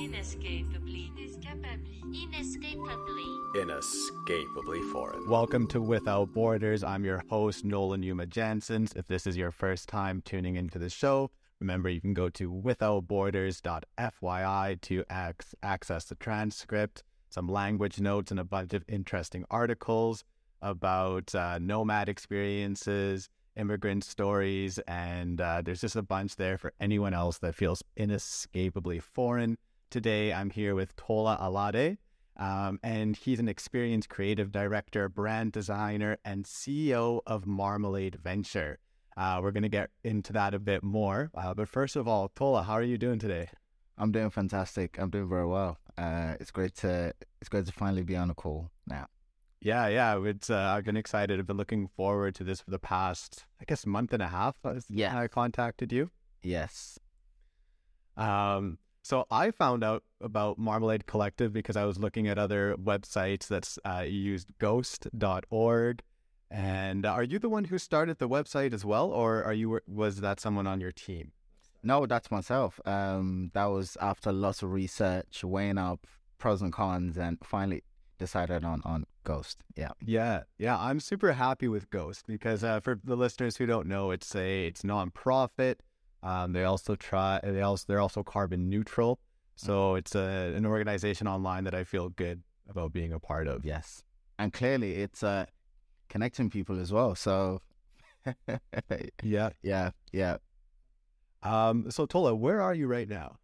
Inescapably. 0.00 1.12
Inescapably. 1.18 2.00
Inescapably. 2.14 3.60
Inescapably 3.60 4.80
foreign. 4.92 5.28
Welcome 5.28 5.66
to 5.66 5.82
Without 5.82 6.32
Borders. 6.32 6.82
I'm 6.82 7.04
your 7.04 7.22
host, 7.28 7.66
Nolan 7.66 8.02
Yuma 8.02 8.26
Jansons. 8.26 8.96
If 8.96 9.08
this 9.08 9.26
is 9.26 9.36
your 9.36 9.50
first 9.50 9.90
time 9.90 10.22
tuning 10.24 10.56
into 10.56 10.78
the 10.78 10.88
show, 10.88 11.30
remember 11.58 11.90
you 11.90 12.00
can 12.00 12.14
go 12.14 12.30
to 12.30 12.50
withoutborders.fyi 12.50 14.80
to 14.80 15.04
ac- 15.10 15.56
access 15.62 16.04
the 16.06 16.14
transcript, 16.14 17.04
some 17.28 17.46
language 17.46 18.00
notes, 18.00 18.30
and 18.30 18.40
a 18.40 18.44
bunch 18.44 18.72
of 18.72 18.82
interesting 18.88 19.44
articles 19.50 20.24
about 20.62 21.34
uh, 21.34 21.58
nomad 21.58 22.08
experiences, 22.08 23.28
immigrant 23.54 24.04
stories, 24.04 24.78
and 24.88 25.42
uh, 25.42 25.60
there's 25.62 25.82
just 25.82 25.96
a 25.96 26.02
bunch 26.02 26.36
there 26.36 26.56
for 26.56 26.72
anyone 26.80 27.12
else 27.12 27.36
that 27.36 27.54
feels 27.54 27.82
inescapably 27.98 28.98
foreign. 28.98 29.58
Today, 29.90 30.32
I'm 30.32 30.50
here 30.50 30.76
with 30.76 30.94
Tola 30.94 31.36
Alade, 31.42 31.98
um, 32.36 32.78
and 32.80 33.16
he's 33.16 33.40
an 33.40 33.48
experienced 33.48 34.08
creative 34.08 34.52
director, 34.52 35.08
brand 35.08 35.50
designer, 35.50 36.16
and 36.24 36.44
CEO 36.44 37.22
of 37.26 37.44
Marmalade 37.44 38.14
Venture. 38.22 38.78
Uh, 39.16 39.40
we're 39.42 39.50
going 39.50 39.64
to 39.64 39.68
get 39.68 39.90
into 40.04 40.32
that 40.32 40.54
a 40.54 40.60
bit 40.60 40.84
more. 40.84 41.32
Uh, 41.34 41.54
but 41.54 41.68
first 41.68 41.96
of 41.96 42.06
all, 42.06 42.28
Tola, 42.36 42.62
how 42.62 42.74
are 42.74 42.84
you 42.84 42.98
doing 42.98 43.18
today? 43.18 43.48
I'm 43.98 44.12
doing 44.12 44.30
fantastic. 44.30 44.96
I'm 44.96 45.10
doing 45.10 45.28
very 45.28 45.48
well. 45.48 45.78
Uh, 45.98 46.36
it's 46.38 46.52
great 46.52 46.76
to 46.76 47.12
it's 47.40 47.48
great 47.48 47.66
to 47.66 47.72
finally 47.72 48.04
be 48.04 48.14
on 48.14 48.30
a 48.30 48.34
call 48.34 48.70
now. 48.86 49.06
Yeah, 49.60 49.88
yeah. 49.88 50.22
It's 50.24 50.50
uh, 50.50 50.72
I've 50.76 50.84
been 50.84 50.96
excited. 50.96 51.40
I've 51.40 51.48
been 51.48 51.56
looking 51.56 51.88
forward 51.88 52.36
to 52.36 52.44
this 52.44 52.60
for 52.60 52.70
the 52.70 52.78
past, 52.78 53.44
I 53.60 53.64
guess, 53.66 53.84
month 53.84 54.12
and 54.12 54.22
a 54.22 54.28
half. 54.28 54.54
Yeah, 54.88 55.18
I 55.18 55.26
contacted 55.26 55.90
you. 55.90 56.10
Yes. 56.44 57.00
Um. 58.16 58.78
So 59.02 59.26
I 59.30 59.50
found 59.50 59.82
out 59.82 60.02
about 60.20 60.58
Marmalade 60.58 61.06
Collective 61.06 61.52
because 61.52 61.76
I 61.76 61.84
was 61.84 61.98
looking 61.98 62.28
at 62.28 62.38
other 62.38 62.76
websites 62.76 63.48
that's 63.48 63.78
uh, 63.84 64.04
used 64.06 64.50
ghost.org. 64.58 66.02
And 66.50 67.06
are 67.06 67.22
you 67.22 67.38
the 67.38 67.48
one 67.48 67.64
who 67.64 67.78
started 67.78 68.18
the 68.18 68.28
website 68.28 68.74
as 68.74 68.84
well, 68.84 69.10
or 69.10 69.44
are 69.44 69.52
you 69.52 69.80
was 69.86 70.20
that 70.20 70.40
someone 70.40 70.66
on 70.66 70.80
your 70.80 70.90
team? 70.90 71.32
No, 71.82 72.06
that's 72.06 72.30
myself. 72.30 72.80
Um, 72.84 73.50
that 73.54 73.66
was 73.66 73.96
after 74.00 74.32
lots 74.32 74.62
of 74.62 74.72
research, 74.72 75.44
weighing 75.44 75.78
up 75.78 76.06
pros 76.38 76.60
and 76.60 76.72
cons, 76.72 77.16
and 77.16 77.38
finally 77.44 77.84
decided 78.18 78.64
on 78.64 78.82
on 78.84 79.06
Ghost. 79.22 79.62
Yeah, 79.76 79.92
yeah, 80.04 80.42
yeah. 80.58 80.76
I'm 80.78 80.98
super 80.98 81.32
happy 81.32 81.68
with 81.68 81.88
Ghost 81.90 82.26
because 82.26 82.64
uh, 82.64 82.80
for 82.80 82.98
the 83.02 83.16
listeners 83.16 83.56
who 83.56 83.66
don't 83.66 83.86
know, 83.86 84.10
it's 84.10 84.34
a 84.34 84.66
it's 84.66 84.82
nonprofit. 84.82 85.76
Um, 86.22 86.52
they 86.52 86.64
also 86.64 86.96
try. 86.96 87.40
They 87.42 87.62
also 87.62 87.84
they're 87.86 88.00
also 88.00 88.22
carbon 88.22 88.68
neutral. 88.68 89.20
So 89.56 89.94
it's 89.94 90.14
a, 90.14 90.54
an 90.56 90.64
organization 90.64 91.26
online 91.26 91.64
that 91.64 91.74
I 91.74 91.84
feel 91.84 92.08
good 92.08 92.42
about 92.68 92.92
being 92.92 93.12
a 93.12 93.18
part 93.18 93.46
of. 93.46 93.64
Yes, 93.64 94.04
and 94.38 94.52
clearly 94.52 94.96
it's 94.96 95.22
uh, 95.22 95.46
connecting 96.08 96.50
people 96.50 96.80
as 96.80 96.92
well. 96.92 97.14
So 97.14 97.60
yeah, 99.22 99.50
yeah, 99.62 99.90
yeah. 100.12 100.36
Um, 101.42 101.90
so 101.90 102.06
Tola, 102.06 102.34
where 102.34 102.60
are 102.60 102.74
you 102.74 102.86
right 102.86 103.08
now? 103.08 103.38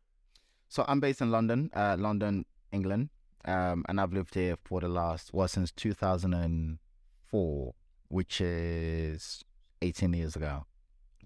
So 0.68 0.84
I'm 0.88 1.00
based 1.00 1.20
in 1.20 1.30
London, 1.30 1.70
uh, 1.74 1.96
London, 1.98 2.44
England, 2.72 3.11
um, 3.44 3.84
and 3.88 4.00
I've 4.00 4.12
lived 4.12 4.34
here 4.34 4.56
for 4.64 4.80
the 4.80 4.88
last 4.88 5.33
well 5.33 5.48
since 5.48 5.72
2004, 5.72 7.74
which 8.08 8.40
is 8.40 9.44
18 9.83 10.12
years 10.12 10.36
ago. 10.36 10.66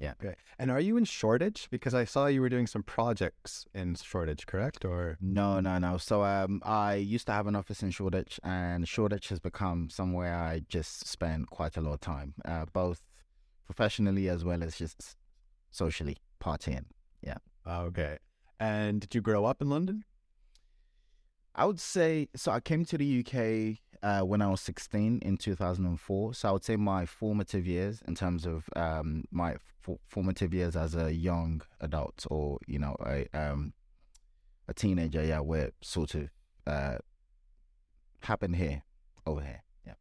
Yeah. 0.01 0.15
Okay. 0.25 0.35
And 0.59 0.71
are 0.71 0.81
you 0.81 0.97
in 0.97 1.05
Shoreditch? 1.05 1.69
Because 1.71 1.93
I 1.93 2.05
saw 2.05 2.27
you 2.27 2.41
were 2.41 2.49
doing 2.49 2.67
some 2.67 2.83
projects 2.83 3.67
in 3.75 3.95
Shoreditch, 3.95 4.47
correct? 4.47 4.87
Or 4.87 5.19
no, 5.21 5.61
no, 5.61 5.79
no. 5.79 5.99
So 5.99 6.25
um, 6.25 6.63
I 6.65 6.95
used 6.95 7.27
to 7.27 7.33
have 7.33 7.47
an 7.47 7.55
office 7.55 7.83
in 7.83 7.91
Shoreditch, 7.91 8.41
and 8.43 8.89
Shoreditch 8.89 9.29
has 9.29 9.41
become 9.41 9.91
somewhere 9.91 10.35
I 10.35 10.63
just 10.71 11.07
spend 11.07 11.51
quite 11.51 11.77
a 11.77 11.83
lot 11.83 11.93
of 11.93 12.01
time, 12.01 12.33
uh, 12.47 12.65
both 12.73 13.03
professionally 13.67 14.31
as 14.31 14.43
well 14.43 14.63
as 14.63 14.79
just 14.79 15.17
socially 15.71 16.17
partying. 16.43 16.87
Yeah. 17.23 17.37
Okay. 17.67 18.17
And 18.59 19.03
did 19.03 19.15
you 19.15 19.21
grow 19.21 19.45
up 19.45 19.61
in 19.61 19.69
London? 19.69 20.05
I 21.55 21.67
would 21.67 21.81
say 21.81 22.29
so. 22.35 22.53
I 22.53 22.61
came 22.61 22.87
to 22.87 22.97
the 22.97 23.21
UK 23.21 23.90
uh, 24.03 24.23
when 24.23 24.43
I 24.43 24.49
was 24.49 24.61
16 24.61 25.21
in 25.23 25.37
2004. 25.37 26.35
So 26.35 26.49
I 26.49 26.53
would 26.53 26.65
say 26.65 26.77
my 26.77 27.07
formative 27.07 27.67
years, 27.67 28.03
in 28.07 28.15
terms 28.15 28.47
of 28.47 28.69
um, 28.77 29.25
my 29.31 29.53
f- 29.55 29.99
formative 30.07 30.55
years 30.55 30.77
as 30.77 30.95
a 30.95 31.13
young 31.13 31.63
adult 31.81 32.27
or 32.31 32.59
you 32.67 32.79
know 32.79 32.97
a 33.05 33.27
um, 33.35 33.73
a 34.69 34.75
teenager, 34.75 35.25
yeah, 35.25 35.41
were 35.41 35.71
sort 35.81 36.15
of 36.15 36.31
uh, 36.67 36.99
happened 38.21 38.57
here, 38.57 38.83
over 39.27 39.41
here. 39.41 39.63
Yeah. 39.87 39.95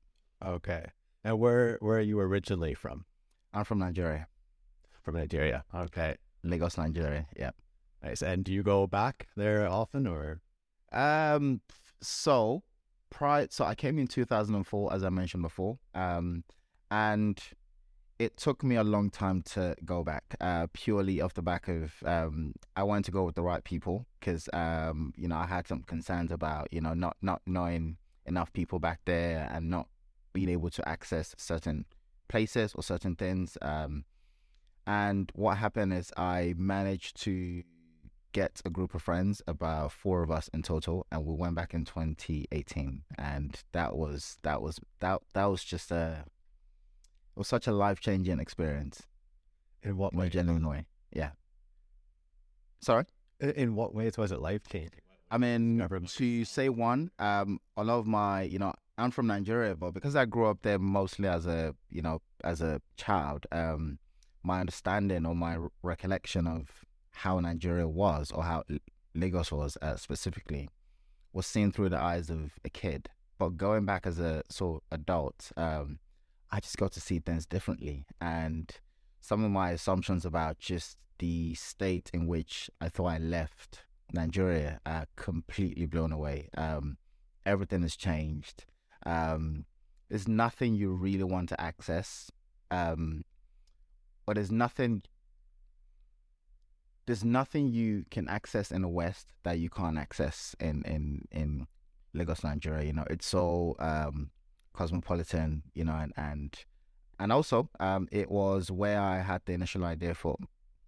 Okay. 0.45 0.85
And 1.23 1.39
where 1.39 1.77
where 1.81 1.97
are 1.97 2.01
you 2.01 2.19
originally 2.19 2.73
from? 2.73 3.05
I'm 3.53 3.65
from 3.65 3.79
Nigeria. 3.79 4.27
From 5.01 5.15
Nigeria. 5.15 5.63
Okay. 5.73 6.15
Lagos, 6.43 6.77
Nigeria. 6.77 7.27
Yeah. 7.35 7.51
Nice. 8.03 8.21
And 8.21 8.45
do 8.45 8.53
you 8.53 8.63
go 8.63 8.87
back 8.87 9.27
there 9.35 9.67
often, 9.67 10.07
or? 10.07 10.41
Um. 10.91 11.61
So, 12.01 12.63
prior. 13.09 13.47
So 13.49 13.65
I 13.65 13.75
came 13.75 13.99
in 13.99 14.07
2004, 14.07 14.93
as 14.93 15.03
I 15.03 15.09
mentioned 15.09 15.43
before. 15.43 15.79
Um, 15.93 16.43
and 16.91 17.39
it 18.19 18.35
took 18.35 18.63
me 18.63 18.75
a 18.75 18.83
long 18.83 19.09
time 19.09 19.41
to 19.41 19.75
go 19.85 20.03
back. 20.03 20.35
Uh, 20.41 20.67
purely 20.73 21.21
off 21.21 21.33
the 21.33 21.41
back 21.41 21.67
of 21.69 21.93
um, 22.05 22.53
I 22.75 22.83
wanted 22.83 23.05
to 23.05 23.11
go 23.11 23.23
with 23.23 23.35
the 23.35 23.41
right 23.41 23.63
people 23.63 24.05
because 24.19 24.49
um, 24.53 25.13
you 25.15 25.27
know, 25.27 25.37
I 25.37 25.45
had 25.45 25.67
some 25.67 25.83
concerns 25.83 26.31
about 26.31 26.67
you 26.71 26.81
know 26.81 26.93
not 26.93 27.15
not 27.21 27.41
knowing 27.45 27.97
enough 28.25 28.51
people 28.51 28.79
back 28.79 28.99
there 29.05 29.49
and 29.51 29.69
not 29.69 29.87
being 30.33 30.49
able 30.49 30.69
to 30.69 30.87
access 30.87 31.33
certain 31.37 31.85
places 32.27 32.73
or 32.75 32.83
certain 32.83 33.15
things. 33.15 33.57
Um, 33.61 34.03
and 34.85 35.31
what 35.33 35.57
happened 35.57 35.93
is 35.93 36.11
I 36.17 36.53
managed 36.57 37.21
to 37.23 37.63
get 38.31 38.61
a 38.65 38.69
group 38.69 38.93
of 38.93 39.01
friends, 39.01 39.41
about 39.47 39.91
four 39.91 40.23
of 40.23 40.31
us 40.31 40.49
in 40.53 40.61
total, 40.61 41.05
and 41.11 41.25
we 41.25 41.33
went 41.35 41.55
back 41.55 41.73
in 41.73 41.85
2018. 41.85 43.03
And 43.17 43.61
that 43.71 43.95
was 43.95 44.37
that 44.43 44.61
was 44.61 44.79
that 44.99 45.21
that 45.33 45.45
was 45.45 45.63
just 45.63 45.91
a 45.91 46.25
it 46.25 47.39
was 47.39 47.47
such 47.47 47.67
a 47.67 47.71
life 47.71 47.99
changing 47.99 48.39
experience. 48.39 49.03
In 49.81 49.97
what 49.97 50.13
in 50.13 50.19
way? 50.19 50.29
genuine 50.29 50.67
way. 50.67 50.85
Yeah. 51.11 51.31
Sorry. 52.81 53.05
In 53.39 53.75
what 53.75 53.95
ways 53.95 54.17
was 54.17 54.31
it 54.31 54.41
life 54.41 54.67
changing? 54.69 55.01
I 55.31 55.37
mean, 55.37 55.87
to 56.07 56.45
say 56.45 56.69
one, 56.69 57.11
um, 57.19 57.59
a 57.77 57.83
lot 57.83 57.99
of 57.99 58.07
my, 58.07 58.41
you 58.41 58.57
know, 58.57 58.73
I'm 58.97 59.11
from 59.11 59.27
Nigeria, 59.27 59.75
but 59.75 59.91
because 59.93 60.15
I 60.15 60.25
grew 60.25 60.47
up 60.47 60.63
there 60.63 60.79
mostly 60.79 61.27
as 61.27 61.45
a, 61.45 61.75
you 61.89 62.01
know, 62.01 62.21
as 62.43 62.61
a 62.61 62.81
child, 62.97 63.45
um, 63.51 63.99
my 64.43 64.59
understanding 64.59 65.25
or 65.25 65.35
my 65.35 65.57
recollection 65.83 66.47
of 66.47 66.85
how 67.19 67.39
Nigeria 67.39 67.87
was 67.87 68.31
or 68.31 68.43
how 68.43 68.63
Lagos 69.13 69.51
was 69.51 69.77
uh, 69.81 69.97
specifically 69.97 70.69
was 71.33 71.45
seen 71.45 71.71
through 71.71 71.89
the 71.89 71.99
eyes 71.99 72.29
of 72.29 72.53
a 72.63 72.69
kid. 72.69 73.09
But 73.37 73.57
going 73.57 73.85
back 73.85 74.07
as 74.07 74.19
a 74.19 74.43
sort 74.49 74.83
of 74.91 74.99
adult, 74.99 75.51
um, 75.57 75.99
I 76.49 76.59
just 76.61 76.77
got 76.77 76.91
to 76.93 77.01
see 77.01 77.19
things 77.19 77.45
differently. 77.45 78.05
And 78.21 78.71
some 79.19 79.43
of 79.43 79.51
my 79.51 79.71
assumptions 79.71 80.25
about 80.25 80.59
just 80.59 80.97
the 81.19 81.53
state 81.55 82.09
in 82.13 82.25
which 82.25 82.69
I 82.79 82.87
thought 82.87 83.07
I 83.07 83.17
left 83.17 83.83
Nigeria 84.13 84.79
are 84.85 85.05
completely 85.17 85.85
blown 85.85 86.13
away. 86.13 86.49
Um, 86.57 86.97
everything 87.45 87.81
has 87.81 87.95
changed. 87.97 88.65
Um, 89.05 89.65
there's 90.07 90.27
nothing 90.27 90.73
you 90.73 90.91
really 90.91 91.25
want 91.25 91.49
to 91.49 91.61
access. 91.61 92.31
Um, 92.71 93.25
but 94.25 94.35
there's 94.35 94.51
nothing 94.51 95.03
there's 97.09 97.25
nothing 97.25 97.69
you 97.69 98.05
can 98.11 98.29
access 98.29 98.71
in 98.71 98.83
the 98.83 98.87
West 98.87 99.33
that 99.43 99.57
you 99.57 99.67
can't 99.67 99.97
access 99.97 100.55
in 100.59 100.83
in 100.83 101.25
in 101.31 101.65
Lagos, 102.13 102.43
Nigeria. 102.43 102.85
You 102.85 102.93
know, 102.93 103.05
it's 103.09 103.25
so 103.25 103.75
um, 103.79 104.29
cosmopolitan. 104.73 105.63
You 105.73 105.85
know, 105.85 105.95
and 105.95 106.13
and 106.15 106.55
and 107.19 107.31
also 107.31 107.67
um, 107.79 108.07
it 108.11 108.29
was 108.29 108.69
where 108.69 109.01
I 109.01 109.21
had 109.21 109.41
the 109.45 109.53
initial 109.53 109.85
idea 109.85 110.13
for 110.13 110.37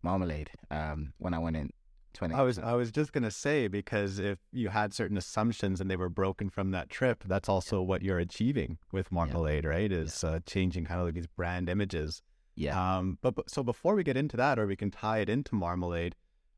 Marmalade 0.04 0.52
um, 0.70 1.14
when 1.18 1.34
I 1.34 1.40
went 1.40 1.58
in. 1.58 1.72
20. 2.14 2.36
I 2.36 2.42
was 2.42 2.60
I 2.60 2.74
was 2.74 2.92
just 2.92 3.14
gonna 3.14 3.32
say 3.32 3.68
because 3.68 4.20
if 4.20 4.38
you 4.52 4.70
had 4.70 4.94
certain 4.94 5.18
assumptions 5.18 5.82
and 5.82 5.90
they 5.90 5.96
were 5.96 6.10
broken 6.10 6.52
from 6.52 6.70
that 6.72 6.92
trip, 6.92 7.24
that's 7.26 7.50
also 7.50 7.78
yeah. 7.80 7.88
what 7.88 8.04
you're 8.04 8.20
achieving 8.20 8.78
with 8.92 9.12
Marmalade, 9.12 9.64
yeah. 9.64 9.70
right? 9.70 9.92
Is 9.92 10.22
yeah. 10.24 10.32
uh, 10.32 10.40
changing 10.46 10.86
kind 10.86 11.00
of 11.00 11.08
like 11.08 11.16
these 11.16 11.26
brand 11.26 11.68
images. 11.68 12.22
Yeah. 12.56 12.98
Um. 12.98 13.18
But, 13.22 13.36
but 13.36 13.50
so 13.50 13.64
before 13.64 13.96
we 13.96 14.04
get 14.04 14.18
into 14.18 14.38
that, 14.38 14.60
or 14.60 14.68
we 14.68 14.76
can 14.76 14.92
tie 14.92 15.20
it 15.20 15.30
into 15.30 15.56
Marmalade, 15.56 16.16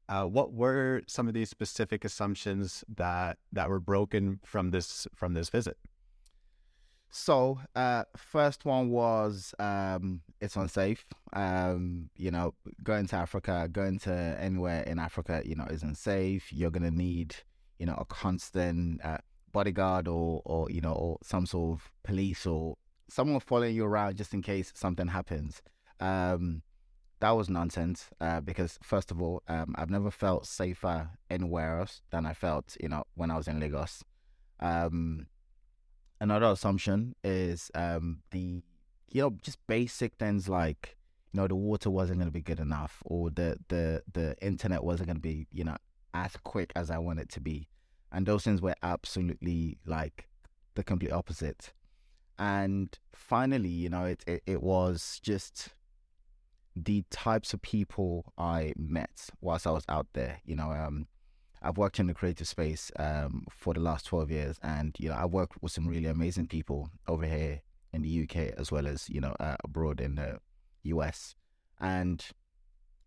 uh, 0.10 0.26
what 0.26 0.54
were 0.54 1.02
some 1.08 1.28
of 1.28 1.34
these 1.34 1.50
specific 1.50 2.06
assumptions 2.06 2.84
that 2.96 3.38
that 3.52 3.70
were 3.70 3.80
broken 3.80 4.40
from 4.44 4.72
this 4.72 5.08
from 5.16 5.34
this 5.34 5.50
visit? 5.50 5.78
So, 7.16 7.60
uh, 7.76 8.06
first 8.18 8.66
one 8.66 8.90
was 8.90 9.54
um, 9.60 10.22
it's 10.42 10.56
unsafe. 10.56 11.06
Um, 11.34 12.10
you 12.18 12.32
know, 12.32 12.56
going 12.84 13.06
to 13.08 13.16
Africa, 13.16 13.70
going 13.72 14.00
to 14.00 14.12
anywhere 14.40 14.82
in 14.82 14.98
Africa, 14.98 15.44
you 15.46 15.56
know, 15.56 15.68
isn't 15.70 15.96
safe. 15.96 16.52
You're 16.52 16.72
gonna 16.72 16.90
need, 16.92 17.36
you 17.78 17.86
know, 17.86 17.96
a 18.00 18.06
constant 18.06 19.06
uh, 19.06 19.20
bodyguard 19.52 20.08
or, 20.08 20.42
or, 20.44 20.70
you 20.72 20.82
know, 20.82 20.94
or 20.94 21.20
some 21.24 21.46
sort 21.46 21.80
of 21.80 21.92
police 22.04 22.46
or 22.46 22.76
someone 23.10 23.40
following 23.40 23.76
you 23.76 23.86
around 23.86 24.18
just 24.18 24.34
in 24.34 24.42
case 24.42 24.72
something 24.76 25.08
happens. 25.08 25.62
Um, 26.00 26.64
that 27.24 27.38
was 27.38 27.50
nonsense 27.50 28.10
uh, 28.20 28.42
because, 28.42 28.78
first 28.84 29.10
of 29.10 29.22
all, 29.22 29.42
um, 29.48 29.74
I've 29.78 29.90
never 29.90 30.12
felt 30.12 30.46
safer 30.46 31.10
anywhere 31.30 31.80
else 31.80 32.02
than 32.12 32.26
I 32.26 32.34
felt, 32.34 32.76
you 32.82 32.90
know, 32.90 33.06
when 33.16 33.32
I 33.32 33.38
was 33.38 33.48
in 33.48 33.62
Lagos. 33.62 34.04
Um, 34.60 35.28
another 36.20 36.48
assumption 36.48 37.16
is 37.24 37.72
um, 37.76 38.24
the, 38.32 38.62
you 39.10 39.22
know, 39.22 39.38
just 39.42 39.58
basic 39.68 40.16
things 40.16 40.50
like, 40.50 40.98
you 41.32 41.40
know, 41.40 41.48
the 41.48 41.56
water 41.56 41.90
wasn't 41.90 42.20
going 42.20 42.28
to 42.28 42.34
be 42.34 42.42
good 42.42 42.60
enough 42.60 43.02
or 43.06 43.30
the, 43.30 43.56
the, 43.70 44.04
the 44.12 44.36
internet 44.42 44.84
wasn't 44.84 45.08
going 45.08 45.16
to 45.16 45.22
be, 45.22 45.48
you 45.50 45.64
know, 45.64 45.78
as 46.14 46.36
quick 46.44 46.74
as 46.76 46.92
I 46.92 46.98
want 46.98 47.20
it 47.22 47.30
to 47.30 47.40
be. 47.40 47.70
And 48.12 48.26
those 48.26 48.44
things 48.44 48.62
were 48.62 48.76
absolutely 48.84 49.78
like 49.86 50.28
the 50.76 50.84
complete 50.84 51.14
opposite. 51.14 51.72
And 52.38 53.00
finally, 53.14 53.70
you 53.70 53.88
know, 53.88 54.04
it, 54.04 54.26
it, 54.28 54.44
it 54.46 54.62
was 54.62 55.22
just 55.24 55.70
the 56.84 57.04
types 57.10 57.54
of 57.54 57.62
people 57.62 58.34
I 58.38 58.74
met 58.78 59.30
whilst 59.42 59.68
I 59.68 59.72
was 59.72 59.86
out 59.90 60.08
there. 60.14 60.42
You 60.46 60.56
know, 60.56 60.72
um, 60.72 61.08
I've 61.62 61.78
worked 61.78 62.00
in 62.00 62.08
the 62.08 62.14
creative 62.14 62.48
space 62.48 62.92
um, 62.98 63.46
for 63.50 63.74
the 63.74 63.80
last 63.80 64.06
12 64.06 64.32
years, 64.32 64.60
and, 64.62 64.96
you 65.00 65.10
know, 65.10 65.16
I 65.16 65.26
worked 65.26 65.62
with 65.62 65.72
some 65.72 65.88
really 65.88 66.08
amazing 66.08 66.48
people 66.48 66.90
over 67.08 67.26
here 67.26 67.62
in 67.94 68.02
the 68.02 68.24
UK 68.24 68.54
as 68.58 68.72
well 68.72 68.88
as, 68.88 69.10
you 69.10 69.22
know, 69.22 69.36
uh, 69.40 69.56
abroad 69.64 70.02
in 70.02 70.16
the 70.16 70.40
US. 70.84 71.36
And 71.80 72.26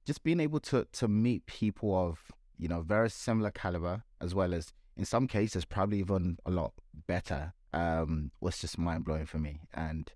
just 0.07 0.23
being 0.23 0.41
able 0.41 0.61
to, 0.61 0.87
to 0.93 1.09
meet 1.09 1.47
people 1.47 1.95
of, 1.95 2.21
you 2.57 2.69
know, 2.69 2.81
very 2.81 3.11
similar 3.11 3.51
caliber, 3.51 4.05
as 4.21 4.35
well 4.35 4.55
as 4.55 4.73
in 4.97 5.05
some 5.05 5.27
cases, 5.27 5.65
probably 5.65 5.99
even 5.99 6.39
a 6.47 6.51
lot 6.51 6.73
better, 7.07 7.53
um, 7.75 8.31
was 8.41 8.59
just 8.59 8.79
mind 8.79 9.05
blowing 9.05 9.27
for 9.27 9.39
me. 9.39 9.61
And 9.75 10.11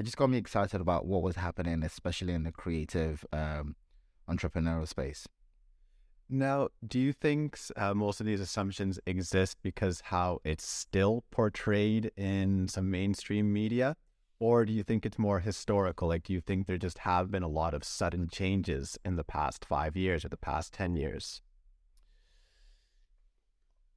it 0.00 0.04
just 0.04 0.16
got 0.16 0.30
me 0.30 0.38
excited 0.38 0.80
about 0.80 1.04
what 1.04 1.20
was 1.20 1.36
happening, 1.36 1.82
especially 1.82 2.32
in 2.32 2.42
the 2.42 2.50
creative 2.50 3.22
um, 3.34 3.76
entrepreneurial 4.30 4.88
space. 4.88 5.28
Now, 6.26 6.68
do 6.86 6.98
you 6.98 7.12
think 7.12 7.58
uh, 7.76 7.92
most 7.92 8.18
of 8.18 8.24
these 8.24 8.40
assumptions 8.40 8.98
exist 9.04 9.58
because 9.62 10.00
how 10.06 10.40
it's 10.42 10.64
still 10.64 11.24
portrayed 11.30 12.12
in 12.16 12.66
some 12.66 12.90
mainstream 12.90 13.52
media? 13.52 13.94
Or 14.38 14.64
do 14.64 14.72
you 14.72 14.82
think 14.82 15.04
it's 15.04 15.18
more 15.18 15.40
historical? 15.40 16.08
Like, 16.08 16.22
do 16.22 16.32
you 16.32 16.40
think 16.40 16.66
there 16.66 16.78
just 16.78 17.00
have 17.00 17.30
been 17.30 17.42
a 17.42 17.48
lot 17.48 17.74
of 17.74 17.84
sudden 17.84 18.28
changes 18.32 18.98
in 19.04 19.16
the 19.16 19.24
past 19.24 19.66
five 19.66 19.98
years 19.98 20.24
or 20.24 20.30
the 20.30 20.38
past 20.38 20.72
10 20.72 20.96
years? 20.96 21.42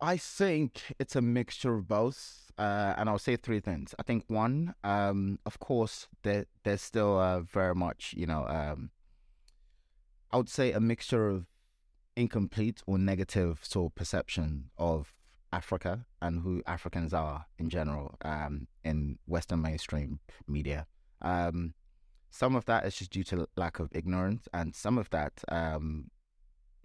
I 0.04 0.18
think 0.18 0.82
it's 1.00 1.16
a 1.16 1.22
mixture 1.22 1.76
of 1.76 1.88
both, 1.88 2.52
uh, 2.58 2.94
and 2.98 3.08
I'll 3.10 3.18
say 3.18 3.38
three 3.38 3.62
things. 3.62 3.96
I 3.98 4.04
think 4.04 4.26
one, 4.28 4.76
um, 4.84 5.40
of 5.46 5.60
course, 5.60 6.10
there 6.24 6.46
there's 6.64 6.82
still 6.82 7.18
uh, 7.18 7.40
very 7.40 7.74
much, 7.74 8.14
you 8.18 8.26
know, 8.26 8.46
um, 8.50 8.90
I 10.30 10.36
would 10.36 10.50
say 10.50 10.74
a 10.74 10.82
mixture 10.82 11.30
of 11.30 11.46
incomplete 12.18 12.84
or 12.86 12.98
negative 12.98 13.60
sort 13.64 13.92
of 13.92 13.96
perception 13.96 14.72
of 14.78 15.14
Africa 15.54 16.06
and 16.22 16.42
who 16.42 16.62
Africans 16.68 17.14
are 17.14 17.46
in 17.58 17.70
general 17.70 18.18
um, 18.24 18.68
in 18.84 19.20
Western 19.26 19.62
mainstream 19.62 20.20
media. 20.46 20.86
Um, 21.22 21.76
some 22.30 22.58
of 22.58 22.66
that 22.66 22.86
is 22.86 22.98
just 22.98 23.12
due 23.12 23.24
to 23.24 23.48
lack 23.56 23.80
of 23.80 23.88
ignorance, 23.94 24.50
and 24.54 24.76
some 24.76 24.98
of 24.98 25.10
that 25.12 25.46
um, 25.48 26.12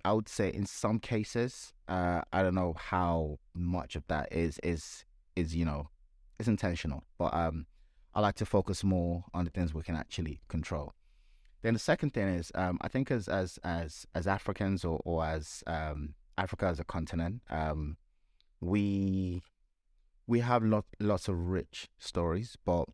I 0.04 0.12
would 0.12 0.28
say 0.28 0.52
in 0.52 0.66
some 0.66 0.98
cases, 0.98 1.72
uh, 1.88 2.22
I 2.32 2.42
don't 2.42 2.54
know 2.54 2.74
how 2.78 3.38
much 3.54 3.96
of 3.96 4.06
that 4.08 4.32
is 4.32 4.58
is 4.62 5.04
is 5.36 5.54
you 5.54 5.64
know, 5.64 5.88
is 6.38 6.48
intentional. 6.48 7.04
But 7.18 7.34
um, 7.34 7.66
I 8.14 8.20
like 8.20 8.36
to 8.36 8.46
focus 8.46 8.84
more 8.84 9.24
on 9.34 9.44
the 9.44 9.50
things 9.50 9.74
we 9.74 9.82
can 9.82 9.96
actually 9.96 10.40
control. 10.48 10.92
Then 11.62 11.74
the 11.74 11.80
second 11.80 12.14
thing 12.14 12.28
is, 12.28 12.52
um, 12.54 12.78
I 12.80 12.88
think 12.88 13.10
as 13.10 13.28
as 13.28 13.58
as 13.64 14.06
as 14.14 14.26
Africans 14.26 14.84
or 14.84 15.00
or 15.04 15.24
as 15.24 15.62
um, 15.66 16.14
Africa 16.36 16.66
as 16.66 16.78
a 16.78 16.84
continent, 16.84 17.42
um, 17.50 17.96
we 18.60 19.42
we 20.26 20.40
have 20.40 20.62
lot 20.62 20.84
lots 21.00 21.28
of 21.28 21.38
rich 21.38 21.88
stories, 21.98 22.56
but 22.64 22.84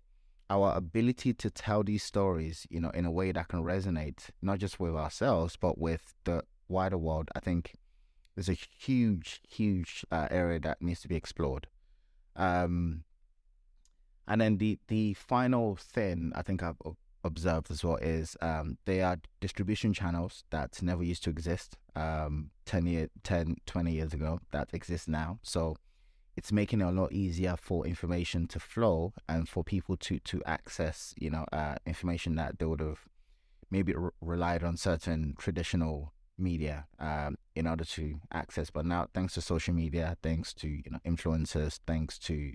our 0.51 0.75
ability 0.77 1.33
to 1.33 1.51
tell 1.51 1.83
these 1.83 2.03
stories, 2.03 2.67
you 2.71 2.81
know, 2.81 2.91
in 2.91 3.05
a 3.05 3.11
way 3.11 3.33
that 3.33 3.49
can 3.49 3.65
resonate 3.65 4.31
not 4.43 4.59
just 4.59 4.79
with 4.79 4.95
ourselves 4.95 5.57
but 5.61 5.79
with 5.79 6.15
the 6.25 6.43
wider 6.69 6.99
world, 6.99 7.31
I 7.35 7.41
think 7.41 7.77
there's 8.35 8.49
a 8.49 8.55
huge, 8.55 9.41
huge 9.49 10.05
uh, 10.11 10.29
area 10.31 10.61
that 10.61 10.83
needs 10.83 11.01
to 11.03 11.09
be 11.09 11.17
explored. 11.17 11.67
Um, 12.37 13.05
and 14.27 14.41
then 14.41 14.59
the 14.59 14.79
the 14.89 15.15
final 15.15 15.77
thing 15.77 16.33
I 16.35 16.43
think 16.43 16.63
I've 16.63 16.79
observed 17.23 17.71
as 17.71 17.85
well 17.85 17.97
is 17.97 18.37
um, 18.41 18.79
they 18.85 19.01
are 19.01 19.19
distribution 19.41 19.93
channels 19.93 20.45
that 20.51 20.81
never 20.83 21.03
used 21.03 21.25
to 21.25 21.31
exist 21.31 21.77
um, 21.97 22.51
10, 22.67 22.87
year, 22.87 23.09
10, 23.23 23.57
20 23.67 23.93
years 23.93 24.13
ago 24.13 24.41
that 24.51 24.69
exist 24.73 25.09
now. 25.09 25.39
So 25.43 25.77
it's 26.37 26.53
making 26.53 26.81
it 26.81 26.85
a 26.85 26.91
lot 26.91 27.13
easier 27.13 27.57
for 27.57 27.87
information 27.87 28.47
to 28.49 28.61
flow 28.61 29.13
and 29.29 29.49
for 29.49 29.63
people 29.63 29.97
to 29.99 30.19
to 30.21 30.43
access, 30.45 31.15
you 31.19 31.31
know, 31.31 31.45
uh, 31.53 31.77
information 31.87 32.35
that 32.37 32.59
they 32.59 32.67
would 32.67 32.81
have 32.81 33.01
maybe 33.71 33.95
re- 33.95 34.11
relied 34.21 34.65
on 34.65 34.77
certain 34.77 35.35
traditional 35.39 36.14
media 36.39 36.87
um, 36.99 37.37
in 37.55 37.67
order 37.67 37.85
to 37.85 38.21
access. 38.33 38.71
But 38.71 38.87
now, 38.87 39.09
thanks 39.15 39.35
to 39.35 39.41
social 39.41 39.75
media, 39.75 40.17
thanks 40.23 40.53
to 40.55 40.69
you 40.69 40.91
know 40.91 40.99
influencers, 41.07 41.81
thanks 41.87 42.19
to 42.21 42.53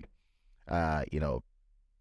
uh, 0.68 1.04
you 1.10 1.20
know 1.20 1.42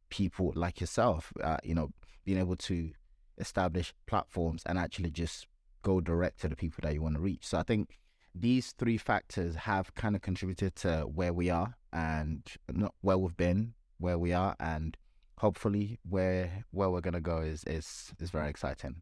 people 0.09 0.51
like 0.55 0.79
yourself, 0.81 1.31
uh, 1.43 1.57
you 1.63 1.75
know 1.75 1.89
being 2.25 2.39
able 2.39 2.55
to 2.55 2.91
establish 3.37 3.93
platforms 4.05 4.61
and 4.65 4.77
actually 4.77 5.09
just 5.09 5.47
go 5.81 6.01
direct 6.01 6.41
to 6.41 6.47
the 6.49 6.55
people 6.55 6.79
that 6.83 6.93
you 6.93 7.01
want 7.01 7.15
to 7.15 7.21
reach. 7.21 7.45
So 7.45 7.57
I 7.57 7.63
think 7.63 7.97
these 8.35 8.73
three 8.73 8.97
factors 8.97 9.55
have 9.55 9.95
kind 9.95 10.15
of 10.15 10.21
contributed 10.21 10.75
to 10.77 11.01
where 11.01 11.33
we 11.33 11.49
are 11.49 11.75
and 11.91 12.43
not 12.71 12.93
where 13.01 13.17
we've 13.17 13.35
been, 13.35 13.73
where 13.97 14.19
we 14.19 14.33
are, 14.33 14.55
and 14.59 14.97
hopefully 15.37 15.99
where 16.07 16.65
where 16.71 16.89
we're 16.89 17.01
gonna 17.01 17.21
go 17.21 17.39
is 17.39 17.63
is 17.65 18.13
is 18.19 18.29
very 18.29 18.49
exciting. 18.49 19.01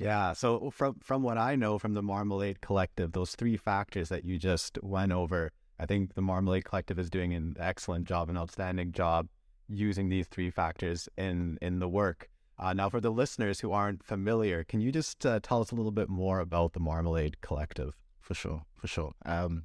Yeah. 0.00 0.32
So 0.32 0.70
from 0.70 0.96
from 1.02 1.22
what 1.22 1.36
I 1.36 1.56
know 1.56 1.78
from 1.78 1.92
the 1.94 2.02
Marmalade 2.02 2.62
Collective, 2.62 3.12
those 3.12 3.34
three 3.34 3.56
factors 3.58 4.08
that 4.08 4.24
you 4.24 4.38
just 4.38 4.78
went 4.82 5.12
over, 5.12 5.52
I 5.78 5.84
think 5.84 6.14
the 6.14 6.22
Marmalade 6.22 6.64
Collective 6.64 6.98
is 6.98 7.10
doing 7.10 7.34
an 7.34 7.54
excellent 7.60 8.06
job, 8.06 8.30
an 8.30 8.38
outstanding 8.38 8.92
job 8.92 9.28
using 9.68 10.08
these 10.08 10.26
three 10.26 10.50
factors 10.50 11.08
in 11.18 11.58
in 11.60 11.80
the 11.80 11.88
work. 11.88 12.28
Uh, 12.58 12.72
now, 12.72 12.88
for 12.88 13.00
the 13.00 13.10
listeners 13.10 13.60
who 13.60 13.72
aren't 13.72 14.02
familiar, 14.02 14.64
can 14.64 14.80
you 14.80 14.90
just 14.90 15.24
uh, 15.26 15.38
tell 15.42 15.60
us 15.60 15.70
a 15.70 15.74
little 15.74 15.92
bit 15.92 16.08
more 16.08 16.40
about 16.40 16.72
the 16.72 16.80
Marmalade 16.80 17.40
Collective? 17.42 17.94
For 18.20 18.34
sure, 18.34 18.62
for 18.76 18.86
sure. 18.86 19.12
Um, 19.26 19.64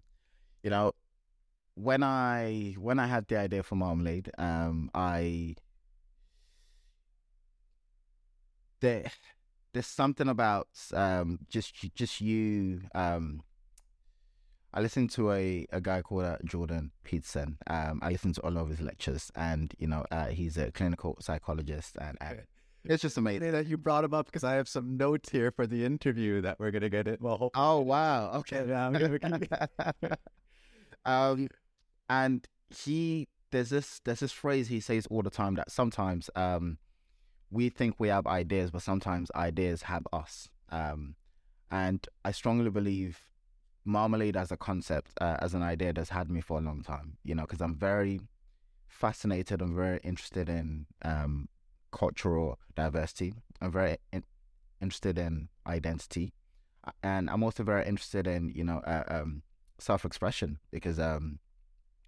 you 0.63 0.69
know, 0.69 0.91
when 1.75 2.03
I 2.03 2.75
when 2.77 2.99
I 2.99 3.07
had 3.07 3.27
the 3.27 3.37
idea 3.37 3.63
for 3.63 3.75
Marmalade, 3.75 4.31
um, 4.37 4.89
I 4.93 5.55
there 8.81 9.11
there's 9.75 9.85
something 9.85 10.29
about 10.29 10.69
um, 10.93 11.39
just 11.49 11.75
just 11.95 12.21
you. 12.21 12.81
Um, 12.95 13.43
I 14.73 14.79
listened 14.81 15.11
to 15.11 15.31
a, 15.31 15.67
a 15.71 15.81
guy 15.81 16.01
called 16.01 16.23
uh, 16.23 16.37
Jordan 16.45 16.91
Peterson. 17.03 17.57
Um, 17.67 17.99
I 18.01 18.11
listened 18.11 18.35
to 18.35 18.41
all 18.41 18.57
of 18.57 18.69
his 18.69 18.79
lectures, 18.79 19.31
and 19.35 19.73
you 19.77 19.87
know, 19.87 20.05
uh, 20.11 20.27
he's 20.27 20.57
a 20.57 20.71
clinical 20.71 21.17
psychologist, 21.19 21.97
and, 21.99 22.17
and 22.21 22.43
it's 22.85 23.01
just 23.01 23.17
amazing 23.17 23.51
that 23.51 23.67
you 23.67 23.77
brought 23.77 24.05
him 24.05 24.13
up 24.13 24.27
because 24.27 24.45
I 24.45 24.53
have 24.53 24.69
some 24.69 24.95
notes 24.95 25.29
here 25.29 25.51
for 25.51 25.67
the 25.67 25.83
interview 25.83 26.39
that 26.41 26.57
we're 26.57 26.71
gonna 26.71 26.89
get 26.89 27.07
it. 27.09 27.21
Well, 27.21 27.51
oh 27.53 27.81
wow, 27.81 28.31
okay, 28.35 28.59
um, 31.05 31.49
and 32.09 32.47
he 32.69 33.27
there's 33.51 33.71
this 33.71 33.99
there's 34.05 34.21
this 34.21 34.31
phrase 34.31 34.69
he 34.69 34.79
says 34.79 35.05
all 35.07 35.21
the 35.21 35.29
time 35.29 35.55
that 35.55 35.69
sometimes 35.69 36.29
um 36.35 36.77
we 37.51 37.69
think 37.69 37.95
we 37.99 38.07
have 38.09 38.27
ideas, 38.27 38.71
but 38.71 38.81
sometimes 38.81 39.31
ideas 39.35 39.83
have 39.83 40.07
us. 40.11 40.49
Um, 40.69 41.15
and 41.71 42.05
I 42.23 42.31
strongly 42.31 42.69
believe 42.69 43.19
marmalade 43.83 44.35
as 44.35 44.51
a 44.51 44.57
concept, 44.57 45.11
uh, 45.21 45.37
as 45.39 45.53
an 45.53 45.61
idea, 45.61 45.93
has 45.95 46.09
had 46.09 46.29
me 46.29 46.41
for 46.41 46.57
a 46.57 46.61
long 46.61 46.81
time. 46.81 47.17
You 47.23 47.35
know, 47.35 47.43
because 47.43 47.61
I'm 47.61 47.75
very 47.75 48.21
fascinated. 48.87 49.61
I'm 49.61 49.75
very 49.75 49.99
interested 50.03 50.49
in 50.49 50.85
um, 51.03 51.49
cultural 51.91 52.59
diversity. 52.75 53.33
I'm 53.61 53.71
very 53.71 53.97
in- 54.11 54.23
interested 54.81 55.17
in 55.17 55.49
identity, 55.67 56.33
and 57.03 57.29
I'm 57.29 57.43
also 57.43 57.63
very 57.63 57.85
interested 57.85 58.27
in 58.27 58.49
you 58.49 58.63
know 58.63 58.79
uh, 58.79 59.03
um, 59.07 59.43
self-expression 59.79 60.59
because 60.71 60.99
um, 60.99 61.39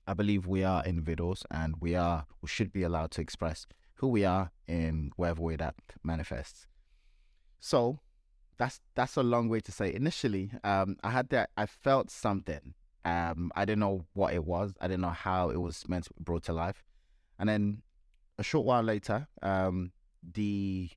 I 0.07 0.13
believe 0.13 0.47
we 0.47 0.63
are 0.63 0.83
individuals 0.85 1.45
and 1.51 1.75
we 1.79 1.95
are 1.95 2.25
we 2.41 2.47
should 2.47 2.71
be 2.71 2.83
allowed 2.83 3.11
to 3.11 3.21
express 3.21 3.67
who 3.97 4.07
we 4.07 4.25
are 4.25 4.51
in 4.67 5.11
whatever 5.15 5.41
way 5.41 5.55
that 5.57 5.75
manifests. 6.03 6.67
So 7.59 7.99
that's 8.57 8.81
that's 8.95 9.17
a 9.17 9.23
long 9.23 9.49
way 9.49 9.59
to 9.61 9.71
say. 9.71 9.93
Initially, 9.93 10.51
um, 10.63 10.97
I 11.03 11.11
had 11.11 11.29
that 11.29 11.49
I 11.57 11.65
felt 11.65 12.09
something, 12.09 12.73
Um, 13.07 13.51
I 13.55 13.63
didn't 13.63 13.79
know 13.79 14.05
what 14.13 14.33
it 14.33 14.43
was. 14.43 14.73
I 14.81 14.87
didn't 14.87 15.01
know 15.01 15.09
how 15.09 15.49
it 15.49 15.61
was 15.61 15.87
meant 15.87 16.05
to 16.05 16.13
be 16.13 16.23
brought 16.23 16.43
to 16.43 16.53
life. 16.53 16.83
And 17.39 17.47
then 17.47 17.81
a 18.37 18.43
short 18.43 18.65
while 18.65 18.83
later, 18.83 19.27
um, 19.41 19.93
the 20.21 20.89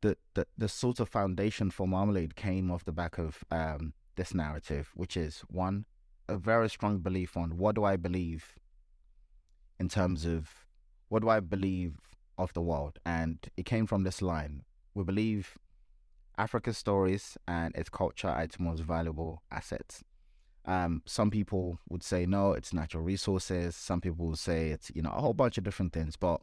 the, 0.00 0.16
the 0.34 0.46
the 0.58 0.68
sort 0.68 0.98
of 0.98 1.08
foundation 1.08 1.70
for 1.70 1.86
Marmalade 1.86 2.34
came 2.34 2.70
off 2.70 2.84
the 2.84 2.92
back 2.92 3.16
of 3.18 3.44
um, 3.50 3.92
this 4.16 4.34
narrative, 4.34 4.90
which 4.94 5.16
is 5.16 5.44
one 5.48 5.84
a 6.28 6.36
very 6.36 6.68
strong 6.68 6.98
belief 6.98 7.36
on 7.36 7.56
what 7.58 7.74
do 7.76 7.84
I 7.84 7.96
believe 7.96 8.58
in 9.78 9.88
terms 9.88 10.24
of 10.24 10.66
what 11.08 11.22
do 11.22 11.28
I 11.28 11.40
believe 11.40 11.96
of 12.42 12.52
the 12.52 12.62
world, 12.62 12.98
and 13.04 13.38
it 13.56 13.64
came 13.66 13.86
from 13.86 14.04
this 14.04 14.22
line: 14.22 14.62
we 14.94 15.04
believe 15.04 15.58
Africa's 16.38 16.78
stories 16.78 17.36
and 17.46 17.74
its 17.76 17.90
culture 17.90 18.28
are 18.28 18.42
its 18.42 18.58
most 18.58 18.80
valuable 18.82 19.42
assets. 19.50 20.02
Um, 20.64 21.02
some 21.06 21.30
people 21.30 21.78
would 21.88 22.02
say 22.02 22.26
no, 22.26 22.52
it's 22.52 22.72
natural 22.72 23.02
resources. 23.02 23.76
Some 23.76 24.00
people 24.00 24.26
would 24.26 24.38
say 24.38 24.70
it's 24.70 24.90
you 24.94 25.02
know 25.02 25.10
a 25.10 25.20
whole 25.20 25.34
bunch 25.34 25.58
of 25.58 25.64
different 25.64 25.92
things. 25.92 26.16
But 26.16 26.40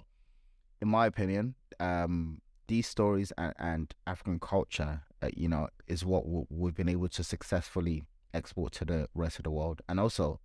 in 0.81 0.87
my 0.87 1.05
opinion, 1.05 1.55
um, 1.79 2.41
these 2.67 2.87
stories 2.87 3.31
and, 3.37 3.53
and 3.57 3.95
African 4.05 4.39
culture, 4.39 5.01
uh, 5.21 5.29
you 5.35 5.47
know, 5.47 5.69
is 5.87 6.05
what 6.05 6.23
w- 6.25 6.47
we've 6.49 6.75
been 6.75 6.89
able 6.89 7.09
to 7.09 7.23
successfully 7.23 8.03
export 8.33 8.73
to 8.73 8.85
the 8.85 9.07
rest 9.15 9.37
of 9.39 9.43
the 9.43 9.51
world, 9.51 9.81
and 9.87 9.99
also, 9.99 10.39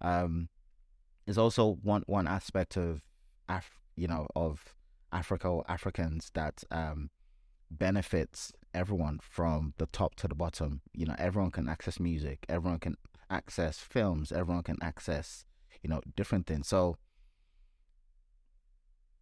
um, 0.00 0.48
is 1.26 1.38
also 1.38 1.78
one 1.82 2.02
one 2.06 2.26
aspect 2.26 2.76
of 2.76 3.02
Af- 3.48 3.80
you 3.94 4.08
know 4.08 4.26
of 4.34 4.74
Africa 5.12 5.48
or 5.48 5.64
Africans 5.68 6.30
that 6.34 6.62
um, 6.70 7.10
benefits 7.70 8.52
everyone 8.74 9.18
from 9.22 9.74
the 9.78 9.86
top 9.86 10.14
to 10.16 10.28
the 10.28 10.34
bottom. 10.34 10.82
You 10.92 11.06
know, 11.06 11.14
everyone 11.18 11.50
can 11.50 11.68
access 11.68 11.98
music, 11.98 12.44
everyone 12.48 12.78
can 12.78 12.96
access 13.30 13.78
films, 13.78 14.32
everyone 14.32 14.62
can 14.62 14.78
access, 14.82 15.44
you 15.82 15.90
know, 15.90 16.00
different 16.16 16.46
things. 16.46 16.68
So 16.68 16.96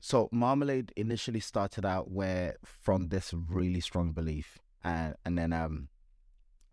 so 0.01 0.29
Marmalade 0.31 0.93
initially 0.97 1.41
started 1.41 1.87
out 1.87 2.11
where 2.11 2.57
from 2.63 3.09
this 3.09 3.33
really 3.33 3.81
strong 3.81 4.13
belief 4.13 4.59
and 4.83 5.15
and 5.25 5.39
then 5.39 5.51
um 5.53 5.89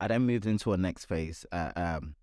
I 0.01 0.09
then 0.09 0.23
moved 0.23 0.45
into 0.45 0.73
a 0.73 0.77
next 0.77 1.05
phase 1.05 1.45
uh, 1.51 1.71
um 1.77 2.15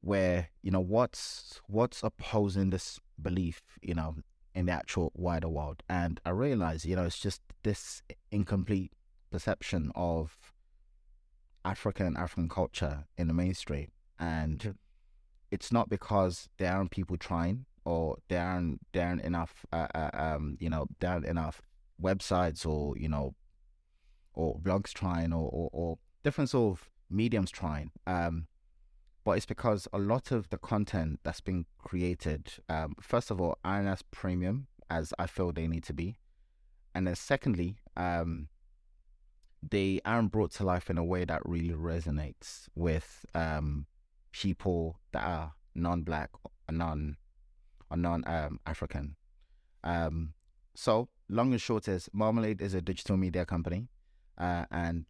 where 0.00 0.50
you 0.62 0.70
know 0.70 0.80
what's 0.80 1.60
what's 1.66 2.04
opposing 2.04 2.70
this 2.70 3.00
belief 3.20 3.62
you 3.82 3.94
know 3.94 4.14
in 4.54 4.66
the 4.66 4.72
actual 4.72 5.12
wider 5.14 5.48
world. 5.48 5.82
And 5.88 6.20
I 6.24 6.30
realize, 6.30 6.84
you 6.84 6.96
know 6.96 7.04
it's 7.04 7.18
just 7.18 7.40
this 7.62 8.02
incomplete 8.30 8.92
perception 9.30 9.90
of 9.94 10.36
African 11.64 12.06
and 12.06 12.16
African 12.16 12.48
culture 12.48 13.04
in 13.16 13.28
the 13.28 13.34
mainstream. 13.34 13.90
And 14.18 14.74
it's 15.50 15.72
not 15.72 15.88
because 15.88 16.48
there 16.58 16.72
aren't 16.72 16.90
people 16.90 17.16
trying 17.16 17.66
or 17.84 18.16
there 18.28 18.44
aren't 18.44 18.80
there 18.92 19.08
aren't 19.08 19.22
enough 19.22 19.66
uh, 19.72 19.88
uh, 19.94 20.10
um 20.14 20.56
you 20.60 20.70
know 20.70 20.86
there 21.00 21.10
aren't 21.10 21.26
enough 21.26 21.60
websites 22.00 22.64
or 22.64 22.96
you 22.96 23.08
know 23.08 23.34
or 24.34 24.58
blogs 24.60 24.92
trying 24.92 25.32
or, 25.32 25.50
or, 25.52 25.68
or 25.72 25.98
different 26.24 26.48
sort 26.48 26.78
of 26.78 26.90
mediums 27.10 27.50
trying. 27.50 27.90
Um 28.06 28.46
but 29.24 29.32
it's 29.32 29.46
because 29.46 29.86
a 29.92 29.98
lot 29.98 30.30
of 30.30 30.48
the 30.50 30.58
content 30.58 31.20
that's 31.22 31.40
been 31.40 31.64
created 31.78 32.52
um 32.68 32.94
first 33.00 33.30
of 33.30 33.40
all 33.40 33.58
aren't 33.64 33.88
as 33.88 34.02
premium 34.02 34.66
as 34.90 35.14
I 35.18 35.26
feel 35.26 35.52
they 35.52 35.66
need 35.66 35.84
to 35.84 35.92
be 35.92 36.16
and 36.94 37.06
then 37.06 37.14
secondly 37.14 37.76
um 37.96 38.48
they 39.62 40.00
aren't 40.04 40.32
brought 40.32 40.50
to 40.52 40.64
life 40.64 40.90
in 40.90 40.98
a 40.98 41.04
way 41.04 41.24
that 41.24 41.40
really 41.44 41.74
resonates 41.74 42.66
with 42.74 43.24
um 43.34 43.86
people 44.32 44.98
that 45.12 45.24
are 45.24 45.52
non-black 45.74 46.30
or 46.44 46.74
non 46.74 47.16
or 47.90 47.96
non 47.96 48.24
um, 48.26 48.58
African. 48.66 49.16
Um, 49.84 50.34
so 50.74 51.08
long 51.28 51.52
and 51.52 51.60
short 51.60 51.88
is 51.88 52.08
Marmalade 52.12 52.60
is 52.62 52.74
a 52.74 52.80
digital 52.80 53.16
media 53.16 53.44
company, 53.44 53.88
uh, 54.38 54.64
and 54.70 55.04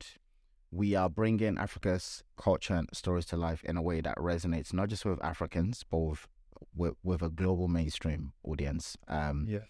we 0.72 0.94
are 0.96 1.08
bringing 1.10 1.58
Africa's 1.58 2.24
culture 2.36 2.74
and 2.74 2.88
stories 2.92 3.26
to 3.26 3.36
life 3.36 3.62
in 3.64 3.76
a 3.76 3.82
way 3.82 4.00
that 4.00 4.16
resonates 4.16 4.72
not 4.72 4.88
just 4.88 5.04
with 5.04 5.22
Africans 5.22 5.84
but 5.88 5.98
with 5.98 6.26
with, 6.74 6.94
with 7.02 7.22
a 7.22 7.28
global 7.28 7.68
mainstream 7.68 8.32
audience. 8.44 8.96
Um, 9.08 9.46
Yeah. 9.48 9.64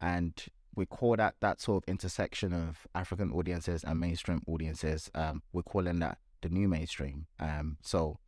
and 0.00 0.34
we 0.74 0.84
call 0.86 1.16
that 1.16 1.34
that 1.40 1.60
sort 1.60 1.84
of 1.84 1.88
intersection 1.88 2.52
of 2.52 2.86
African 2.94 3.32
audiences 3.32 3.84
and 3.84 3.98
mainstream 4.00 4.42
audiences. 4.46 5.10
Um, 5.14 5.42
we're 5.52 5.62
calling 5.62 6.00
that 6.00 6.18
the 6.42 6.48
new 6.48 6.68
mainstream. 6.68 7.26
Um, 7.38 7.78
so 7.82 8.18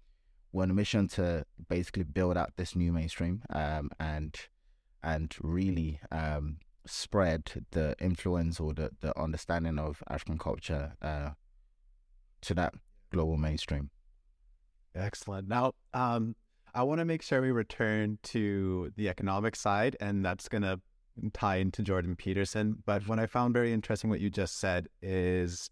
we're 0.52 0.62
on 0.62 0.71
a 0.71 0.75
mission 0.75 1.09
to 1.09 1.45
basically 1.69 2.04
build 2.04 2.37
out 2.37 2.52
this 2.57 2.76
new 2.76 2.93
mainstream 2.93 3.43
um, 3.50 3.90
and 3.99 4.37
and 5.02 5.35
really 5.43 6.00
um, 6.12 6.59
spread 6.87 7.64
the 7.73 7.95
influence 8.00 8.61
or 8.61 8.73
the, 8.75 8.90
the 9.00 9.19
understanding 9.21 9.78
of 9.78 10.02
African 10.09 10.38
culture 10.38 10.95
uh, 11.02 11.31
to 12.45 12.55
that 12.55 12.75
global 13.11 13.37
mainstream. 13.37 13.91
Excellent. 14.95 15.49
Now, 15.49 15.73
um, 15.93 16.37
I 16.75 16.83
want 16.83 16.99
to 17.01 17.05
make 17.05 17.23
sure 17.23 17.41
we 17.41 17.51
return 17.51 18.19
to 18.25 18.93
the 18.97 19.09
economic 19.09 19.57
side, 19.57 19.97
and 20.01 20.25
that's 20.25 20.49
going 20.49 20.63
to 20.63 20.81
tie 21.33 21.57
into 21.57 21.83
Jordan 21.83 22.17
Peterson. 22.17 22.83
But 22.85 23.07
what 23.09 23.19
I 23.19 23.27
found 23.27 23.55
very 23.55 23.73
interesting, 23.73 24.11
what 24.11 24.21
you 24.21 24.31
just 24.31 24.59
said, 24.59 24.89
is 25.03 25.71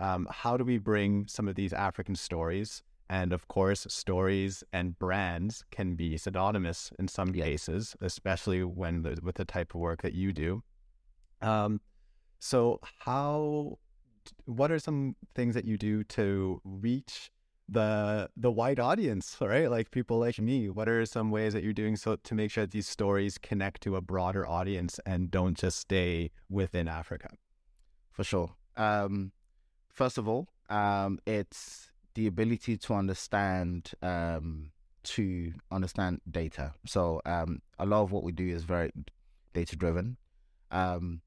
um, 0.00 0.26
how 0.30 0.56
do 0.56 0.64
we 0.64 0.78
bring 0.78 1.26
some 1.28 1.48
of 1.48 1.54
these 1.54 1.72
African 1.72 2.14
stories? 2.14 2.82
And 3.10 3.32
of 3.32 3.48
course, 3.48 3.86
stories 3.88 4.62
and 4.72 4.98
brands 4.98 5.64
can 5.70 5.94
be 5.94 6.18
synonymous 6.18 6.92
in 6.98 7.08
some 7.08 7.34
Yeah. 7.34 7.44
cases, 7.44 7.96
especially 8.00 8.64
when 8.64 9.02
the, 9.02 9.18
with 9.22 9.36
the 9.36 9.44
type 9.46 9.74
of 9.74 9.80
work 9.80 10.02
that 10.02 10.14
you 10.14 10.32
do. 10.32 10.62
Um, 11.40 11.80
so, 12.38 12.80
how? 13.00 13.78
What 14.44 14.70
are 14.70 14.78
some 14.78 15.16
things 15.34 15.54
that 15.54 15.64
you 15.64 15.76
do 15.76 16.04
to 16.04 16.60
reach 16.64 17.30
the 17.68 18.30
the 18.36 18.50
wide 18.50 18.80
audience, 18.80 19.36
right? 19.40 19.70
Like 19.70 19.90
people 19.90 20.18
like 20.18 20.38
me. 20.38 20.70
What 20.70 20.88
are 20.88 21.04
some 21.04 21.30
ways 21.30 21.52
that 21.52 21.62
you're 21.62 21.72
doing 21.72 21.96
so 21.96 22.16
to 22.16 22.34
make 22.34 22.50
sure 22.50 22.64
that 22.64 22.70
these 22.70 22.88
stories 22.88 23.38
connect 23.38 23.82
to 23.82 23.96
a 23.96 24.00
broader 24.00 24.46
audience 24.46 25.00
and 25.04 25.30
don't 25.30 25.56
just 25.56 25.78
stay 25.78 26.30
within 26.48 26.88
Africa? 26.88 27.28
for 28.18 28.24
sure. 28.24 28.50
Um, 28.76 29.30
first 29.92 30.18
of 30.18 30.28
all, 30.28 30.48
um, 30.68 31.20
it's 31.24 31.92
the 32.14 32.26
ability 32.26 32.76
to 32.76 32.94
understand 32.94 33.92
um, 34.02 34.72
to 35.04 35.52
understand 35.70 36.20
data. 36.28 36.74
So 36.84 37.22
um, 37.24 37.62
a 37.78 37.86
lot 37.86 38.02
of 38.02 38.10
what 38.10 38.24
we 38.24 38.32
do 38.32 38.48
is 38.48 38.64
very 38.64 38.90
data 39.54 39.76
driven. 39.76 40.16
Um, 40.72 41.20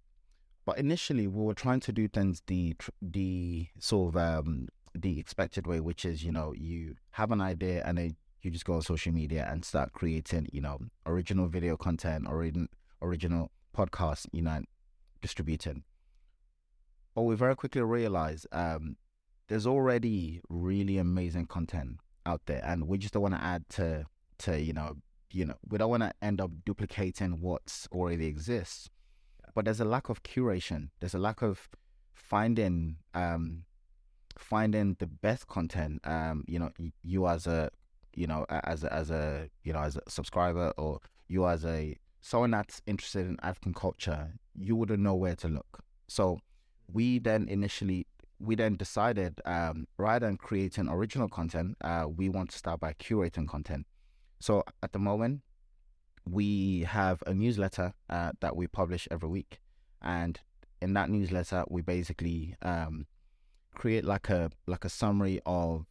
but 0.66 0.78
initially, 0.78 1.28
we 1.28 1.44
were 1.44 1.54
trying 1.54 1.80
to 1.82 1.92
do 1.92 2.08
things 2.08 2.42
the 2.48 2.76
the 3.02 3.68
sort 3.80 4.16
of 4.16 4.22
um, 4.22 4.68
the 4.94 5.20
expected 5.20 5.68
way, 5.68 5.80
which 5.80 6.06
is 6.06 6.24
you 6.24 6.32
know 6.32 6.54
you 6.56 6.96
have 7.12 7.32
an 7.32 7.42
idea 7.42 7.84
and 7.86 7.98
then 7.98 8.16
you 8.42 8.52
just 8.52 8.66
go 8.66 8.74
on 8.74 8.82
social 8.82 9.12
media 9.12 9.48
and 9.50 9.64
start 9.64 9.94
creating 9.94 10.48
you 10.52 10.62
know 10.62 10.80
original 11.06 11.48
video 11.48 11.78
content 11.78 12.26
or 12.28 12.38
original 12.38 12.68
original 13.02 13.52
podcasts, 13.76 14.28
you 14.32 14.42
know, 14.42 14.62
distributing 15.22 15.84
but 17.16 17.24
we 17.24 17.36
very 17.36 17.56
quickly 17.56 17.82
realized 17.82 18.48
um, 18.52 18.96
there's 19.48 19.68
already 19.68 20.42
really 20.50 20.98
amazing 20.98 21.46
content 21.46 21.98
out 22.26 22.42
there, 22.46 22.62
and 22.64 22.88
we 22.88 22.98
just 22.98 23.14
don't 23.14 23.24
want 23.24 23.36
to 23.36 23.44
add 23.44 23.68
to 23.70 24.06
to 24.40 24.60
you 24.60 24.74
know 24.74 24.96
you 25.32 25.46
know 25.46 25.56
we 25.70 25.78
don't 25.78 25.90
want 25.90 26.04
to 26.04 26.14
end 26.22 26.42
up 26.42 26.52
duplicating 26.66 27.42
what's 27.42 27.88
already 27.92 28.28
exists. 28.28 28.90
But 29.54 29.66
there's 29.66 29.80
a 29.80 29.86
lack 29.86 30.10
of 30.10 30.24
curation. 30.24 30.90
There's 31.00 31.14
a 31.14 31.20
lack 31.20 31.42
of 31.42 31.70
finding 32.14 32.98
um, 33.14 33.64
finding 34.38 34.96
the 35.00 35.08
best 35.08 35.48
content. 35.48 36.02
Um, 36.04 36.44
you 36.48 36.60
know, 36.60 36.72
you 37.04 37.28
as 37.28 37.48
a 37.48 37.70
you 38.14 38.28
know 38.28 38.46
as 38.50 38.84
a, 38.84 38.94
as 38.94 39.12
a 39.12 39.50
you 39.64 39.74
know 39.74 39.82
as 39.82 39.98
a 39.98 40.02
subscriber 40.10 40.74
or 40.78 41.00
you 41.28 41.48
as 41.48 41.66
a 41.66 41.98
someone 42.22 42.52
that's 42.52 42.82
interested 42.86 43.26
in 43.26 43.38
African 43.42 43.74
culture, 43.74 44.34
you 44.56 44.76
wouldn't 44.76 45.02
know 45.02 45.16
where 45.16 45.36
to 45.36 45.48
look. 45.48 45.84
So 46.08 46.40
we 46.92 47.20
then 47.20 47.48
initially 47.50 48.08
we 48.40 48.56
then 48.56 48.76
decided 48.76 49.40
um, 49.46 49.88
rather 49.98 50.26
than 50.26 50.38
creating 50.38 50.90
original 50.90 51.30
content, 51.30 51.78
uh, 51.82 52.06
we 52.14 52.28
want 52.28 52.50
to 52.52 52.58
start 52.58 52.80
by 52.80 52.94
curating 52.94 53.48
content. 53.48 53.86
So 54.40 54.64
at 54.82 54.94
the 54.94 55.00
moment, 55.00 55.42
we 56.30 56.82
have 56.82 57.24
a 57.26 57.34
newsletter 57.34 57.94
uh, 58.10 58.32
that 58.40 58.56
we 58.56 58.68
publish 58.68 59.08
every 59.12 59.30
week, 59.30 59.60
and 60.02 60.40
in 60.82 60.94
that 60.94 61.10
newsletter, 61.10 61.64
we 61.70 61.82
basically 61.82 62.56
um, 62.62 63.06
create 63.76 64.06
like 64.06 64.30
a 64.30 64.52
like 64.68 64.86
a 64.86 64.90
summary 64.90 65.42
of 65.46 65.86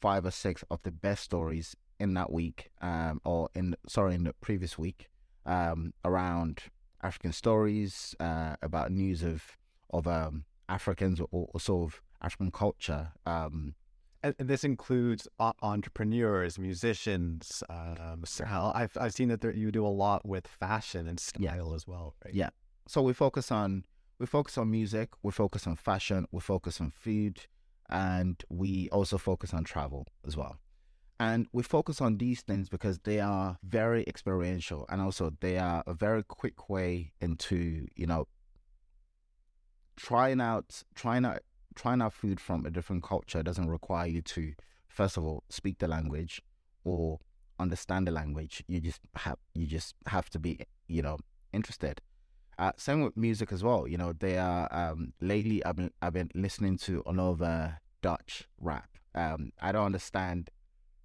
five 0.00 0.24
or 0.24 0.30
six 0.30 0.64
of 0.70 0.80
the 0.82 0.90
best 0.90 1.24
stories 1.24 1.76
in 1.98 2.14
that 2.14 2.32
week, 2.32 2.70
um, 2.80 3.20
or 3.24 3.48
in 3.54 3.76
sorry 3.88 4.14
in 4.14 4.24
the 4.24 4.32
previous 4.34 4.78
week, 4.78 5.08
um, 5.46 5.92
around 6.04 6.62
African 7.02 7.32
stories, 7.32 8.14
uh, 8.20 8.56
about 8.62 8.92
news 8.92 9.22
of 9.22 9.56
of 9.90 10.06
um, 10.06 10.44
Africans 10.68 11.20
or, 11.20 11.48
or 11.52 11.60
sort 11.60 11.92
of 11.92 12.02
African 12.22 12.50
culture. 12.50 13.12
Um, 13.26 13.74
And 14.22 14.34
this 14.38 14.64
includes 14.64 15.28
entrepreneurs, 15.62 16.58
musicians. 16.58 17.62
Um, 17.70 18.22
so 18.24 18.44
I've 18.74 18.96
I've 19.00 19.12
seen 19.12 19.28
that 19.28 19.40
there, 19.40 19.52
you 19.54 19.70
do 19.70 19.86
a 19.86 19.88
lot 19.88 20.26
with 20.26 20.46
fashion 20.46 21.06
and 21.06 21.20
style 21.20 21.72
as 21.74 21.86
well, 21.86 22.14
right? 22.24 22.34
Yeah. 22.34 22.50
So 22.88 23.02
we 23.02 23.12
focus 23.12 23.52
on 23.52 23.84
we 24.18 24.26
focus 24.26 24.58
on 24.58 24.70
music, 24.70 25.10
we 25.22 25.30
focus 25.30 25.66
on 25.66 25.76
fashion, 25.76 26.26
we 26.32 26.40
focus 26.40 26.80
on 26.80 26.90
food, 26.90 27.46
and 27.88 28.42
we 28.48 28.88
also 28.90 29.18
focus 29.18 29.54
on 29.54 29.64
travel 29.64 30.06
as 30.26 30.36
well. 30.36 30.58
And 31.20 31.46
we 31.52 31.62
focus 31.62 32.00
on 32.00 32.18
these 32.18 32.42
things 32.42 32.68
because 32.68 32.98
they 33.00 33.18
are 33.20 33.58
very 33.64 34.04
experiential 34.06 34.86
and 34.88 35.00
also 35.00 35.32
they 35.40 35.58
are 35.58 35.82
a 35.86 35.94
very 35.94 36.22
quick 36.22 36.68
way 36.68 37.12
into, 37.20 37.88
you 37.96 38.06
know, 38.06 38.26
trying 39.96 40.40
out 40.40 40.84
trying 40.94 41.24
out 41.24 41.40
trying 41.78 42.02
out 42.02 42.12
food 42.12 42.40
from 42.40 42.66
a 42.66 42.70
different 42.70 43.02
culture 43.02 43.42
doesn't 43.42 43.70
require 43.70 44.06
you 44.06 44.20
to 44.20 44.52
first 44.88 45.16
of 45.16 45.24
all 45.24 45.44
speak 45.48 45.78
the 45.78 45.88
language 45.88 46.42
or 46.84 47.20
understand 47.58 48.06
the 48.06 48.10
language. 48.10 48.64
You 48.66 48.80
just 48.80 49.00
have 49.14 49.38
you 49.54 49.66
just 49.66 49.94
have 50.06 50.28
to 50.30 50.38
be, 50.38 50.60
you 50.86 51.02
know, 51.02 51.18
interested. 51.52 52.00
Uh, 52.58 52.72
same 52.76 53.02
with 53.02 53.16
music 53.16 53.52
as 53.52 53.62
well. 53.62 53.86
You 53.86 53.98
know, 53.98 54.12
they 54.12 54.36
are 54.36 54.68
um, 54.72 55.12
lately. 55.20 55.64
I've 55.64 55.76
been 55.76 55.92
I've 56.02 56.12
been 56.12 56.30
listening 56.34 56.76
to 56.78 57.02
a 57.06 57.12
lot 57.12 57.30
of 57.30 57.42
uh, 57.42 57.68
Dutch 58.02 58.48
rap. 58.60 58.88
Um, 59.14 59.52
I 59.60 59.72
don't 59.72 59.86
understand, 59.86 60.50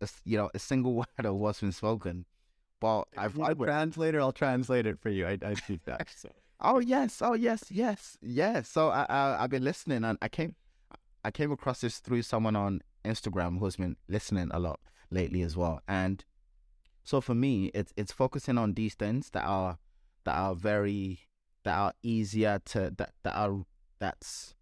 a 0.01 0.07
you 0.25 0.37
know, 0.37 0.49
a 0.53 0.59
single 0.59 0.93
word 1.01 1.25
of 1.25 1.35
what's 1.35 1.61
been 1.61 1.71
spoken, 1.71 2.25
but 2.79 3.03
I've, 3.17 3.39
I've 3.39 3.59
translator. 3.59 4.19
I'll 4.19 4.31
translate 4.31 4.87
it 4.87 4.99
for 4.99 5.09
you. 5.09 5.27
I 5.27 5.37
I 5.45 5.53
speak 5.53 5.85
that. 5.85 6.07
So. 6.15 6.29
Oh 6.65 6.79
yes, 6.79 7.21
oh 7.21 7.33
yes, 7.33 7.65
yes, 7.69 8.17
yes. 8.21 8.69
So 8.69 8.87
I, 8.87 9.05
I 9.09 9.43
I've 9.43 9.49
been 9.49 9.65
listening, 9.65 10.05
and 10.05 10.17
I 10.21 10.29
came 10.29 10.55
I 11.23 11.31
came 11.31 11.51
across 11.51 11.81
this 11.81 11.99
through 11.99 12.23
someone 12.23 12.55
on 12.55 12.81
Instagram 13.05 13.59
who's 13.59 13.77
been 13.77 13.95
listening 14.07 14.49
a 14.51 14.59
lot 14.59 14.79
lately 15.09 15.41
as 15.41 15.55
well. 15.55 15.81
And 15.87 16.23
so 17.03 17.21
for 17.21 17.35
me, 17.35 17.71
it's 17.73 17.93
it's 17.95 18.11
focusing 18.11 18.57
on 18.57 18.73
these 18.73 18.95
things 18.95 19.29
that 19.31 19.43
are 19.43 19.77
that 20.25 20.35
are 20.35 20.55
very 20.55 21.19
that 21.63 21.77
are 21.77 21.93
easier 22.01 22.59
to 22.65 22.93
that 22.97 23.13
that 23.23 23.35
are 23.35 23.65
that's 23.99 24.55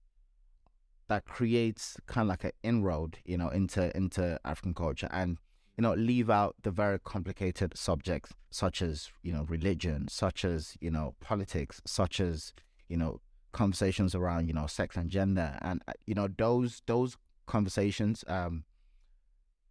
that 1.07 1.25
creates 1.25 1.97
kind 2.07 2.25
of 2.25 2.29
like 2.29 2.43
an 2.43 2.51
inroad, 2.63 3.19
you 3.25 3.37
know, 3.37 3.49
into 3.49 3.95
into 3.95 4.39
African 4.45 4.73
culture 4.73 5.09
and 5.11 5.37
you 5.77 5.81
know 5.81 5.93
leave 5.93 6.29
out 6.29 6.55
the 6.63 6.71
very 6.71 6.99
complicated 6.99 7.77
subjects 7.77 8.33
such 8.49 8.81
as 8.81 9.09
you 9.23 9.33
know 9.33 9.43
religion, 9.43 10.07
such 10.07 10.45
as 10.45 10.75
you 10.79 10.91
know 10.91 11.15
politics, 11.19 11.81
such 11.85 12.19
as 12.19 12.53
you 12.87 12.97
know 12.97 13.19
conversations 13.51 14.15
around 14.15 14.47
you 14.47 14.53
know 14.53 14.67
sex 14.67 14.95
and 14.95 15.09
gender. 15.09 15.57
And 15.61 15.81
uh, 15.87 15.93
you 16.05 16.15
know 16.15 16.27
those 16.37 16.81
those 16.85 17.17
conversations 17.51 18.23
um 18.27 18.63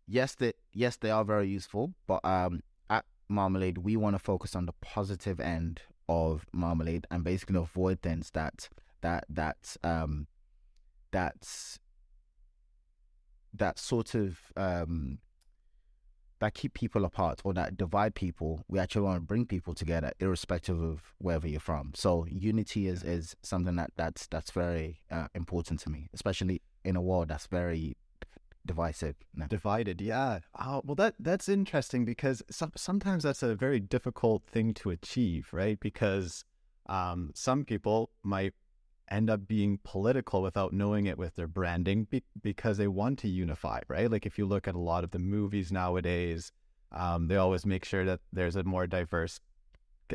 yes 0.06 0.34
they 0.34 0.52
yes 0.74 0.96
they 0.96 1.10
are 1.10 1.24
very 1.24 1.48
useful 1.48 1.94
but 2.06 2.22
um 2.24 2.62
at 2.90 3.06
marmalade 3.28 3.78
we 3.78 3.96
want 3.96 4.14
to 4.14 4.18
focus 4.18 4.54
on 4.54 4.66
the 4.66 4.74
positive 4.82 5.40
end 5.40 5.80
of 6.08 6.44
marmalade 6.52 7.06
and 7.10 7.24
basically 7.24 7.56
avoid 7.56 8.02
things 8.02 8.30
that 8.32 8.68
that 9.00 9.24
that 9.30 9.76
um 9.82 10.26
that's 11.10 11.78
that 13.54 13.78
sort 13.78 14.14
of 14.14 14.38
um 14.56 15.18
that 16.40 16.54
keep 16.54 16.74
people 16.74 17.04
apart 17.04 17.40
or 17.44 17.54
that 17.54 17.76
divide 17.76 18.14
people 18.14 18.64
we 18.68 18.78
actually 18.78 19.02
want 19.02 19.16
to 19.16 19.20
bring 19.20 19.46
people 19.46 19.74
together 19.74 20.12
irrespective 20.20 20.80
of 20.80 21.14
wherever 21.18 21.46
you're 21.46 21.60
from 21.60 21.92
so 21.94 22.26
unity 22.28 22.88
is 22.88 23.02
is 23.02 23.36
something 23.42 23.76
that 23.76 23.90
that's 23.96 24.26
that's 24.26 24.50
very 24.50 25.00
uh, 25.10 25.28
important 25.34 25.80
to 25.80 25.88
me 25.90 26.08
especially 26.12 26.60
in 26.84 26.96
a 26.96 27.02
world 27.02 27.28
that's 27.28 27.46
very 27.46 27.96
divisive 28.66 29.16
now. 29.34 29.46
Divided, 29.46 30.00
yeah. 30.00 30.40
Oh, 30.58 30.82
well, 30.84 30.94
that 30.96 31.14
that's 31.18 31.48
interesting 31.48 32.04
because 32.04 32.42
some, 32.50 32.72
sometimes 32.76 33.24
that's 33.24 33.42
a 33.42 33.54
very 33.54 33.80
difficult 33.80 34.42
thing 34.46 34.74
to 34.74 34.90
achieve, 34.90 35.48
right? 35.52 35.78
Because 35.80 36.44
um, 36.86 37.30
some 37.34 37.64
people 37.64 38.10
might 38.22 38.54
end 39.10 39.28
up 39.28 39.46
being 39.46 39.78
political 39.82 40.42
without 40.42 40.72
knowing 40.72 41.06
it 41.06 41.18
with 41.18 41.34
their 41.36 41.48
branding 41.48 42.04
be- 42.04 42.22
because 42.42 42.78
they 42.78 42.88
want 42.88 43.18
to 43.20 43.28
unify, 43.28 43.80
right? 43.88 44.10
Like 44.10 44.26
if 44.26 44.38
you 44.38 44.46
look 44.46 44.68
at 44.68 44.74
a 44.74 44.78
lot 44.78 45.04
of 45.04 45.10
the 45.10 45.18
movies 45.18 45.72
nowadays, 45.72 46.52
um, 46.92 47.28
they 47.28 47.36
always 47.36 47.66
make 47.66 47.84
sure 47.84 48.04
that 48.04 48.20
there's 48.32 48.56
a 48.56 48.64
more 48.64 48.86
diverse 48.86 49.40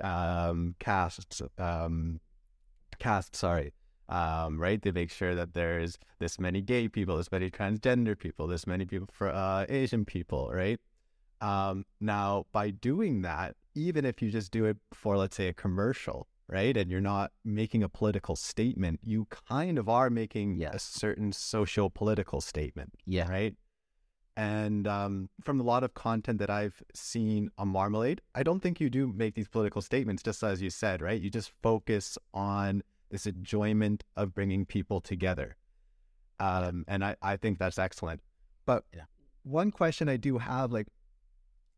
um, 0.01 0.75
cast, 0.79 1.41
um, 1.57 2.19
cast, 2.99 3.35
sorry, 3.35 3.73
um, 4.09 4.59
right? 4.59 4.81
They 4.81 4.91
make 4.91 5.11
sure 5.11 5.35
that 5.35 5.53
there's 5.53 5.97
this 6.19 6.39
many 6.39 6.61
gay 6.61 6.87
people, 6.87 7.17
this 7.17 7.31
many 7.31 7.49
transgender 7.49 8.17
people, 8.17 8.47
this 8.47 8.67
many 8.67 8.85
people 8.85 9.07
for 9.11 9.29
uh, 9.29 9.65
Asian 9.69 10.05
people, 10.05 10.49
right? 10.51 10.79
Um, 11.41 11.85
now, 11.99 12.45
by 12.51 12.71
doing 12.71 13.21
that, 13.23 13.55
even 13.73 14.05
if 14.05 14.21
you 14.21 14.29
just 14.31 14.51
do 14.51 14.65
it 14.65 14.77
for, 14.93 15.17
let's 15.17 15.35
say, 15.35 15.47
a 15.47 15.53
commercial, 15.53 16.27
right, 16.47 16.75
and 16.77 16.91
you're 16.91 17.01
not 17.01 17.31
making 17.43 17.83
a 17.83 17.89
political 17.89 18.35
statement, 18.35 18.99
you 19.03 19.27
kind 19.49 19.77
of 19.77 19.89
are 19.89 20.09
making 20.09 20.63
a 20.63 20.79
certain 20.79 21.31
social 21.31 21.89
political 21.89 22.41
statement, 22.41 22.93
yeah 23.05 23.29
right? 23.29 23.55
And 24.37 24.85
um, 24.85 25.29
from 25.43 25.61
a 25.61 25.63
lot 25.63 25.83
of 25.83 25.93
content 25.93 26.39
that 26.39 26.49
I've 26.49 26.83
seen 26.93 27.49
on 27.57 27.69
Marmalade, 27.69 28.21
I 28.33 28.43
don't 28.43 28.59
think 28.59 28.81
you 28.81 28.89
do 28.89 29.13
make 29.15 29.33
these 29.33 29.47
political 29.47 29.81
statements, 29.81 30.21
just 30.23 30.43
as 30.43 30.61
you 30.61 30.69
said, 30.69 31.01
right? 31.01 31.21
You 31.21 31.29
just 31.29 31.51
focus 31.63 32.17
on 32.33 32.83
this 33.09 33.25
enjoyment 33.25 34.03
of 34.17 34.33
bringing 34.33 34.65
people 34.65 34.99
together. 34.99 35.55
Um, 36.39 36.83
and 36.89 37.05
I, 37.05 37.15
I 37.21 37.37
think 37.37 37.59
that's 37.59 37.79
excellent. 37.79 38.19
But 38.65 38.83
Yeah. 38.93 39.05
one 39.43 39.71
question 39.71 40.09
I 40.09 40.17
do 40.17 40.37
have, 40.37 40.71
like, 40.73 40.87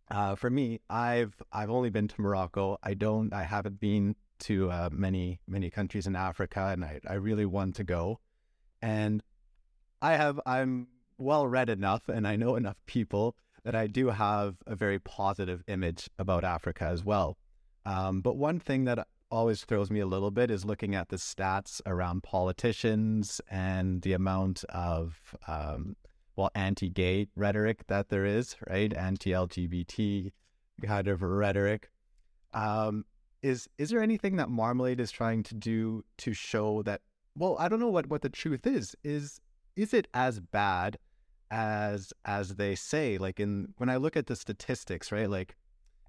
uh, 0.09 0.35
for 0.35 0.49
me, 0.49 0.79
I've 0.89 1.35
I've 1.51 1.69
only 1.69 1.91
been 1.91 2.07
to 2.07 2.21
Morocco. 2.21 2.77
I 2.81 2.95
don't, 2.95 3.33
I 3.33 3.43
haven't 3.43 3.79
been 3.79 4.15
to 4.39 4.71
uh, 4.71 4.89
many 4.91 5.39
many 5.47 5.69
countries 5.69 6.07
in 6.07 6.15
Africa, 6.15 6.69
and 6.71 6.83
I 6.83 6.99
I 7.07 7.15
really 7.15 7.45
want 7.45 7.75
to 7.75 7.83
go. 7.83 8.19
And 8.81 9.23
I 10.01 10.13
have 10.13 10.39
I'm 10.45 10.87
well 11.17 11.47
read 11.47 11.69
enough, 11.69 12.09
and 12.09 12.27
I 12.27 12.35
know 12.35 12.55
enough 12.55 12.77
people 12.85 13.35
that 13.63 13.75
I 13.75 13.87
do 13.87 14.07
have 14.07 14.55
a 14.65 14.75
very 14.75 14.99
positive 14.99 15.63
image 15.67 16.09
about 16.17 16.43
Africa 16.43 16.85
as 16.85 17.03
well. 17.03 17.37
Um, 17.85 18.21
but 18.21 18.37
one 18.37 18.59
thing 18.59 18.85
that 18.85 19.07
always 19.29 19.65
throws 19.65 19.91
me 19.91 19.99
a 19.99 20.05
little 20.05 20.31
bit 20.31 20.49
is 20.49 20.65
looking 20.65 20.95
at 20.95 21.09
the 21.09 21.17
stats 21.17 21.81
around 21.85 22.23
politicians 22.23 23.41
and 23.49 24.01
the 24.01 24.13
amount 24.13 24.63
of 24.69 25.35
um, 25.47 25.95
well 26.35 26.51
anti-gay 26.55 27.27
rhetoric 27.35 27.85
that 27.87 28.09
there 28.09 28.25
is, 28.25 28.55
right? 28.69 28.93
Anti-LGBT 28.93 30.31
kind 30.83 31.07
of 31.07 31.21
rhetoric. 31.21 31.89
Um, 32.53 33.05
is 33.47 33.67
is 33.77 33.89
there 33.89 34.01
anything 34.01 34.35
that 34.37 34.49
Marmalade 34.49 34.99
is 34.99 35.11
trying 35.11 35.41
to 35.43 35.55
do 35.55 36.03
to 36.23 36.33
show 36.33 36.83
that? 36.83 37.01
Well, 37.35 37.55
I 37.59 37.67
don't 37.69 37.79
know 37.79 37.89
what 37.97 38.07
what 38.07 38.21
the 38.21 38.29
truth 38.29 38.65
is. 38.67 38.95
Is 39.03 39.39
is 39.75 39.93
it 39.93 40.07
as 40.13 40.39
bad 40.39 40.97
as 41.49 42.13
as 42.25 42.55
they 42.55 42.75
say? 42.75 43.17
Like 43.17 43.39
in 43.39 43.73
when 43.77 43.89
I 43.89 43.97
look 43.97 44.15
at 44.17 44.27
the 44.27 44.35
statistics, 44.35 45.11
right? 45.11 45.29
Like, 45.29 45.55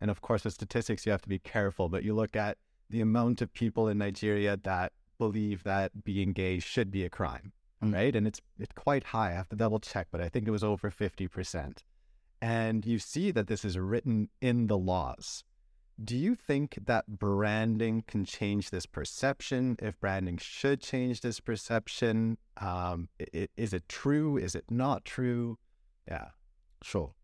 and 0.01 0.11
of 0.11 0.21
course 0.21 0.45
with 0.45 0.55
statistics 0.55 1.07
you 1.07 1.13
have 1.13 1.23
to 1.23 1.29
be 1.29 1.39
careful, 1.39 1.89
but 1.89 2.03
you 2.05 2.15
look 2.15 2.35
at 2.37 2.59
the 2.91 3.01
amount 3.01 3.43
of 3.43 3.53
people 3.53 3.89
in 3.89 3.99
Nigeria 3.99 4.57
that 4.65 4.93
believe 5.19 5.63
that 5.65 6.05
being 6.05 6.33
gay 6.33 6.59
should 6.59 6.91
be 6.91 7.05
a 7.05 7.11
crime, 7.11 7.53
Mm. 7.83 7.93
right? 7.95 8.17
And 8.17 8.27
it's 8.27 8.41
it's 8.59 8.73
quite 8.75 9.05
high. 9.05 9.31
I 9.33 9.35
have 9.35 9.49
to 9.51 9.57
double 9.57 9.81
check, 9.81 10.09
but 10.11 10.21
I 10.21 10.29
think 10.29 10.47
it 10.49 10.51
was 10.51 10.65
over 10.65 10.91
fifty 10.91 11.29
percent. 11.29 11.85
And 12.41 12.87
you 12.87 12.99
see 12.99 13.31
that 13.33 13.49
this 13.49 13.65
is 13.65 13.77
written 13.79 14.29
in 14.41 14.69
the 14.69 14.79
laws. 14.79 15.45
Do 16.03 16.17
you 16.17 16.37
think 16.37 16.79
that 16.87 17.07
branding 17.19 18.05
can 18.07 18.25
change 18.25 18.71
this 18.71 18.87
perception? 18.87 19.77
If 19.81 19.99
branding 19.99 20.39
should 20.39 20.81
change 20.81 21.23
this 21.23 21.41
perception, 21.41 22.39
um, 22.57 23.09
i- 23.21 23.27
i- 23.35 23.49
is 23.57 23.73
it 23.73 23.89
true? 23.89 24.37
Is 24.37 24.55
it 24.55 24.71
not 24.71 25.05
true? 25.05 25.59
Yeah. 26.07 26.31
Sure. 26.83 27.15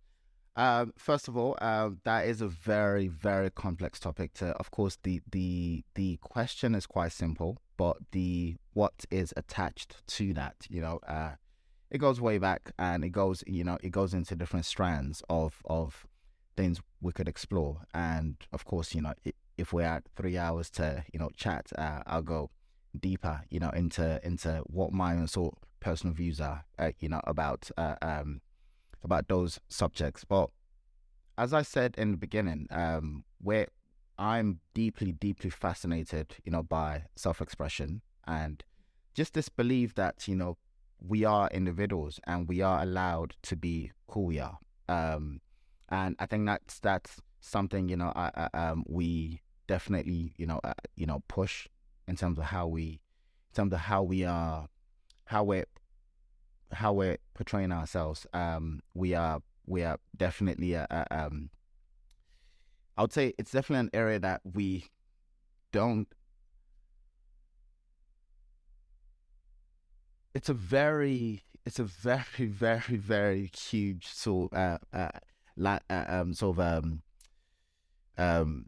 Um, 0.56 0.92
first 0.96 1.28
of 1.28 1.36
all, 1.36 1.56
um, 1.60 2.00
that 2.04 2.26
is 2.26 2.40
a 2.40 2.48
very, 2.48 3.06
very 3.08 3.50
complex 3.50 4.00
topic. 4.00 4.34
To, 4.34 4.46
of 4.56 4.70
course, 4.70 4.98
the 5.02 5.20
the 5.30 5.84
the 5.94 6.16
question 6.18 6.74
is 6.74 6.86
quite 6.86 7.12
simple, 7.12 7.58
but 7.76 7.96
the 8.12 8.56
what 8.72 9.04
is 9.10 9.32
attached 9.36 10.04
to 10.08 10.32
that, 10.34 10.66
you 10.68 10.80
know, 10.80 10.98
uh, 11.06 11.36
it 11.90 11.98
goes 11.98 12.20
way 12.20 12.38
back, 12.38 12.72
and 12.78 13.04
it 13.04 13.10
goes, 13.10 13.42
you 13.46 13.64
know, 13.64 13.78
it 13.82 13.90
goes 13.90 14.14
into 14.14 14.34
different 14.36 14.64
strands 14.66 15.22
of 15.28 15.60
of 15.64 16.06
things 16.56 16.80
we 17.00 17.12
could 17.12 17.28
explore. 17.28 17.82
And 17.92 18.36
of 18.52 18.64
course, 18.64 18.94
you 18.94 19.02
know, 19.02 19.14
if 19.56 19.72
we're 19.72 19.82
at 19.82 20.04
three 20.16 20.36
hours 20.38 20.70
to 20.70 21.04
you 21.12 21.18
know 21.18 21.30
chat, 21.36 21.72
uh, 21.76 22.02
I'll 22.06 22.22
go 22.22 22.50
deeper, 22.98 23.42
you 23.50 23.60
know, 23.60 23.70
into 23.70 24.20
into 24.24 24.62
what 24.66 24.92
my 24.92 25.14
own 25.14 25.28
sort 25.28 25.54
personal 25.80 26.14
views 26.14 26.40
are, 26.40 26.64
uh, 26.78 26.92
you 26.98 27.08
know, 27.08 27.20
about 27.24 27.70
uh, 27.76 27.96
um 28.02 28.40
about 29.02 29.28
those 29.28 29.60
subjects. 29.68 30.24
But 30.24 30.50
as 31.36 31.52
I 31.52 31.62
said 31.62 31.94
in 31.98 32.12
the 32.12 32.16
beginning, 32.16 32.66
um, 32.70 33.24
where 33.40 33.68
I'm 34.18 34.60
deeply, 34.74 35.12
deeply 35.12 35.50
fascinated, 35.50 36.36
you 36.44 36.52
know, 36.52 36.62
by 36.62 37.04
self-expression 37.16 38.02
and 38.26 38.62
just 39.14 39.34
this 39.34 39.48
belief 39.48 39.94
that 39.94 40.26
you 40.26 40.34
know 40.34 40.56
we 41.06 41.24
are 41.24 41.48
individuals 41.50 42.20
and 42.26 42.48
we 42.48 42.60
are 42.60 42.82
allowed 42.82 43.36
to 43.42 43.56
be 43.56 43.92
who 44.10 44.20
we 44.20 44.38
are. 44.38 44.58
Um, 44.88 45.40
and 45.88 46.16
I 46.18 46.26
think 46.26 46.46
that's 46.46 46.78
that's 46.80 47.20
something 47.40 47.88
you 47.88 47.96
know 47.96 48.12
I, 48.16 48.48
I, 48.52 48.68
um, 48.68 48.84
we 48.88 49.40
definitely 49.66 50.34
you 50.36 50.46
know 50.46 50.60
uh, 50.64 50.74
you 50.96 51.06
know 51.06 51.22
push 51.28 51.68
in 52.06 52.16
terms 52.16 52.38
of 52.38 52.44
how 52.44 52.66
we 52.66 53.00
in 53.50 53.54
terms 53.54 53.72
of 53.72 53.80
how 53.80 54.02
we 54.02 54.24
are 54.24 54.68
how 55.26 55.44
we're 55.44 55.66
how 56.72 56.92
we're 56.92 57.18
portraying 57.34 57.72
ourselves. 57.72 58.26
Um, 58.32 58.80
we 58.94 59.14
are 59.14 59.40
we 59.66 59.82
are 59.82 59.98
definitely 60.16 60.74
a, 60.74 60.86
a, 60.90 61.06
um, 61.10 61.50
I 62.96 63.02
would 63.02 63.12
say 63.12 63.34
it's 63.38 63.52
definitely 63.52 63.86
an 63.86 63.90
area 63.94 64.18
that 64.18 64.42
we 64.44 64.86
don't. 65.72 66.08
It's 70.34 70.48
a 70.48 70.54
very 70.54 71.42
it's 71.64 71.78
a 71.78 71.84
very 71.84 72.24
very 72.46 72.96
very 72.96 73.50
huge 73.56 74.08
sort 74.08 74.52
uh, 74.52 74.78
uh, 74.92 75.08
la- 75.56 75.78
uh 75.90 76.04
um 76.08 76.34
sort 76.34 76.58
of 76.58 76.60
um 76.60 77.02
um 78.18 78.66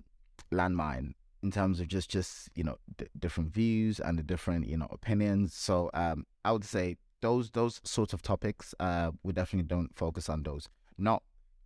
landmine 0.53 1.15
in 1.43 1.51
terms 1.51 1.81
of 1.81 1.89
just 1.89 2.11
just 2.11 2.49
you 2.55 2.65
know 2.65 2.77
d- 2.97 3.07
different 3.19 3.53
views 3.53 4.01
and 4.01 4.19
the 4.19 4.23
different 4.23 4.67
you 4.67 4.77
know 4.77 4.89
opinions. 4.91 5.55
So 5.55 5.91
um 5.95 6.27
i 6.45 6.53
would 6.53 6.65
say 6.65 6.97
those 7.21 7.51
those 7.51 7.81
sorts 7.85 8.13
of 8.13 8.23
topics 8.23 8.75
uh 8.81 9.11
we 9.23 9.33
definitely 9.33 9.69
don't 9.69 9.97
focus 9.97 10.29
on 10.29 10.43
those. 10.43 10.69
Not 10.99 11.23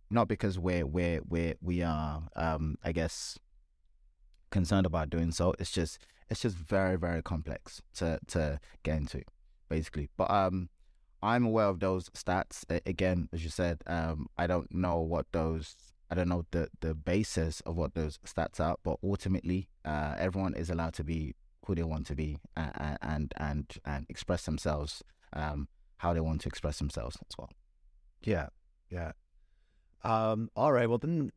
not 0.09 0.27
because 0.27 0.59
we're 0.59 0.85
we're 0.85 1.21
we're 1.27 1.55
we 1.61 1.81
are 1.81 2.23
um 2.35 2.75
i 2.83 2.91
guess 2.91 3.39
concerned 4.51 4.85
about 4.85 5.09
doing 5.09 5.31
so. 5.31 5.53
It's 5.59 5.71
just 5.71 5.99
it's 6.29 6.41
just 6.41 6.55
very 6.55 6.97
very 6.97 7.21
complex 7.21 7.81
to 7.95 8.19
to 8.27 8.59
get 8.83 8.97
into 8.97 9.21
basically. 9.69 10.09
But 10.17 10.29
um 10.29 10.69
i'm 11.23 11.45
aware 11.45 11.67
of 11.67 11.79
those 11.79 12.09
stats 12.09 12.63
again 12.85 13.29
as 13.33 13.43
you 13.43 13.49
said 13.49 13.81
um 13.87 14.27
i 14.37 14.47
don't 14.47 14.73
know 14.73 14.99
what 14.99 15.25
those 15.31 15.75
I 16.11 16.15
don't 16.15 16.27
know 16.27 16.45
the 16.51 16.67
the 16.81 16.93
basis 16.93 17.61
of 17.61 17.77
what 17.77 17.95
those 17.95 18.19
stats 18.27 18.59
are, 18.59 18.75
but 18.83 18.97
ultimately, 19.01 19.69
uh, 19.85 20.15
everyone 20.17 20.55
is 20.55 20.69
allowed 20.69 20.93
to 20.95 21.05
be 21.05 21.35
who 21.65 21.73
they 21.73 21.83
want 21.83 22.05
to 22.07 22.15
be 22.15 22.37
and 22.57 22.97
and 23.01 23.33
and, 23.37 23.77
and 23.85 24.05
express 24.09 24.43
themselves 24.43 25.03
um, 25.31 25.69
how 25.97 26.13
they 26.13 26.19
want 26.19 26.41
to 26.41 26.49
express 26.49 26.79
themselves 26.79 27.17
as 27.29 27.37
well. 27.37 27.49
Yeah, 28.23 28.47
yeah. 28.89 29.13
Um, 30.03 30.49
all 30.53 30.73
right. 30.73 30.89
Well, 30.89 30.97
then 30.97 31.31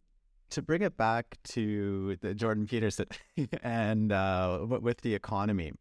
to 0.50 0.60
bring 0.60 0.82
it 0.82 0.96
back 0.96 1.38
to 1.44 2.16
the 2.20 2.34
Jordan 2.34 2.66
Peterson 2.66 3.06
and 3.62 4.10
uh, 4.10 4.66
with 4.68 5.02
the 5.02 5.14
economy. 5.14 5.72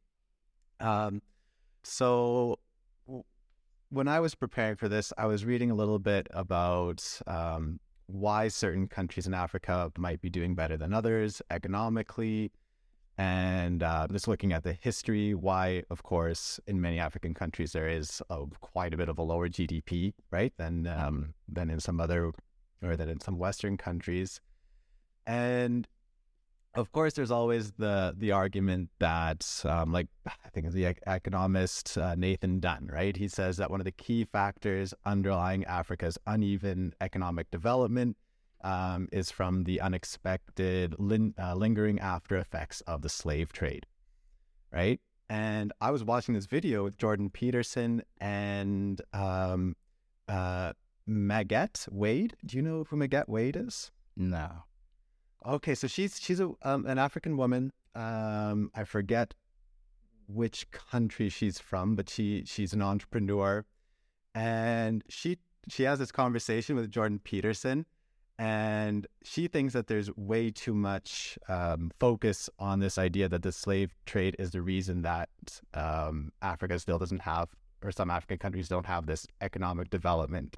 Um, 0.79 1.23
so 1.83 2.59
when 3.93 4.07
I 4.07 4.19
was 4.19 4.33
preparing 4.33 4.75
for 4.75 4.89
this, 4.89 5.13
I 5.19 5.27
was 5.27 5.45
reading 5.45 5.69
a 5.69 5.75
little 5.75 5.99
bit 5.99 6.27
about 6.31 7.07
um, 7.27 7.79
why 8.07 8.47
certain 8.47 8.87
countries 8.87 9.27
in 9.27 9.35
Africa 9.35 9.91
might 9.99 10.19
be 10.19 10.31
doing 10.31 10.55
better 10.55 10.77
than 10.77 10.95
others 10.95 11.43
economically, 11.51 12.51
and 13.19 13.83
uh, 13.83 14.07
just 14.11 14.27
looking 14.27 14.51
at 14.51 14.63
the 14.63 14.73
history, 14.73 15.35
why, 15.35 15.83
of 15.91 16.01
course, 16.01 16.59
in 16.65 16.81
many 16.81 16.97
African 16.97 17.35
countries 17.35 17.71
there 17.73 17.87
is 17.87 18.19
a, 18.31 18.45
quite 18.61 18.95
a 18.95 18.97
bit 18.97 19.09
of 19.09 19.19
a 19.19 19.21
lower 19.21 19.47
GDP, 19.47 20.13
right, 20.31 20.53
than 20.57 20.87
um, 20.87 21.35
than 21.47 21.69
in 21.69 21.79
some 21.79 21.99
other 21.99 22.31
or 22.81 22.97
than 22.97 23.09
in 23.09 23.19
some 23.19 23.37
Western 23.37 23.77
countries, 23.77 24.41
and 25.27 25.87
of 26.75 26.91
course, 26.91 27.13
there's 27.13 27.31
always 27.31 27.71
the 27.73 28.15
the 28.17 28.31
argument 28.31 28.89
that, 28.99 29.47
um, 29.65 29.91
like 29.91 30.07
I 30.25 30.49
think 30.53 30.71
the 30.71 30.95
economist 31.05 31.97
uh, 31.97 32.15
Nathan 32.15 32.59
Nunn, 32.59 32.89
right? 32.91 33.15
He 33.15 33.27
says 33.27 33.57
that 33.57 33.69
one 33.69 33.79
of 33.79 33.85
the 33.85 33.91
key 33.91 34.25
factors 34.25 34.93
underlying 35.05 35.63
Africa's 35.65 36.17
uneven 36.25 36.93
economic 36.99 37.51
development 37.51 38.17
um, 38.63 39.07
is 39.11 39.29
from 39.29 39.65
the 39.65 39.81
unexpected 39.81 40.95
lin- 40.97 41.35
uh, 41.39 41.53
lingering 41.53 41.99
after 41.99 42.37
effects 42.37 42.81
of 42.81 43.01
the 43.01 43.09
slave 43.09 43.53
trade, 43.53 43.85
right? 44.71 44.99
And 45.29 45.73
I 45.79 45.91
was 45.91 46.03
watching 46.03 46.33
this 46.33 46.45
video 46.47 46.83
with 46.83 46.97
Jordan 46.97 47.29
Peterson 47.29 48.03
and 48.19 49.01
um, 49.13 49.75
uh, 50.27 50.73
Magatte 51.07 51.87
Wade. 51.91 52.35
Do 52.45 52.57
you 52.57 52.63
know 52.63 52.85
who 52.89 52.97
Magatte 52.97 53.29
Wade 53.29 53.55
is? 53.55 53.91
No. 54.15 54.63
Okay, 55.45 55.75
so 55.75 55.87
she's 55.87 56.19
she's 56.21 56.39
a, 56.39 56.51
um, 56.61 56.85
an 56.85 56.97
African 56.97 57.35
woman. 57.35 57.71
Um, 57.95 58.71
I 58.73 58.85
forget 58.85 59.33
which 60.27 60.71
country 60.71 61.29
she's 61.29 61.59
from, 61.59 61.95
but 61.95 62.09
she 62.09 62.43
she's 62.45 62.73
an 62.73 62.81
entrepreneur, 62.81 63.65
and 64.33 65.03
she 65.09 65.39
she 65.67 65.83
has 65.83 65.99
this 65.99 66.11
conversation 66.11 66.77
with 66.77 66.89
Jordan 66.89 67.19
Peterson, 67.19 67.85
and 68.39 69.05
she 69.23 69.47
thinks 69.47 69.73
that 69.73 69.87
there's 69.87 70.15
way 70.15 70.49
too 70.49 70.73
much 70.73 71.37
um, 71.49 71.91
focus 71.99 72.49
on 72.57 72.79
this 72.79 72.97
idea 72.97 73.27
that 73.27 73.43
the 73.43 73.51
slave 73.51 73.93
trade 74.05 74.37
is 74.39 74.51
the 74.51 74.61
reason 74.61 75.01
that 75.01 75.29
um, 75.73 76.31
Africa 76.41 76.79
still 76.79 76.99
doesn't 76.99 77.21
have, 77.21 77.49
or 77.83 77.91
some 77.91 78.09
African 78.09 78.37
countries 78.37 78.69
don't 78.69 78.85
have 78.85 79.07
this 79.07 79.27
economic 79.41 79.89
development. 79.89 80.55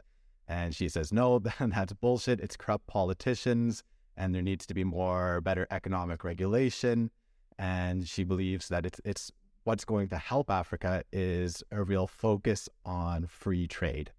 And 0.48 0.76
she 0.76 0.90
says, 0.90 1.12
no, 1.12 1.40
that's 1.60 1.94
bullshit. 1.94 2.40
It's 2.40 2.56
corrupt 2.56 2.86
politicians 2.86 3.84
and 4.18 4.34
there 4.34 4.42
needs 4.42 4.66
to 4.68 4.74
be 4.74 4.84
more 4.84 5.42
better 5.42 5.68
economic 5.72 6.24
regulation. 6.24 7.12
And 7.58 8.08
she 8.08 8.24
believes 8.24 8.68
that 8.70 8.86
it's 8.86 9.00
it's 9.06 9.32
what's 9.64 9.86
going 9.86 10.08
to 10.10 10.18
help 10.18 10.50
Africa 10.50 11.04
is 11.12 11.64
a 11.72 11.84
real 11.84 12.08
focus 12.08 12.70
on 12.86 13.28
free 13.28 13.68
trade, 13.68 14.12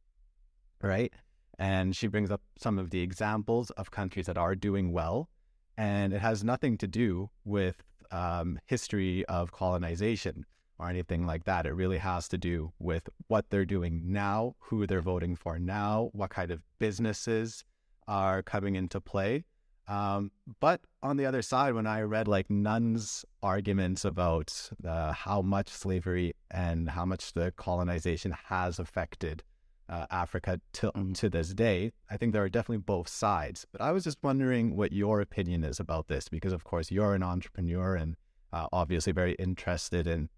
right? 0.83 1.13
And 1.59 1.95
she 1.97 2.07
brings 2.07 2.31
up 2.31 2.43
some 2.59 2.79
of 2.79 2.91
the 2.91 3.01
examples 3.01 3.71
of 3.71 3.91
countries 3.91 4.27
that 4.27 4.37
are 4.37 4.55
doing 4.55 4.93
well, 4.93 5.29
and 5.77 6.13
it 6.13 6.21
has 6.21 6.45
nothing 6.45 6.77
to 6.79 6.87
do 6.87 7.31
with 7.45 7.83
um, 8.11 8.59
history 8.67 9.25
of 9.27 9.53
colonization 9.53 10.45
or 10.79 10.89
anything 10.89 11.27
like 11.27 11.45
that. 11.45 11.67
It 11.67 11.73
really 11.73 11.99
has 11.99 12.29
to 12.29 12.39
do 12.39 12.73
with 12.79 13.09
what 13.29 13.49
they're 13.49 13.65
doing 13.65 14.03
now, 14.05 14.57
who 14.59 14.87
they're 14.87 15.01
voting 15.01 15.37
for 15.37 15.59
now, 15.59 16.11
what 16.13 16.31
kind 16.31 16.51
of 16.51 16.63
businesses 16.79 17.65
are 18.07 18.43
coming 18.43 18.75
into 18.75 19.01
play, 19.01 19.45
um, 19.89 20.31
but 20.61 20.81
on 21.03 21.17
the 21.17 21.27
other 21.27 21.43
side, 21.43 21.75
when 21.75 21.87
I 21.87 22.03
read 22.03 22.29
like 22.29 22.51
Nunn's 22.51 23.25
arguments 23.43 24.05
about 24.05 24.71
uh, 24.85 25.13
how 25.13 25.43
much 25.43 25.69
slavery 25.69 26.35
and 26.51 26.91
how 26.91 27.05
much 27.05 27.33
the 27.33 27.53
colonization 27.57 28.35
has 28.47 28.79
affected 28.79 29.43
uh, 29.89 30.07
Africa 30.11 30.61
to, 30.75 30.89
mm-hmm. 30.89 31.13
to 31.13 31.31
this 31.31 31.55
day, 31.55 31.93
I 32.11 32.17
think 32.17 32.33
there 32.33 32.43
are 32.43 32.49
definitely 32.49 32.79
both 32.79 33.09
sides. 33.09 33.67
But 33.71 33.81
I 33.81 33.93
was 33.93 34.05
just 34.05 34.19
wondering 34.23 34.77
what 34.77 34.93
your 34.93 35.21
opinion 35.21 35.63
is 35.63 35.79
about 35.79 36.09
this, 36.09 36.29
because 36.29 36.53
of 36.53 36.65
course 36.65 36.91
you're 36.91 37.15
an 37.15 37.23
entrepreneur 37.23 37.95
and 37.95 38.17
uh, 38.53 38.67
obviously 38.73 39.13
very 39.13 39.35
interested 39.35 40.07
in 40.07 40.29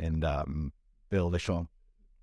in 0.00 0.22
um, 0.24 0.72
building 1.10 1.40
sure. 1.40 1.68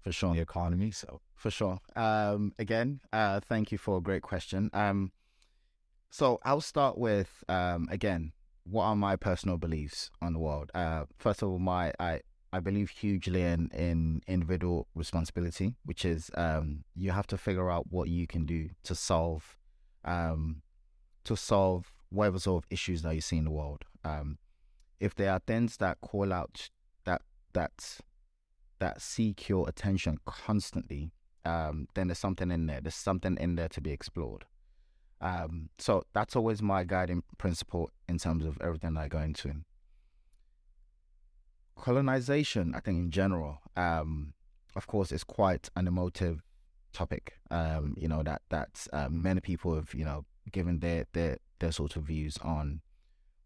for 0.02 0.12
sure 0.12 0.34
the 0.34 0.42
economy. 0.42 0.92
So 0.92 1.22
for 1.36 1.52
sure. 1.52 1.80
Um, 1.96 2.54
again, 2.58 3.02
uh, 3.12 3.40
thank 3.42 3.72
you 3.72 3.78
for 3.78 3.98
a 3.98 4.02
great 4.02 4.22
question. 4.22 4.70
So 6.10 6.40
I'll 6.44 6.62
start 6.62 6.98
with 6.98 7.44
um, 7.50 7.88
again, 7.92 8.32
what 8.64 8.86
are 8.86 8.96
my 8.96 9.16
personal 9.16 9.58
beliefs 9.58 10.10
on 10.22 10.34
the 10.34 10.40
world? 10.40 10.72
Uh, 10.74 11.06
first 11.18 11.42
of 11.42 11.50
all, 11.50 11.60
my 11.60 11.94
I 12.00 12.22
I 12.52 12.60
believe 12.60 12.90
hugely 12.90 13.42
in 13.42 13.70
in 13.74 14.22
individual 14.28 14.88
responsibility, 14.96 15.76
which 15.84 16.06
is 16.06 16.32
um, 16.36 16.84
you 16.96 17.12
have 17.12 17.28
to 17.28 17.38
figure 17.38 17.70
out 17.70 17.92
what 17.92 18.08
you 18.10 18.28
can 18.28 18.46
do 18.46 18.70
to 18.84 18.96
solve 18.96 19.58
um, 20.04 20.62
to 21.26 21.36
solve 21.36 21.92
whatever 22.10 22.40
sort 22.40 22.64
of 22.64 22.68
issues 22.72 23.02
that 23.02 23.14
you 23.14 23.22
see 23.22 23.38
in 23.38 23.46
the 23.46 23.52
world. 23.52 23.84
Um, 24.04 24.38
if 25.00 25.14
there 25.16 25.32
are 25.32 25.42
things 25.46 25.78
that 25.78 26.00
call 26.02 26.32
out 26.32 26.70
that 27.04 27.22
that 27.54 28.00
that 28.80 29.02
seek 29.02 29.50
your 29.50 29.68
attention 29.68 30.20
constantly, 30.26 31.12
um, 31.44 31.88
then 31.94 32.08
there's 32.08 32.20
something 32.20 32.52
in 32.52 32.68
there. 32.68 32.82
There's 32.82 32.96
something 32.96 33.38
in 33.38 33.56
there 33.56 33.70
to 33.70 33.82
be 33.82 33.92
explored. 33.92 34.46
Um, 35.26 35.70
so 35.80 36.04
that's 36.14 36.36
always 36.36 36.62
my 36.62 36.84
guiding 36.84 37.24
principle 37.40 37.90
in 38.08 38.20
terms 38.20 38.46
of 38.46 38.60
everything 38.62 38.96
I 38.96 39.08
go 39.08 39.18
into. 39.18 39.56
Colonization, 41.76 42.76
I 42.76 42.80
think 42.80 42.98
in 43.00 43.10
general, 43.10 43.58
um, 43.76 44.34
of 44.76 44.86
course, 44.86 45.12
is 45.12 45.24
quite 45.24 45.68
an 45.76 45.88
emotive 45.88 46.44
topic. 46.94 47.40
Um, 47.50 47.96
you 47.98 48.08
know 48.08 48.22
that 48.22 48.44
that 48.50 48.86
um, 48.94 49.24
many 49.24 49.42
people 49.42 49.74
have 49.74 49.96
you 49.96 50.06
know 50.06 50.26
given 50.52 50.80
their 50.80 51.08
their 51.14 51.38
their 51.58 51.72
sort 51.72 51.96
of 51.96 52.04
views 52.04 52.38
on 52.44 52.82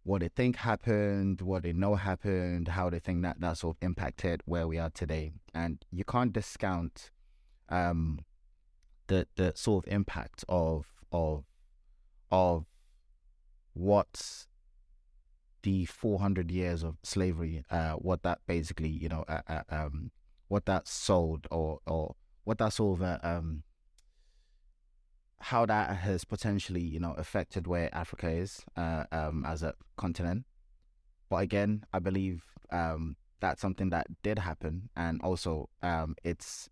what 0.03 0.19
they 0.19 0.27
think 0.27 0.57
happened, 0.57 1.39
what 1.39 1.63
they 1.63 1.71
know 1.71 1.95
happened, 1.95 2.67
how 2.67 2.89
they 2.89 2.99
think 2.99 3.21
that 3.21 3.39
that 3.39 3.57
sort 3.57 3.77
of 3.77 3.83
impacted 3.83 4.41
where 4.43 4.67
we 4.67 4.77
are 4.77 4.89
today, 4.89 5.31
and 5.53 5.85
you 5.91 6.03
can't 6.03 6.33
discount 6.33 7.09
um, 7.69 8.19
the 9.07 9.27
the 9.37 9.53
sort 9.55 9.85
of 9.87 9.93
impact 9.93 10.43
of 10.49 10.85
of 11.13 11.45
of 12.31 12.65
what 13.73 14.45
the 15.63 15.85
400 15.85 16.51
years 16.51 16.83
of 16.83 16.97
slavery, 17.03 17.63
uh, 17.69 17.93
what 17.93 18.23
that 18.23 18.39
basically, 18.47 18.89
you 18.89 19.09
know, 19.09 19.25
uh, 19.27 19.41
uh, 19.47 19.61
um, 19.69 20.11
what 20.47 20.65
that 20.65 20.87
sold 20.87 21.47
or 21.51 21.79
or 21.85 22.15
what 22.43 22.57
that 22.57 22.73
sort 22.73 22.99
of 22.99 23.05
uh, 23.05 23.19
um 23.23 23.63
how 25.41 25.65
that 25.65 25.95
has 25.95 26.25
potentially 26.25 26.81
you 26.81 26.99
know 26.99 27.13
affected 27.13 27.65
where 27.67 27.93
Africa 27.95 28.29
is 28.29 28.61
uh, 28.75 29.05
um 29.11 29.45
as 29.47 29.63
a 29.63 29.73
continent. 29.95 30.45
But 31.29 31.37
again, 31.37 31.85
I 31.93 31.99
believe 31.99 32.43
um 32.71 33.15
that's 33.39 33.61
something 33.61 33.89
that 33.91 34.07
did 34.21 34.39
happen, 34.39 34.89
and 34.95 35.21
also 35.21 35.69
um 35.81 36.15
it's 36.23 36.69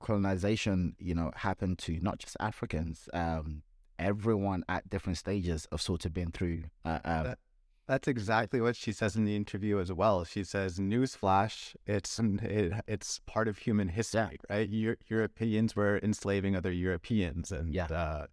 colonization 0.00 0.94
you 0.98 1.14
know 1.14 1.30
happened 1.36 1.78
to 1.78 1.98
not 2.00 2.18
just 2.18 2.36
Africans 2.40 3.08
um 3.14 3.62
everyone 3.98 4.64
at 4.68 4.88
different 4.90 5.18
stages 5.18 5.66
of 5.72 5.80
sort 5.80 6.04
of 6.04 6.12
been 6.14 6.30
through 6.30 6.64
uh, 6.84 6.98
uh, 7.04 7.22
That- 7.22 7.38
That's 7.86 8.08
exactly 8.08 8.60
what 8.62 8.76
she 8.76 8.92
says 8.92 9.14
in 9.14 9.24
the 9.26 9.36
interview 9.36 9.78
as 9.78 9.92
well. 9.92 10.24
She 10.24 10.42
says, 10.42 10.78
"Newsflash, 10.78 11.76
it's 11.86 12.18
it, 12.18 12.72
it's 12.86 13.20
part 13.26 13.46
of 13.46 13.58
human 13.58 13.88
history, 13.88 14.38
right? 14.48 14.68
Eu- 14.70 14.96
Europeans 15.08 15.76
were 15.76 15.98
enslaving 16.02 16.56
other 16.56 16.72
Europeans, 16.72 17.52
and 17.52 17.74
Yeah. 17.74 17.86
uh, 17.86 18.26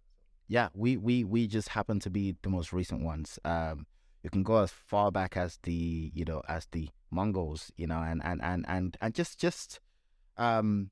yeah, 0.48 0.68
we, 0.74 0.96
we, 0.96 1.22
we 1.24 1.46
just 1.46 1.68
happen 1.70 2.00
to 2.00 2.10
be 2.10 2.34
the 2.42 2.48
most 2.48 2.72
recent 2.72 3.02
ones. 3.02 3.38
Um, 3.44 3.86
you 4.22 4.30
can 4.30 4.42
go 4.42 4.56
as 4.62 4.70
far 4.70 5.10
back 5.12 5.36
as 5.36 5.58
the 5.64 6.10
you 6.14 6.24
know 6.24 6.42
as 6.48 6.66
the 6.72 6.88
Mongols, 7.10 7.70
you 7.76 7.86
know, 7.86 8.00
and 8.00 8.24
and 8.24 8.40
and 8.42 8.64
and, 8.68 8.96
and 9.02 9.14
just 9.14 9.38
just 9.38 9.80
um, 10.38 10.90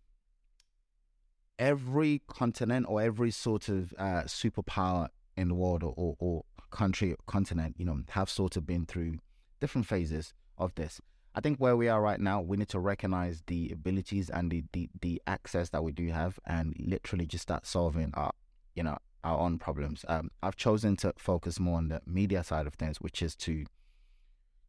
every 1.60 2.22
continent 2.26 2.86
or 2.88 3.00
every 3.02 3.30
sort 3.30 3.68
of 3.68 3.92
uh, 3.98 4.22
superpower 4.22 5.08
in 5.36 5.48
the 5.48 5.54
world 5.54 5.84
or, 5.84 5.92
or, 5.96 6.16
or 6.18 6.44
country 6.70 7.12
or 7.12 7.16
continent, 7.26 7.76
you 7.78 7.84
know, 7.84 8.00
have 8.08 8.30
sort 8.30 8.56
of 8.56 8.66
been 8.66 8.86
through 8.86 9.18
different 9.60 9.86
phases 9.86 10.32
of 10.56 10.74
this. 10.74 11.00
I 11.34 11.40
think 11.40 11.58
where 11.58 11.76
we 11.76 11.88
are 11.88 12.00
right 12.00 12.18
now, 12.18 12.40
we 12.40 12.56
need 12.56 12.70
to 12.70 12.80
recognize 12.80 13.42
the 13.46 13.70
abilities 13.70 14.30
and 14.30 14.50
the, 14.50 14.64
the, 14.72 14.88
the 15.00 15.22
access 15.26 15.68
that 15.68 15.84
we 15.84 15.92
do 15.92 16.08
have 16.08 16.40
and 16.46 16.74
literally 16.78 17.26
just 17.26 17.42
start 17.42 17.66
solving 17.66 18.10
our, 18.14 18.32
you 18.74 18.82
know, 18.82 18.96
our 19.22 19.38
own 19.38 19.58
problems. 19.58 20.04
Um, 20.08 20.30
I've 20.42 20.56
chosen 20.56 20.96
to 20.96 21.12
focus 21.18 21.60
more 21.60 21.76
on 21.76 21.88
the 21.88 22.00
media 22.06 22.42
side 22.42 22.66
of 22.66 22.74
things, 22.74 23.00
which 23.00 23.20
is 23.22 23.36
to 23.36 23.66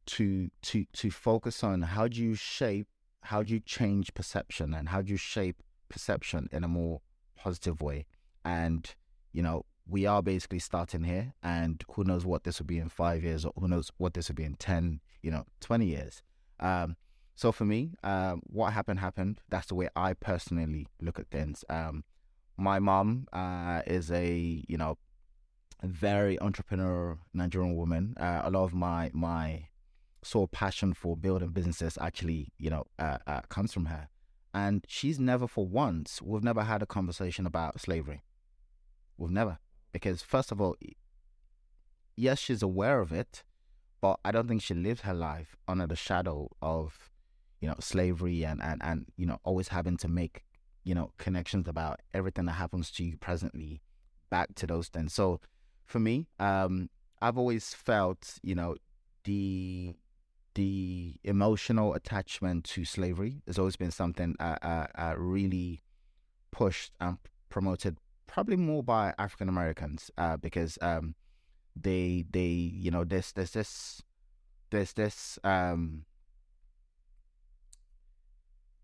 to 0.08 0.50
to 0.64 0.86
to 0.94 1.10
focus 1.10 1.64
on 1.64 1.84
how 1.84 2.08
do 2.10 2.22
you 2.22 2.36
shape, 2.36 2.88
how 3.22 3.44
do 3.44 3.54
you 3.54 3.60
change 3.62 4.14
perception, 4.14 4.74
and 4.74 4.90
how 4.90 5.02
do 5.02 5.12
you 5.12 5.18
shape 5.18 5.64
perception 5.92 6.50
in 6.52 6.64
a 6.64 6.68
more 6.68 7.02
positive 7.36 7.82
way. 7.82 8.06
And 8.44 8.94
you 9.34 9.44
know, 9.44 9.66
we 9.88 10.06
are 10.06 10.22
basically 10.22 10.60
starting 10.60 11.04
here, 11.04 11.34
and 11.44 11.84
who 11.94 12.04
knows 12.04 12.26
what 12.26 12.44
this 12.44 12.60
will 12.60 12.66
be 12.66 12.80
in 12.80 12.90
five 12.90 13.24
years, 13.24 13.46
or 13.46 13.54
who 13.60 13.68
knows 13.68 13.92
what 13.98 14.14
this 14.14 14.30
will 14.30 14.36
be 14.36 14.44
in 14.44 14.56
ten, 14.56 15.02
you 15.22 15.32
know, 15.32 15.46
twenty 15.60 15.88
years. 15.88 16.24
Um, 16.60 16.96
so 17.36 17.52
for 17.52 17.66
me, 17.66 17.94
um, 18.04 18.42
what 18.46 18.74
happened 18.74 19.00
happened. 19.00 19.42
That's 19.50 19.68
the 19.68 19.76
way 19.76 19.90
I 19.96 20.14
personally 20.14 20.88
look 21.02 21.20
at 21.20 21.30
things. 21.30 21.64
Um, 21.70 22.04
my 22.58 22.80
mom 22.80 23.28
uh, 23.34 23.82
is 23.88 24.12
a 24.12 24.64
you 24.68 24.78
know 24.78 24.98
very 25.84 26.38
entrepreneurial 26.38 27.20
Nigerian 27.34 27.76
woman. 27.76 28.16
Uh, 28.20 28.42
a 28.44 28.52
lot 28.52 28.64
of 28.64 28.74
my 28.74 29.10
my 29.14 29.68
sort 30.24 30.50
of 30.50 30.52
passion 30.52 30.94
for 30.94 31.18
building 31.18 31.50
businesses 31.50 31.98
actually 32.00 32.50
you 32.60 32.70
know 32.70 32.84
uh, 33.00 33.18
uh, 33.26 33.42
comes 33.50 33.74
from 33.74 33.86
her, 33.86 34.08
and 34.54 34.86
she's 34.88 35.20
never 35.20 35.48
for 35.48 35.66
once 35.66 36.22
we've 36.22 36.44
never 36.44 36.64
had 36.64 36.82
a 36.82 36.86
conversation 36.86 37.46
about 37.46 37.80
slavery. 37.80 38.22
We've 39.18 39.32
never 39.32 39.60
because 39.92 40.22
first 40.22 40.52
of 40.52 40.62
all, 40.62 40.76
yes, 42.16 42.40
she's 42.40 42.62
aware 42.62 43.00
of 43.00 43.12
it, 43.12 43.44
but 44.02 44.20
I 44.26 44.32
don't 44.32 44.48
think 44.48 44.62
she 44.62 44.74
lived 44.74 45.02
her 45.02 45.14
life 45.14 45.56
under 45.68 45.88
the 45.88 45.96
shadow 45.96 46.50
of 46.62 47.12
you 47.62 47.68
know 47.68 47.76
slavery 47.80 48.44
and 48.44 48.62
and 48.62 48.82
and 48.84 49.06
you 49.16 49.26
know 49.26 49.38
always 49.44 49.70
having 49.70 49.96
to 49.98 50.08
make 50.08 50.44
you 50.84 50.96
know 50.96 51.12
connections 51.18 51.68
about 51.68 52.00
everything 52.14 52.46
that 52.46 52.54
happens 52.54 52.92
to 52.92 53.04
you 53.04 53.18
presently 53.18 53.82
back 54.30 54.56
to 54.56 54.66
those 54.66 54.88
things 54.88 55.14
so 55.14 55.40
for 55.86 56.00
me 56.00 56.28
um 56.40 56.90
i've 57.22 57.38
always 57.38 57.74
felt 57.74 58.40
you 58.42 58.56
know 58.56 58.76
the 59.26 59.94
the 60.56 61.16
emotional 61.24 61.94
attachment 61.94 62.66
to 62.66 62.84
slavery 62.86 63.42
has 63.48 63.58
always 63.58 63.76
been 63.76 63.92
something 63.92 64.36
I, 64.40 64.58
I, 64.62 64.88
I 64.96 65.12
really 65.14 65.84
pushed 66.52 66.94
and 67.00 67.18
promoted 67.50 67.98
probably 68.28 68.58
more 68.58 68.84
by 68.84 69.14
african 69.18 69.50
americans 69.50 70.10
uh 70.18 70.38
because 70.38 70.78
um 70.82 71.16
they 71.76 72.26
they 72.32 72.48
you 72.48 72.92
know 72.92 73.04
there's 73.04 73.32
there's 73.32 73.52
this 73.52 74.02
there's 74.70 74.94
this 74.94 75.40
um 75.44 76.06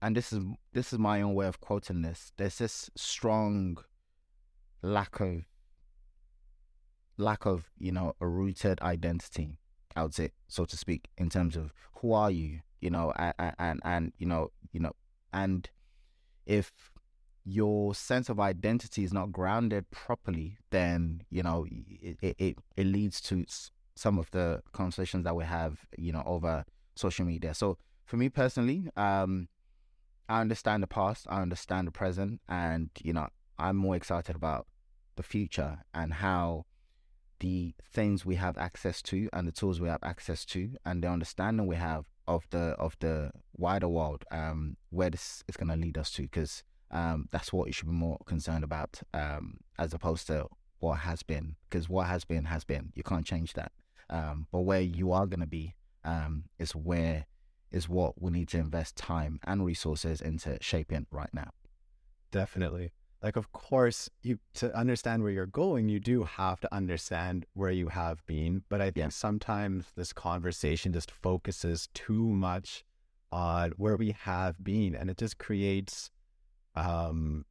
and 0.02 0.16
this 0.16 0.32
is 0.32 0.44
this 0.74 0.94
is 0.94 1.00
my 1.00 1.22
own 1.22 1.34
way 1.34 1.48
of 1.48 1.60
quoting 1.60 2.02
this. 2.02 2.32
There's 2.38 2.60
this 2.60 2.90
strong 2.96 3.78
lack 4.82 5.20
of 5.20 5.44
lack 7.18 7.46
of 7.46 7.72
you 7.80 7.92
know 7.92 8.16
a 8.22 8.28
rooted 8.28 8.80
identity. 8.82 9.60
Say, 10.12 10.32
so 10.48 10.66
to 10.66 10.78
speak, 10.78 11.10
in 11.18 11.30
terms 11.30 11.56
of 11.56 11.74
who 12.02 12.14
are 12.14 12.32
you, 12.32 12.62
you 12.82 12.90
know, 12.90 13.14
and 13.18 13.54
and, 13.60 13.82
and 13.84 14.14
you 14.18 14.28
know, 14.28 14.52
you 14.72 14.80
know, 14.80 14.94
and 15.34 15.70
if 16.46 16.72
your 17.44 17.96
sense 17.96 18.30
of 18.30 18.40
identity 18.40 19.04
is 19.04 19.14
not 19.14 19.32
grounded 19.32 19.90
properly, 19.92 20.58
then 20.70 21.24
you 21.30 21.44
know 21.44 21.66
it 21.70 22.18
it, 22.38 22.58
it 22.76 22.86
leads 22.86 23.22
to 23.22 23.46
some 23.96 24.20
of 24.20 24.30
the 24.32 24.62
conversations 24.74 25.24
that 25.24 25.36
we 25.36 25.44
have, 25.44 25.80
you 25.98 26.12
know, 26.12 26.24
over 26.26 26.66
social 26.96 27.26
media. 27.26 27.54
So 27.54 27.78
for 28.06 28.18
me 28.18 28.30
personally, 28.30 28.90
um, 28.96 29.48
I 30.30 30.42
understand 30.42 30.84
the 30.84 30.88
past, 30.88 31.26
I 31.30 31.42
understand 31.42 31.88
the 31.88 31.92
present, 31.92 32.42
and 32.48 32.90
you 33.02 33.14
know, 33.14 33.28
I'm 33.58 33.76
more 33.76 33.96
excited 33.96 34.36
about 34.36 34.68
the 35.16 35.24
future 35.24 35.80
and 35.94 36.14
how 36.14 36.66
the 37.40 37.74
things 37.92 38.26
we 38.26 38.36
have 38.36 38.58
access 38.58 39.02
to 39.04 39.30
and 39.34 39.48
the 39.48 39.52
tools 39.52 39.80
we 39.80 39.90
have 39.90 40.04
access 40.04 40.46
to 40.46 40.72
and 40.86 41.04
the 41.04 41.10
understanding 41.10 41.68
we 41.68 41.76
have 41.76 42.06
of 42.28 42.46
the 42.50 42.76
of 42.80 42.96
the 43.00 43.32
wider 43.56 43.88
world, 43.88 44.26
um, 44.32 44.78
where 44.90 45.10
this 45.10 45.44
is 45.48 45.58
going 45.58 45.70
to 45.70 45.76
lead 45.76 45.98
us 45.98 46.12
to, 46.12 46.24
because 46.24 46.64
um, 46.92 47.28
that's 47.32 47.54
what 47.54 47.68
you 47.68 47.74
should 47.74 47.88
be 47.88 47.94
more 47.94 48.18
concerned 48.26 48.64
about, 48.64 49.02
um, 49.14 49.58
as 49.78 49.94
opposed 49.94 50.28
to 50.28 50.48
what 50.80 51.00
has 51.00 51.24
been, 51.24 51.56
because 51.70 51.90
what 51.90 52.08
has 52.08 52.26
been 52.26 52.46
has 52.46 52.64
been. 52.64 52.92
You 52.96 53.04
can't 53.04 53.26
change 53.26 53.54
that. 53.54 53.72
Um, 54.10 54.48
but 54.52 54.62
where 54.62 54.82
you 54.82 55.12
are 55.12 55.26
going 55.26 55.42
to 55.42 55.48
be 55.48 55.76
um, 56.04 56.46
is 56.60 56.76
where 56.76 57.26
is 57.72 57.90
what 57.90 58.22
we 58.22 58.32
need 58.32 58.48
to 58.50 58.58
invest 58.58 58.96
time 58.96 59.40
and 59.46 59.66
resources 59.66 60.22
into 60.22 60.58
shaping 60.62 61.06
right 61.12 61.34
now. 61.34 61.50
Definitely. 62.32 62.92
Like, 63.22 63.36
of 63.36 63.52
course, 63.52 64.10
you 64.22 64.40
to 64.56 64.76
understand 64.78 65.24
where 65.24 65.32
you're 65.32 65.46
going, 65.48 65.90
you 65.90 66.00
do 66.00 66.24
have 66.24 66.60
to 66.62 66.74
understand 66.74 67.46
where 67.54 67.72
you 67.72 67.88
have 67.90 68.26
been. 68.26 68.64
But 68.70 68.80
I 68.82 68.86
think 68.86 68.98
Yeah. 68.98 69.10
sometimes 69.10 69.92
this 69.96 70.14
conversation 70.14 70.94
just 70.94 71.10
focuses 71.12 71.90
too 71.94 72.24
much 72.28 72.86
on 73.32 73.72
where 73.72 73.98
we 73.98 74.12
have 74.12 74.64
been, 74.64 74.96
and 74.96 75.10
it 75.10 75.18
just 75.18 75.38
creates 75.38 76.12
um, 76.76 77.46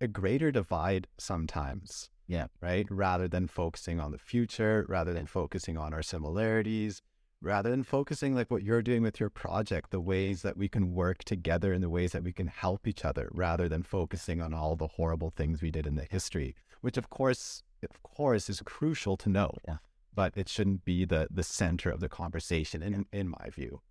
a 0.00 0.06
greater 0.06 0.52
divide 0.52 1.08
sometimes. 1.18 2.10
Yeah. 2.28 2.46
Right. 2.60 2.86
Rather 2.90 3.26
than 3.26 3.48
focusing 3.48 3.98
on 3.98 4.12
the 4.12 4.18
future, 4.18 4.84
rather 4.88 5.12
than 5.12 5.26
focusing 5.26 5.76
on 5.76 5.92
our 5.94 6.02
similarities, 6.02 7.02
rather 7.40 7.70
than 7.70 7.82
focusing 7.82 8.34
like 8.34 8.50
what 8.50 8.62
you're 8.62 8.82
doing 8.82 9.02
with 9.02 9.20
your 9.20 9.30
project, 9.30 9.90
the 9.90 10.00
ways 10.00 10.42
that 10.42 10.56
we 10.56 10.68
can 10.68 10.92
work 10.94 11.24
together 11.24 11.72
and 11.72 11.82
the 11.82 11.90
ways 11.90 12.12
that 12.12 12.24
we 12.24 12.32
can 12.32 12.48
help 12.48 12.86
each 12.86 13.04
other, 13.04 13.28
rather 13.32 13.68
than 13.68 13.82
focusing 13.82 14.40
on 14.40 14.52
all 14.52 14.76
the 14.76 14.88
horrible 14.88 15.30
things 15.30 15.62
we 15.62 15.70
did 15.70 15.86
in 15.86 15.94
the 15.94 16.06
history, 16.10 16.54
which 16.80 16.96
of 16.96 17.10
course, 17.10 17.62
of 17.88 18.02
course, 18.02 18.50
is 18.50 18.60
crucial 18.64 19.16
to 19.16 19.28
know. 19.28 19.52
Yeah. 19.66 19.78
But 20.14 20.32
it 20.36 20.48
shouldn't 20.48 20.84
be 20.84 21.04
the 21.04 21.28
the 21.30 21.44
center 21.44 21.90
of 21.90 22.00
the 22.00 22.08
conversation, 22.08 22.82
in 22.82 23.06
in 23.12 23.28
my 23.28 23.50
view. 23.50 23.82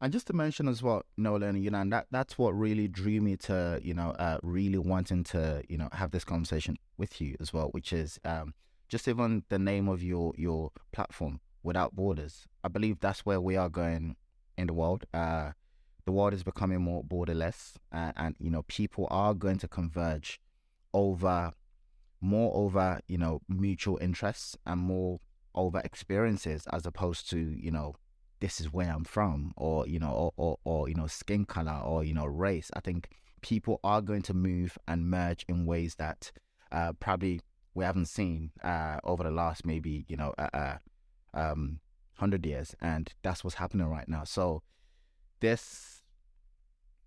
And 0.00 0.12
just 0.12 0.26
to 0.26 0.32
mention 0.32 0.68
as 0.68 0.82
well, 0.82 1.02
Nolan, 1.16 1.60
you 1.62 1.70
know, 1.70 1.80
and 1.80 1.92
that 1.92 2.06
that's 2.10 2.36
what 2.36 2.50
really 2.50 2.88
drew 2.88 3.20
me 3.20 3.36
to, 3.38 3.80
you 3.82 3.94
know, 3.94 4.10
uh, 4.10 4.38
really 4.42 4.78
wanting 4.78 5.24
to, 5.24 5.62
you 5.68 5.78
know, 5.78 5.88
have 5.92 6.10
this 6.10 6.24
conversation 6.24 6.76
with 6.98 7.20
you 7.20 7.36
as 7.40 7.52
well, 7.52 7.68
which 7.70 7.92
is 7.92 8.20
um, 8.24 8.54
just 8.88 9.08
even 9.08 9.44
the 9.48 9.58
name 9.58 9.88
of 9.88 10.02
your 10.02 10.32
your 10.36 10.70
platform, 10.92 11.40
Without 11.64 11.96
Borders. 11.96 12.46
I 12.62 12.68
believe 12.68 13.00
that's 13.00 13.26
where 13.26 13.40
we 13.40 13.56
are 13.56 13.68
going 13.68 14.14
in 14.56 14.68
the 14.68 14.72
world. 14.72 15.04
Uh, 15.12 15.50
the 16.04 16.12
world 16.12 16.34
is 16.34 16.44
becoming 16.44 16.80
more 16.80 17.02
borderless, 17.02 17.74
uh, 17.90 18.12
and 18.16 18.36
you 18.38 18.50
know, 18.50 18.62
people 18.68 19.08
are 19.10 19.34
going 19.34 19.58
to 19.58 19.68
converge 19.68 20.40
over 20.92 21.52
more 22.20 22.52
over 22.54 23.00
you 23.08 23.18
know 23.18 23.40
mutual 23.48 23.98
interests 24.00 24.56
and 24.64 24.80
more 24.80 25.18
over 25.54 25.80
experiences 25.80 26.66
as 26.72 26.86
opposed 26.86 27.28
to 27.28 27.38
you 27.38 27.70
know 27.70 27.94
this 28.44 28.60
is 28.60 28.70
where 28.70 28.90
I'm 28.90 29.04
from, 29.04 29.54
or 29.56 29.88
you 29.88 29.98
know, 29.98 30.10
or, 30.10 30.32
or, 30.36 30.58
or 30.64 30.88
you 30.88 30.94
know, 30.94 31.06
skin 31.06 31.46
color, 31.46 31.80
or 31.82 32.04
you 32.04 32.12
know, 32.12 32.26
race. 32.26 32.70
I 32.74 32.80
think 32.80 33.08
people 33.40 33.80
are 33.82 34.02
going 34.02 34.20
to 34.22 34.34
move 34.34 34.76
and 34.86 35.08
merge 35.08 35.46
in 35.48 35.64
ways 35.64 35.94
that 35.94 36.30
uh, 36.70 36.92
probably 36.92 37.40
we 37.74 37.86
haven't 37.86 38.08
seen 38.08 38.50
uh, 38.62 38.98
over 39.02 39.22
the 39.22 39.30
last 39.30 39.64
maybe 39.64 40.04
you 40.08 40.18
know, 40.18 40.34
uh, 40.38 40.76
um, 41.34 41.80
hundred 42.14 42.46
years, 42.46 42.74
and 42.80 43.12
that's 43.22 43.44
what's 43.44 43.56
happening 43.56 43.86
right 43.88 44.08
now. 44.08 44.24
So 44.24 44.62
this 45.40 46.02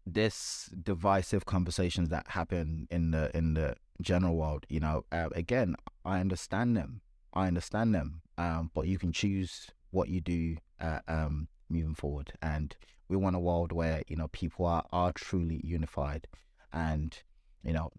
this 0.05 0.69
divisive 0.81 1.45
conversations 1.45 2.09
that 2.09 2.27
happen 2.29 2.87
in 2.89 3.11
the 3.11 3.35
in 3.35 3.53
the 3.55 3.75
general 4.01 4.35
world, 4.35 4.65
you 4.69 4.79
know, 4.79 5.05
uh, 5.11 5.29
again, 5.33 5.75
I 6.05 6.19
understand 6.19 6.77
them. 6.77 7.01
I 7.33 7.47
understand 7.47 7.93
them. 7.93 8.21
Um, 8.37 8.71
but 8.73 8.87
you 8.87 8.97
can 8.97 9.11
choose 9.11 9.67
what 9.91 10.09
you 10.09 10.21
do 10.21 10.57
uh, 10.79 10.99
um, 11.07 11.47
moving 11.69 11.95
forward. 11.95 12.33
And 12.41 12.75
we 13.09 13.17
want 13.17 13.35
a 13.35 13.39
world 13.39 13.71
where 13.71 14.03
you 14.07 14.15
know 14.15 14.27
people 14.29 14.65
are 14.65 14.85
are 14.91 15.11
truly 15.11 15.61
unified. 15.63 16.27
And 16.71 17.17
you 17.63 17.73
know, 17.73 17.91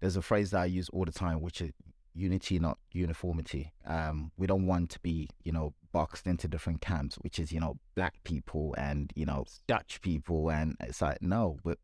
there's 0.00 0.16
a 0.16 0.22
phrase 0.22 0.50
that 0.50 0.60
I 0.60 0.66
use 0.66 0.88
all 0.90 1.04
the 1.04 1.12
time, 1.12 1.40
which 1.40 1.60
is 1.60 1.72
unity, 2.14 2.58
not 2.58 2.78
uniformity. 2.92 3.72
Um, 3.86 4.30
we 4.36 4.46
don't 4.46 4.66
want 4.66 4.90
to 4.90 5.00
be, 5.00 5.28
you 5.42 5.52
know, 5.52 5.74
boxed 5.92 6.26
into 6.26 6.48
different 6.48 6.80
camps, 6.80 7.16
which 7.16 7.38
is, 7.38 7.52
you 7.52 7.60
know, 7.60 7.78
black 7.94 8.14
people 8.24 8.74
and, 8.78 9.12
you 9.14 9.26
know, 9.26 9.44
Dutch 9.66 10.00
people. 10.00 10.50
And 10.50 10.76
it's 10.80 11.02
like, 11.02 11.20
no, 11.20 11.58
we're, 11.64 11.76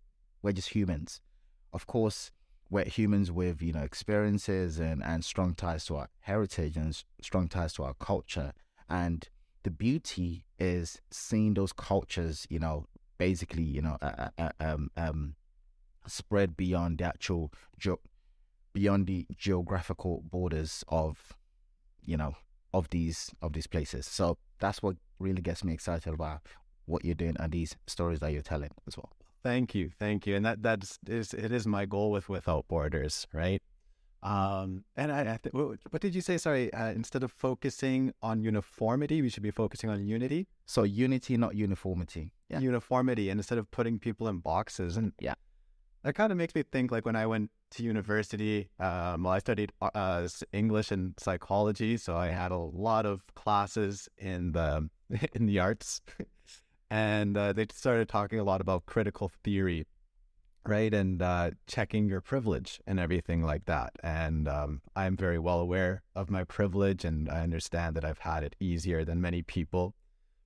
we're 0.43 0.53
just 0.53 0.71
humans. 0.71 1.21
Of 1.73 1.87
course, 1.87 2.31
we're 2.71 2.85
humans 2.85 3.31
with, 3.31 3.61
you 3.61 3.73
know, 3.73 3.83
experiences 3.83 4.79
and, 4.79 5.03
and 5.05 5.25
strong 5.25 5.55
ties 5.55 5.85
to 5.87 5.97
our 5.97 6.09
heritage 6.21 6.77
and 6.77 6.97
strong 7.21 7.49
ties 7.49 7.73
to 7.75 7.85
our 7.85 7.95
culture. 7.95 8.53
And 8.89 9.29
the 9.63 9.71
beauty 9.71 10.45
is 10.59 11.01
seeing 11.11 11.55
those 11.55 11.73
cultures, 11.73 12.47
you 12.49 12.59
know, 12.59 12.87
basically, 13.19 13.65
you 13.65 13.83
know, 13.83 13.99
uh, 14.01 14.13
uh, 14.19 14.29
uh, 14.39 14.51
um, 14.61 14.91
um, 14.97 15.35
spread 16.07 16.57
beyond 16.57 16.99
the 16.99 17.05
actual 17.05 17.53
ge- 17.79 17.91
beyond 18.73 19.07
the 19.07 19.27
geographical 19.37 20.23
borders 20.31 20.85
of 20.89 21.35
you 22.05 22.17
know 22.17 22.35
of 22.73 22.89
these 22.91 23.31
of 23.43 23.53
these 23.53 23.67
places 23.67 24.07
so 24.07 24.39
that's 24.59 24.83
what 24.83 24.97
really 25.19 25.43
gets 25.43 25.65
me 25.65 25.73
excited 25.73 26.13
about 26.15 26.43
what 26.87 27.05
you're 27.05 27.15
doing 27.15 27.37
and 27.39 27.53
these 27.53 27.77
stories 27.87 28.21
that 28.21 28.33
you're 28.33 28.43
telling 28.43 28.71
as 28.87 28.97
well 28.97 29.11
Thank 29.43 29.75
you, 29.75 29.91
thank 29.99 30.27
you, 30.27 30.37
and 30.37 30.45
that 30.45 30.63
that's 30.63 30.99
is 31.07 31.33
it 31.33 31.51
is 31.51 31.67
my 31.67 31.87
goal 31.87 32.11
with 32.11 32.29
Without 32.29 32.69
Borders, 32.69 33.27
right? 33.33 33.63
Um, 34.23 34.85
and 34.97 35.11
I, 35.11 35.21
I 35.21 35.39
th- 35.43 35.55
what, 35.55 36.03
did 36.03 36.15
you 36.15 36.21
say? 36.21 36.37
Sorry, 36.37 36.71
uh, 36.75 36.91
instead 36.91 37.23
of 37.23 37.33
focusing 37.33 38.13
on 38.23 38.43
uniformity, 38.43 39.23
we 39.23 39.31
should 39.31 39.43
be 39.43 39.51
focusing 39.51 39.89
on 39.89 40.07
unity, 40.07 40.47
so 40.67 40.83
unity 40.83 41.39
not 41.39 41.55
uniformity 41.55 42.33
yeah 42.51 42.59
uniformity, 42.61 43.31
and 43.31 43.41
instead 43.41 43.57
of 43.57 43.71
putting 43.71 43.99
people 43.99 44.29
in 44.29 44.39
boxes. 44.39 44.99
And 44.99 45.15
Yeah. 45.21 45.35
That 46.03 46.15
kind 46.15 46.33
of 46.33 46.39
makes 46.39 46.55
me 46.55 46.63
think 46.63 46.91
like 46.91 47.05
when 47.05 47.17
I 47.17 47.27
went 47.27 47.51
to 47.73 47.83
university. 47.83 48.69
Um, 48.79 49.25
well, 49.25 49.35
I 49.35 49.39
studied 49.39 49.73
uh, 49.81 49.91
uh, 49.95 50.29
English 50.53 50.91
and 50.91 51.15
psychology, 51.19 51.97
so 51.97 52.17
I 52.17 52.29
had 52.29 52.53
a 52.53 52.59
lot 52.59 53.07
of 53.07 53.23
classes 53.35 54.09
in 54.19 54.53
the 54.53 54.89
in 55.35 55.47
the 55.47 55.59
arts, 55.59 56.01
and 56.91 57.37
uh, 57.37 57.53
they 57.53 57.67
started 57.73 58.09
talking 58.09 58.39
a 58.39 58.45
lot 58.45 58.61
about 58.61 58.87
critical 58.87 59.31
theory, 59.45 59.87
right, 60.67 60.93
and 60.93 61.23
uh, 61.23 61.51
checking 61.67 62.09
your 62.09 62.21
privilege 62.21 62.81
and 62.87 62.99
everything 62.99 63.43
like 63.43 63.67
that. 63.67 63.93
And 64.03 64.49
um, 64.49 64.83
I'm 64.97 65.17
very 65.17 65.39
well 65.39 65.61
aware 65.61 66.03
of 66.15 66.31
my 66.31 66.45
privilege, 66.45 67.05
and 67.05 67.29
I 67.29 67.43
understand 67.43 67.95
that 67.97 68.05
I've 68.05 68.19
had 68.19 68.43
it 68.43 68.57
easier 68.59 69.05
than 69.05 69.21
many 69.21 69.43
people. 69.43 69.95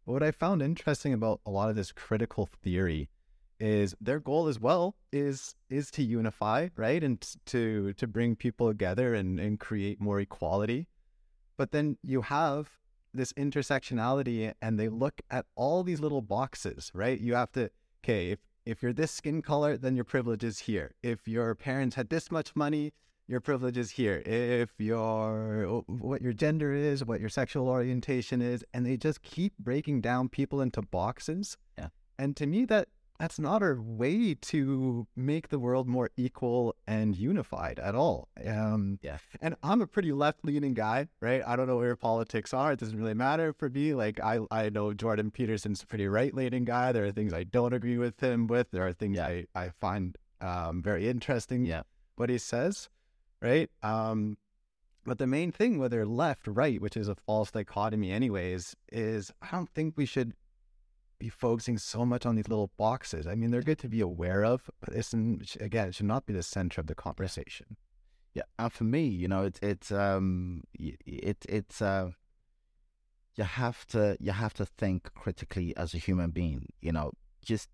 But 0.05 0.13
what 0.13 0.23
I 0.23 0.33
found 0.33 0.61
interesting 0.61 1.15
about 1.15 1.41
a 1.47 1.51
lot 1.51 1.71
of 1.71 1.77
this 1.77 1.93
critical 1.93 2.49
theory 2.63 3.09
is 3.65 3.95
their 4.01 4.21
goal 4.21 4.49
as 4.49 4.59
well 4.61 4.97
is 5.13 5.55
is 5.71 5.91
to 5.93 6.03
unify, 6.03 6.69
right, 6.77 7.03
and 7.03 7.25
to 7.47 7.93
to 7.95 8.07
bring 8.07 8.37
people 8.37 8.69
together 8.69 9.15
and 9.15 9.41
and 9.41 9.61
create 9.61 10.01
more 10.01 10.21
equality. 10.21 10.89
But 11.57 11.71
then 11.71 11.97
you 12.03 12.23
have 12.23 12.71
this 13.13 13.33
intersectionality, 13.35 14.53
and 14.61 14.79
they 14.79 14.89
look 14.89 15.21
at 15.31 15.47
all 15.55 15.83
these 15.85 16.01
little 16.01 16.23
boxes, 16.23 16.91
right? 16.95 17.21
You 17.21 17.35
have 17.35 17.53
to 17.53 17.71
okay 18.05 18.31
if 18.31 18.41
if 18.67 18.83
you're 18.83 18.93
this 18.93 19.11
skin 19.11 19.43
color, 19.43 19.77
then 19.77 19.95
your 19.95 20.05
privilege 20.05 20.43
is 20.43 20.61
here. 20.61 20.95
If 21.03 21.29
your 21.29 21.55
parents 21.55 21.97
had 21.97 22.09
this 22.09 22.31
much 22.31 22.57
money, 22.57 22.93
your 23.27 23.41
privilege 23.41 23.79
is 23.79 23.93
here. 23.93 24.23
If 24.27 24.73
your 24.79 25.85
what 25.87 26.23
your 26.23 26.33
gender 26.33 26.73
is, 26.73 27.05
what 27.05 27.21
your 27.21 27.29
sexual 27.29 27.69
orientation 27.69 28.43
is, 28.43 28.65
and 28.75 28.85
they 28.85 28.97
just 28.97 29.23
keep 29.23 29.57
breaking 29.59 30.01
down 30.01 30.29
people 30.29 30.61
into 30.61 30.83
boxes. 30.83 31.57
Yeah. 31.79 31.89
And 32.19 32.37
to 32.37 32.47
me, 32.47 32.65
that 32.67 32.89
that's 33.19 33.39
not 33.39 33.63
our 33.63 33.81
way 33.81 34.35
to 34.35 35.07
make 35.15 35.49
the 35.49 35.59
world 35.59 35.87
more 35.89 36.11
equal 36.17 36.75
and 36.87 37.17
unified 37.17 37.79
at 37.79 37.95
all. 37.95 38.29
Um, 38.45 38.99
Yeah. 39.03 39.19
And 39.41 39.55
I'm 39.63 39.81
a 39.81 39.87
pretty 39.87 40.13
left-leaning 40.13 40.75
guy, 40.75 41.09
right? 41.21 41.43
I 41.47 41.57
don't 41.57 41.67
know 41.67 41.77
where 41.77 41.87
your 41.87 41.97
politics 41.97 42.53
are. 42.53 42.73
It 42.73 42.81
doesn't 42.81 42.99
really 42.99 43.15
matter 43.15 43.53
for 43.53 43.69
me. 43.69 43.95
Like 43.95 44.21
I, 44.21 44.41
I 44.51 44.69
know 44.71 44.93
Jordan 44.93 45.31
Peterson's 45.31 45.83
a 45.83 45.87
pretty 45.87 46.09
right-leaning 46.09 46.65
guy. 46.65 46.93
There 46.93 47.05
are 47.05 47.13
things 47.13 47.33
I 47.33 47.45
don't 47.45 47.73
agree 47.73 47.99
with 47.99 48.21
him 48.21 48.47
with. 48.47 48.71
There 48.73 48.87
are 48.87 48.93
things 48.93 49.17
Yeah. 49.17 49.27
I, 49.27 49.47
I 49.55 49.71
find 49.81 50.17
um, 50.41 50.83
very 50.83 51.09
interesting. 51.09 51.65
Yeah. 51.65 51.83
What 52.17 52.31
he 52.31 52.39
says, 52.39 52.89
right? 53.41 53.71
Um, 53.83 54.39
but 55.05 55.19
the 55.19 55.27
main 55.27 55.53
thing, 55.53 55.79
whether 55.79 56.07
left, 56.07 56.47
right, 56.47 56.81
which 56.81 56.97
is 56.97 57.09
a 57.09 57.15
false 57.15 57.51
dichotomy, 57.51 58.11
anyways, 58.11 58.75
is 58.91 59.31
I 59.43 59.49
don't 59.53 59.69
think 59.69 59.95
we 59.97 60.07
should 60.07 60.33
be 61.19 61.29
focusing 61.29 61.79
so 61.79 62.05
much 62.05 62.27
on 62.27 62.37
these 62.37 62.49
little 62.49 62.71
boxes. 62.77 63.27
I 63.27 63.35
mean, 63.35 63.51
they're 63.51 63.63
good 63.63 63.79
to 63.81 63.89
be 63.89 64.01
aware 64.01 64.45
of, 64.45 64.71
but 64.81 64.95
it's 64.95 65.13
again, 65.13 65.89
it 65.89 65.95
should 65.95 66.07
not 66.07 66.27
be 66.27 66.33
the 66.33 66.43
center 66.43 66.81
of 66.81 66.87
the 66.87 66.95
conversation. 66.95 67.77
Yeah, 68.35 68.43
and 68.59 68.73
for 68.73 68.85
me, 68.85 69.07
you 69.07 69.29
know, 69.29 69.43
it's 69.45 69.61
it's 69.63 69.93
um 69.93 70.63
it 70.75 71.45
it's 71.49 71.81
uh 71.81 72.11
you 73.37 73.45
have 73.45 73.87
to 73.89 74.17
you 74.21 74.33
have 74.33 74.55
to 74.55 74.67
think 74.67 75.13
critically 75.15 75.77
as 75.77 75.95
a 75.95 75.99
human 75.99 76.31
being. 76.31 76.67
You 76.81 76.93
know, 76.93 77.13
just 77.45 77.69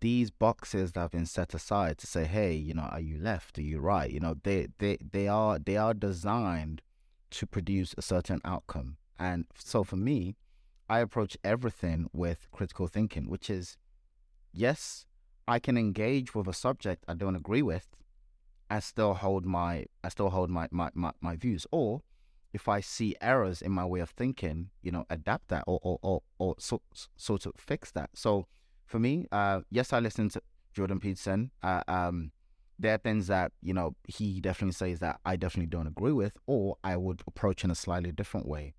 these 0.00 0.30
boxes 0.32 0.92
that 0.92 1.00
have 1.00 1.12
been 1.12 1.26
set 1.26 1.54
aside 1.54 1.96
to 1.98 2.06
say, 2.08 2.24
hey, 2.24 2.54
you 2.54 2.74
know, 2.74 2.88
are 2.90 3.00
you 3.00 3.18
left? 3.18 3.56
Are 3.58 3.62
you 3.62 3.78
right? 3.78 4.10
You 4.10 4.20
know, 4.20 4.34
they 4.42 4.68
they 4.78 4.98
they 4.98 5.28
are 5.28 5.58
they 5.58 5.76
are 5.76 5.94
designed 5.94 6.82
to 7.30 7.46
produce 7.46 7.94
a 7.96 8.02
certain 8.02 8.40
outcome. 8.44 8.96
And 9.18 9.46
so 9.56 9.84
for 9.84 9.96
me, 9.96 10.34
I 10.92 10.98
approach 10.98 11.38
everything 11.42 12.10
with 12.12 12.50
critical 12.52 12.86
thinking, 12.86 13.30
which 13.30 13.48
is 13.48 13.78
yes, 14.52 15.06
I 15.48 15.58
can 15.58 15.78
engage 15.78 16.34
with 16.34 16.46
a 16.46 16.52
subject 16.52 17.02
I 17.08 17.14
don't 17.14 17.34
agree 17.34 17.62
with, 17.62 17.86
I 18.68 18.80
still 18.80 19.14
hold 19.14 19.46
my 19.46 19.86
I 20.04 20.10
still 20.10 20.28
hold 20.28 20.50
my, 20.50 20.68
my, 20.70 20.90
my, 20.92 21.12
my 21.22 21.36
views. 21.36 21.66
Or 21.72 22.02
if 22.52 22.68
I 22.68 22.80
see 22.80 23.16
errors 23.22 23.62
in 23.62 23.72
my 23.72 23.86
way 23.86 24.00
of 24.00 24.10
thinking, 24.10 24.68
you 24.82 24.92
know, 24.92 25.06
adapt 25.08 25.48
that 25.48 25.64
or 25.66 25.80
or, 25.82 25.98
or, 26.02 26.20
or 26.38 26.56
so, 26.58 26.82
sort 27.16 27.46
of 27.46 27.52
fix 27.56 27.90
that. 27.92 28.10
So 28.12 28.46
for 28.84 28.98
me, 28.98 29.26
uh, 29.32 29.60
yes, 29.70 29.94
I 29.94 29.98
listen 29.98 30.28
to 30.28 30.42
Jordan 30.74 31.00
Peterson. 31.00 31.52
Uh, 31.62 31.82
um, 31.88 32.32
there 32.78 32.96
are 32.96 32.98
things 32.98 33.28
that 33.28 33.52
you 33.62 33.72
know 33.72 33.96
he 34.08 34.42
definitely 34.42 34.74
says 34.74 34.98
that 34.98 35.20
I 35.24 35.36
definitely 35.36 35.70
don't 35.70 35.86
agree 35.86 36.12
with, 36.12 36.36
or 36.46 36.76
I 36.84 36.98
would 36.98 37.22
approach 37.26 37.64
in 37.64 37.70
a 37.70 37.74
slightly 37.74 38.12
different 38.12 38.46
way. 38.46 38.74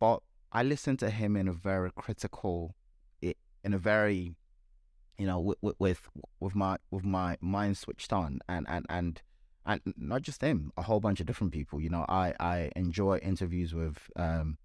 But 0.00 0.22
I 0.54 0.62
listen 0.62 0.96
to 0.98 1.10
him 1.10 1.36
in 1.36 1.48
a 1.48 1.52
very 1.52 1.90
critical, 1.90 2.76
in 3.20 3.74
a 3.74 3.78
very, 3.78 4.36
you 5.18 5.26
know, 5.26 5.40
with 5.40 5.74
with 5.80 6.08
with 6.38 6.54
my 6.54 6.78
with 6.92 7.04
my 7.04 7.36
mind 7.40 7.76
switched 7.76 8.12
on, 8.12 8.38
and 8.48 8.64
and 8.68 8.86
and 8.88 9.20
and 9.66 9.80
not 9.96 10.22
just 10.22 10.42
him, 10.42 10.72
a 10.76 10.82
whole 10.82 11.00
bunch 11.00 11.18
of 11.18 11.26
different 11.26 11.52
people. 11.52 11.80
You 11.80 11.90
know, 11.90 12.06
I 12.08 12.34
I 12.38 12.70
enjoy 12.76 13.18
interviews 13.18 13.74
with 13.74 13.98
um, 14.14 14.58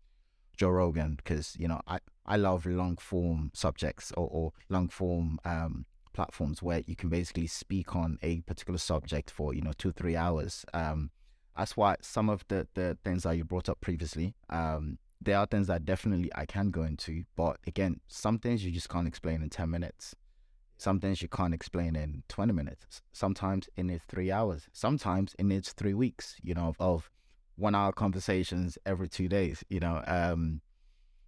Joe 0.55 0.69
Rogan 0.69 1.15
because 1.15 1.55
you 1.57 1.67
know 1.67 1.81
I 1.87 1.99
I 2.23 2.35
love 2.37 2.67
long 2.67 2.97
form 2.97 3.49
subjects 3.55 4.11
or, 4.15 4.27
or 4.31 4.53
long 4.69 4.89
form 4.89 5.39
um, 5.43 5.87
platforms 6.13 6.61
where 6.61 6.83
you 6.85 6.95
can 6.95 7.09
basically 7.09 7.47
speak 7.47 7.95
on 7.95 8.19
a 8.21 8.41
particular 8.41 8.77
subject 8.77 9.31
for 9.31 9.55
you 9.55 9.61
know 9.61 9.73
two 9.75 9.91
three 9.91 10.15
hours. 10.15 10.65
Um, 10.71 11.09
that's 11.57 11.75
why 11.75 11.95
some 12.01 12.29
of 12.29 12.45
the 12.47 12.67
the 12.75 12.95
things 13.03 13.23
that 13.23 13.37
you 13.37 13.43
brought 13.43 13.69
up 13.69 13.81
previously. 13.81 14.35
Um, 14.51 14.99
there 15.21 15.37
are 15.37 15.45
things 15.45 15.67
that 15.67 15.85
definitely 15.85 16.31
I 16.35 16.45
can 16.45 16.71
go 16.71 16.83
into, 16.83 17.23
but 17.35 17.57
again, 17.67 17.99
some 18.07 18.39
things 18.39 18.63
you 18.63 18.71
just 18.71 18.89
can't 18.89 19.07
explain 19.07 19.41
in 19.41 19.49
ten 19.49 19.69
minutes. 19.69 20.15
Some 20.77 21.01
things 21.01 21.21
you 21.21 21.27
can't 21.27 21.53
explain 21.53 21.97
in 21.97 22.23
20 22.29 22.53
minutes. 22.53 23.01
Sometimes 23.11 23.67
it 23.75 23.83
needs 23.83 24.01
three 24.07 24.31
hours. 24.31 24.69
Sometimes 24.71 25.35
it 25.37 25.43
needs 25.43 25.73
three 25.73 25.93
weeks, 25.93 26.37
you 26.41 26.53
know, 26.53 26.69
of, 26.69 26.77
of 26.79 27.11
one 27.57 27.75
hour 27.75 27.91
conversations 27.91 28.77
every 28.85 29.09
two 29.09 29.27
days, 29.27 29.61
you 29.67 29.81
know. 29.81 30.01
Um, 30.07 30.61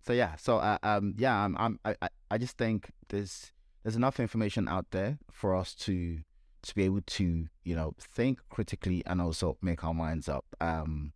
so 0.08 0.14
yeah, 0.14 0.38
so 0.38 0.60
uh, 0.60 0.78
um, 0.84 1.16
yeah, 1.18 1.36
I'm, 1.36 1.58
I'm, 1.58 1.80
I- 1.84 2.08
I 2.32 2.38
just 2.38 2.58
think 2.58 2.92
there's, 3.10 3.52
there's 3.84 3.98
enough 3.98 4.22
information 4.22 4.70
out 4.70 4.86
there 4.92 5.20
for 5.30 5.54
us 5.54 5.76
to, 5.76 6.20
to 6.62 6.74
be 6.76 6.84
able 6.84 7.02
to, 7.02 7.48
you 7.66 7.76
know, 7.76 7.94
think 8.00 8.40
critically 8.50 9.04
and 9.06 9.22
also 9.22 9.58
make 9.62 9.84
our 9.84 9.94
minds 9.94 10.30
up, 10.30 10.46
um, 10.62 11.12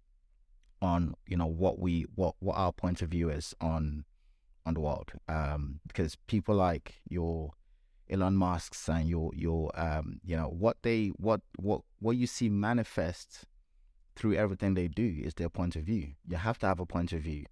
on, 0.85 1.15
you 1.27 1.35
know, 1.37 1.47
what 1.47 1.79
we, 1.79 2.05
what, 2.15 2.35
what 2.39 2.55
our 2.55 2.71
point 2.71 3.01
of 3.01 3.09
view 3.09 3.29
is 3.29 3.53
on, 3.59 4.05
on 4.65 4.73
the 4.75 4.79
world. 4.79 5.11
Um, 5.27 5.79
because 5.87 6.15
people 6.27 6.55
like 6.55 7.01
your, 7.09 7.51
Elon 8.09 8.35
Musk's 8.35 8.87
and 8.87 9.09
your 9.09 9.31
your 9.33 9.71
um 9.79 10.19
you 10.23 10.37
know 10.37 10.47
what 10.47 10.77
they 10.83 11.07
what 11.17 11.41
what 11.57 11.81
what 11.99 12.15
you 12.15 12.27
see 12.27 12.49
manifest 12.49 13.45
through 14.15 14.35
everything 14.35 14.75
they 14.75 14.87
do 14.87 15.21
is 15.23 15.33
their 15.33 15.49
point 15.49 15.75
of 15.75 15.83
view. 15.85 16.13
You 16.27 16.37
have 16.37 16.59
to 16.59 16.67
have 16.67 16.79
a 16.79 16.85
point 16.85 17.13
of 17.13 17.21
view 17.21 17.45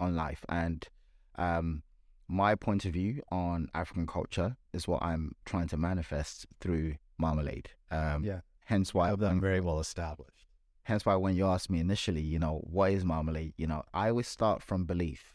on 0.00 0.16
life, 0.16 0.44
and 0.48 0.88
um 1.36 1.84
my 2.26 2.56
point 2.56 2.84
of 2.84 2.94
view 2.94 3.22
on 3.30 3.68
African 3.74 4.06
culture 4.08 4.56
is 4.72 4.88
what 4.88 5.02
I'm 5.04 5.36
trying 5.44 5.68
to 5.68 5.76
manifest 5.76 6.46
through 6.60 6.96
marmalade. 7.18 7.70
Um, 7.92 8.24
Yeah. 8.24 8.40
Hence 8.64 8.92
why 8.94 9.06
I 9.06 9.08
have 9.10 9.20
them 9.20 9.40
very 9.40 9.60
well 9.60 9.78
established. 9.78 10.43
Hence 10.84 11.04
why 11.04 11.16
when 11.16 11.34
you 11.34 11.46
asked 11.46 11.70
me 11.70 11.80
initially, 11.80 12.20
you 12.20 12.38
know, 12.38 12.60
what 12.64 12.92
is 12.92 13.04
marmalade? 13.04 13.54
You 13.56 13.66
know, 13.66 13.82
I 13.92 14.08
always 14.08 14.28
start 14.28 14.62
from 14.62 14.84
belief. 14.84 15.34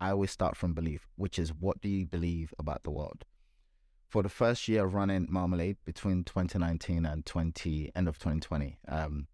I 0.00 0.10
always 0.10 0.30
start 0.30 0.56
from 0.56 0.74
belief, 0.74 1.08
which 1.16 1.38
is 1.38 1.52
what 1.52 1.80
do 1.80 1.88
you 1.88 2.06
believe 2.06 2.54
about 2.58 2.82
the 2.84 2.90
world? 2.90 3.24
For 4.08 4.22
the 4.22 4.28
first 4.28 4.68
year 4.68 4.86
running 4.86 5.26
marmalade 5.28 5.76
between 5.84 6.24
2019 6.24 7.04
and 7.04 7.26
20 7.26 7.92
end 7.94 8.08
of 8.08 8.18
2020, 8.18 8.78
um, 8.88 9.26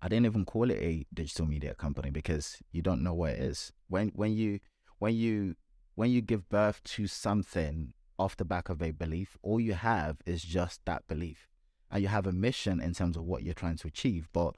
I 0.00 0.08
didn't 0.08 0.26
even 0.26 0.44
call 0.44 0.70
it 0.70 0.80
a 0.80 1.04
digital 1.12 1.46
media 1.46 1.74
company 1.74 2.10
because 2.10 2.58
you 2.72 2.82
don't 2.82 3.02
know 3.02 3.14
what 3.14 3.32
it 3.32 3.40
is. 3.40 3.72
When 3.88 4.08
when 4.14 4.32
you 4.32 4.60
when 4.98 5.14
you 5.14 5.56
when 5.96 6.10
you 6.10 6.20
give 6.20 6.48
birth 6.48 6.82
to 6.84 7.06
something 7.06 7.92
off 8.18 8.36
the 8.36 8.44
back 8.44 8.68
of 8.68 8.80
a 8.80 8.92
belief, 8.92 9.36
all 9.42 9.60
you 9.60 9.74
have 9.74 10.18
is 10.24 10.42
just 10.42 10.84
that 10.86 11.06
belief. 11.08 11.48
And 11.90 12.02
you 12.02 12.08
have 12.08 12.26
a 12.26 12.32
mission 12.32 12.80
in 12.80 12.92
terms 12.92 13.16
of 13.16 13.24
what 13.24 13.42
you're 13.42 13.54
trying 13.54 13.76
to 13.76 13.88
achieve, 13.88 14.28
but 14.32 14.54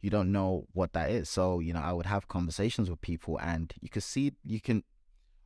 you 0.00 0.08
don't 0.10 0.32
know 0.32 0.66
what 0.72 0.92
that 0.94 1.10
is. 1.10 1.28
So, 1.28 1.60
you 1.60 1.72
know, 1.72 1.80
I 1.80 1.92
would 1.92 2.06
have 2.06 2.28
conversations 2.28 2.88
with 2.88 3.00
people 3.00 3.38
and 3.38 3.72
you 3.80 3.88
could 3.88 4.02
see 4.02 4.32
you 4.44 4.60
can 4.60 4.82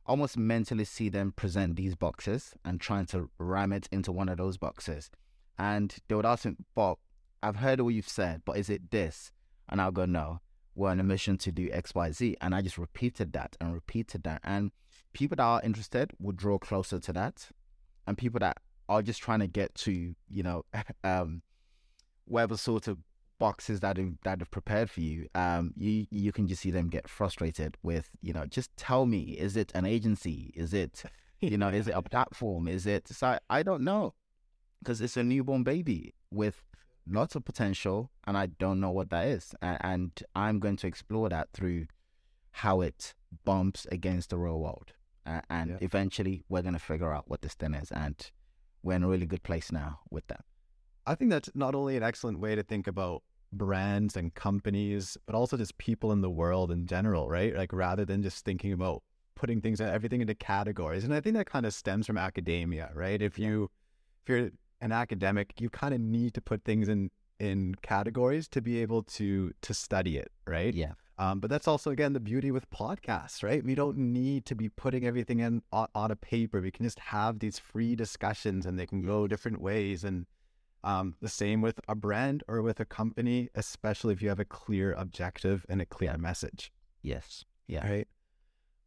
almost 0.05 0.37
mentally 0.37 0.85
see 0.85 1.09
them 1.09 1.31
present 1.31 1.75
these 1.75 1.95
boxes 1.95 2.53
and 2.63 2.79
trying 2.79 3.05
to 3.07 3.29
ram 3.37 3.73
it 3.73 3.89
into 3.91 4.11
one 4.11 4.29
of 4.29 4.37
those 4.37 4.57
boxes. 4.57 5.09
And 5.57 5.95
they 6.07 6.15
would 6.15 6.25
ask 6.25 6.45
me, 6.45 6.55
Bob, 6.73 6.99
I've 7.41 7.57
heard 7.57 7.81
what 7.81 7.93
you've 7.93 8.07
said, 8.07 8.41
but 8.45 8.57
is 8.57 8.69
it 8.69 8.91
this? 8.91 9.31
And 9.67 9.81
I'll 9.81 9.91
go, 9.91 10.05
no, 10.05 10.41
we're 10.75 10.89
on 10.89 10.99
a 10.99 11.03
mission 11.03 11.37
to 11.39 11.51
do 11.51 11.69
X, 11.71 11.95
Y, 11.95 12.11
Z. 12.11 12.37
And 12.41 12.53
I 12.53 12.61
just 12.61 12.77
repeated 12.77 13.33
that 13.33 13.55
and 13.59 13.73
repeated 13.73 14.23
that. 14.23 14.41
And 14.43 14.71
people 15.13 15.35
that 15.37 15.43
are 15.43 15.61
interested 15.63 16.11
would 16.19 16.37
draw 16.37 16.59
closer 16.59 16.99
to 16.99 17.13
that. 17.13 17.49
And 18.05 18.17
people 18.17 18.39
that 18.39 18.61
are 18.87 19.01
just 19.01 19.21
trying 19.21 19.39
to 19.39 19.47
get 19.47 19.73
to, 19.75 20.15
you 20.29 20.43
know, 20.43 20.63
um, 21.03 21.41
whatever 22.25 22.57
sort 22.57 22.87
of 22.87 22.97
boxes 23.37 23.81
that 23.81 23.97
have, 23.97 24.13
that 24.23 24.39
have 24.39 24.51
prepared 24.51 24.89
for 24.89 25.01
you, 25.01 25.27
um, 25.35 25.73
you 25.77 26.07
you 26.09 26.31
can 26.31 26.47
just 26.47 26.61
see 26.61 26.71
them 26.71 26.87
get 26.87 27.07
frustrated 27.09 27.75
with, 27.83 28.09
you 28.21 28.33
know, 28.33 28.45
just 28.45 28.75
tell 28.77 29.05
me, 29.05 29.21
is 29.31 29.57
it 29.57 29.71
an 29.75 29.85
agency? 29.85 30.51
Is 30.55 30.73
it, 30.73 31.03
you 31.41 31.57
know, 31.57 31.69
is 31.69 31.87
it 31.87 31.93
a 31.95 32.01
platform? 32.01 32.67
Is 32.67 32.85
it? 32.85 33.07
So 33.07 33.27
I, 33.27 33.39
I 33.49 33.63
don't 33.63 33.83
know, 33.83 34.13
because 34.81 35.01
it's 35.01 35.17
a 35.17 35.23
newborn 35.23 35.63
baby 35.63 36.13
with 36.31 36.63
lots 37.07 37.35
of 37.35 37.45
potential, 37.45 38.09
and 38.25 38.37
I 38.37 38.47
don't 38.47 38.79
know 38.79 38.91
what 38.91 39.09
that 39.11 39.27
is, 39.27 39.53
and, 39.61 39.77
and 39.81 40.23
I'm 40.35 40.59
going 40.59 40.77
to 40.77 40.87
explore 40.87 41.29
that 41.29 41.49
through 41.53 41.87
how 42.51 42.81
it 42.81 43.13
bumps 43.43 43.85
against 43.91 44.29
the 44.29 44.37
real 44.37 44.59
world, 44.59 44.93
uh, 45.25 45.41
and 45.49 45.71
Yeah. 45.71 45.77
eventually 45.81 46.43
we're 46.49 46.61
going 46.61 46.73
to 46.73 46.79
figure 46.79 47.13
out 47.13 47.29
what 47.29 47.41
this 47.41 47.53
thing 47.53 47.73
is, 47.73 47.91
and 47.91 48.31
we're 48.85 48.93
in 48.93 49.03
a 49.03 49.07
really 49.07 49.25
good 49.25 49.43
place 49.43 49.71
now 49.71 49.99
with 50.11 50.25
that. 50.27 50.45
I 51.07 51.15
think 51.15 51.31
that's 51.31 51.49
not 51.55 51.75
only 51.75 51.97
an 51.97 52.03
excellent 52.03 52.39
way 52.39 52.55
to 52.55 52.63
think 52.63 52.87
about 52.87 53.23
brands 53.51 54.15
and 54.15 54.33
companies, 54.33 55.17
but 55.25 55.35
also 55.35 55.57
just 55.57 55.77
people 55.77 56.11
in 56.11 56.21
the 56.21 56.29
world 56.29 56.71
in 56.71 56.85
general, 56.85 57.27
right? 57.29 57.55
Like 57.55 57.73
rather 57.73 58.05
than 58.05 58.21
just 58.21 58.45
thinking 58.45 58.71
about 58.71 59.01
putting 59.35 59.59
things 59.59 59.81
everything 59.81 60.21
into 60.21 60.35
categories. 60.35 61.03
And 61.03 61.13
I 61.13 61.19
think 61.19 61.35
that 61.35 61.47
kind 61.47 61.65
of 61.65 61.73
stems 61.73 62.07
from 62.07 62.17
academia, 62.17 62.91
right? 62.93 63.21
If 63.21 63.37
you 63.39 63.69
if 64.23 64.29
you're 64.29 64.51
an 64.81 64.91
academic, 64.91 65.59
you 65.59 65.69
kind 65.69 65.93
of 65.93 65.99
need 65.99 66.33
to 66.35 66.41
put 66.41 66.63
things 66.63 66.87
in 66.87 67.09
in 67.39 67.75
categories 67.81 68.47
to 68.49 68.61
be 68.61 68.81
able 68.81 69.03
to 69.03 69.51
to 69.61 69.73
study 69.73 70.17
it, 70.17 70.31
right? 70.47 70.73
Yeah. 70.73 70.93
Um, 71.17 71.39
but 71.39 71.49
that's 71.49 71.67
also 71.67 71.91
again 71.91 72.11
the 72.13 72.19
beauty 72.19 72.51
with 72.51 72.69
podcasts, 72.71 73.41
right? 73.41 73.63
We 73.63 73.73
don't 73.73 73.97
need 73.97 74.45
to 74.47 74.55
be 74.55 74.67
putting 74.67 75.05
everything 75.05 75.39
in 75.39 75.61
on, 75.71 75.87
on 75.95 76.11
a 76.11 76.15
paper. 76.15 76.59
We 76.61 76.71
can 76.71 76.83
just 76.85 76.99
have 76.99 77.39
these 77.39 77.57
free 77.57 77.95
discussions, 77.95 78.65
and 78.65 78.77
they 78.77 78.85
can 78.85 79.01
go 79.01 79.25
different 79.27 79.61
ways. 79.61 80.03
And 80.03 80.25
um, 80.83 81.15
the 81.21 81.29
same 81.29 81.61
with 81.61 81.79
a 81.87 81.95
brand 81.95 82.43
or 82.47 82.61
with 82.61 82.79
a 82.79 82.85
company, 82.85 83.49
especially 83.55 84.13
if 84.13 84.21
you 84.21 84.29
have 84.29 84.39
a 84.41 84.45
clear 84.45 84.91
objective 84.93 85.65
and 85.69 85.81
a 85.81 85.85
clear 85.85 86.17
message, 86.17 86.71
Yes. 87.01 87.45
Yeah. 87.67 87.87
right? 87.89 88.07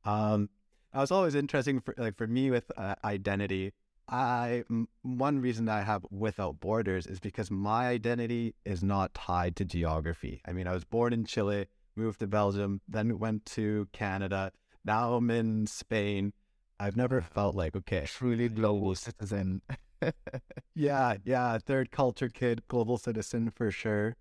Um, 0.04 0.50
I 0.92 1.00
was 1.00 1.10
always 1.10 1.34
interesting 1.34 1.80
for 1.80 1.94
like 1.98 2.16
for 2.16 2.26
me 2.26 2.50
with 2.50 2.70
uh, 2.76 2.94
identity. 3.04 3.72
I 4.08 4.64
m- 4.70 4.88
one 5.02 5.40
reason 5.40 5.68
I 5.68 5.82
have 5.82 6.06
without 6.10 6.60
borders 6.60 7.06
is 7.06 7.20
because 7.20 7.50
my 7.50 7.88
identity 7.88 8.54
is 8.64 8.82
not 8.82 9.12
tied 9.12 9.54
to 9.56 9.64
geography. 9.64 10.40
I 10.46 10.52
mean, 10.52 10.66
I 10.66 10.72
was 10.72 10.84
born 10.84 11.12
in 11.12 11.24
Chile, 11.26 11.66
moved 11.98 12.20
to 12.20 12.26
Belgium, 12.26 12.80
then 12.88 13.18
went 13.18 13.44
to 13.46 13.88
Canada. 13.92 14.52
Now 14.84 15.14
I'm 15.14 15.30
in 15.30 15.66
Spain. 15.66 16.32
I've 16.80 16.96
never 16.96 17.20
felt 17.20 17.54
like 17.54 17.74
okay, 17.76 18.04
Truly 18.06 18.48
global 18.48 18.94
citizen. 18.94 19.62
yeah, 20.74 21.16
yeah, 21.24 21.58
third 21.58 21.90
culture 21.90 22.28
kid, 22.28 22.62
global 22.68 22.98
citizen 22.98 23.50
for 23.50 23.70
sure. 23.70 24.16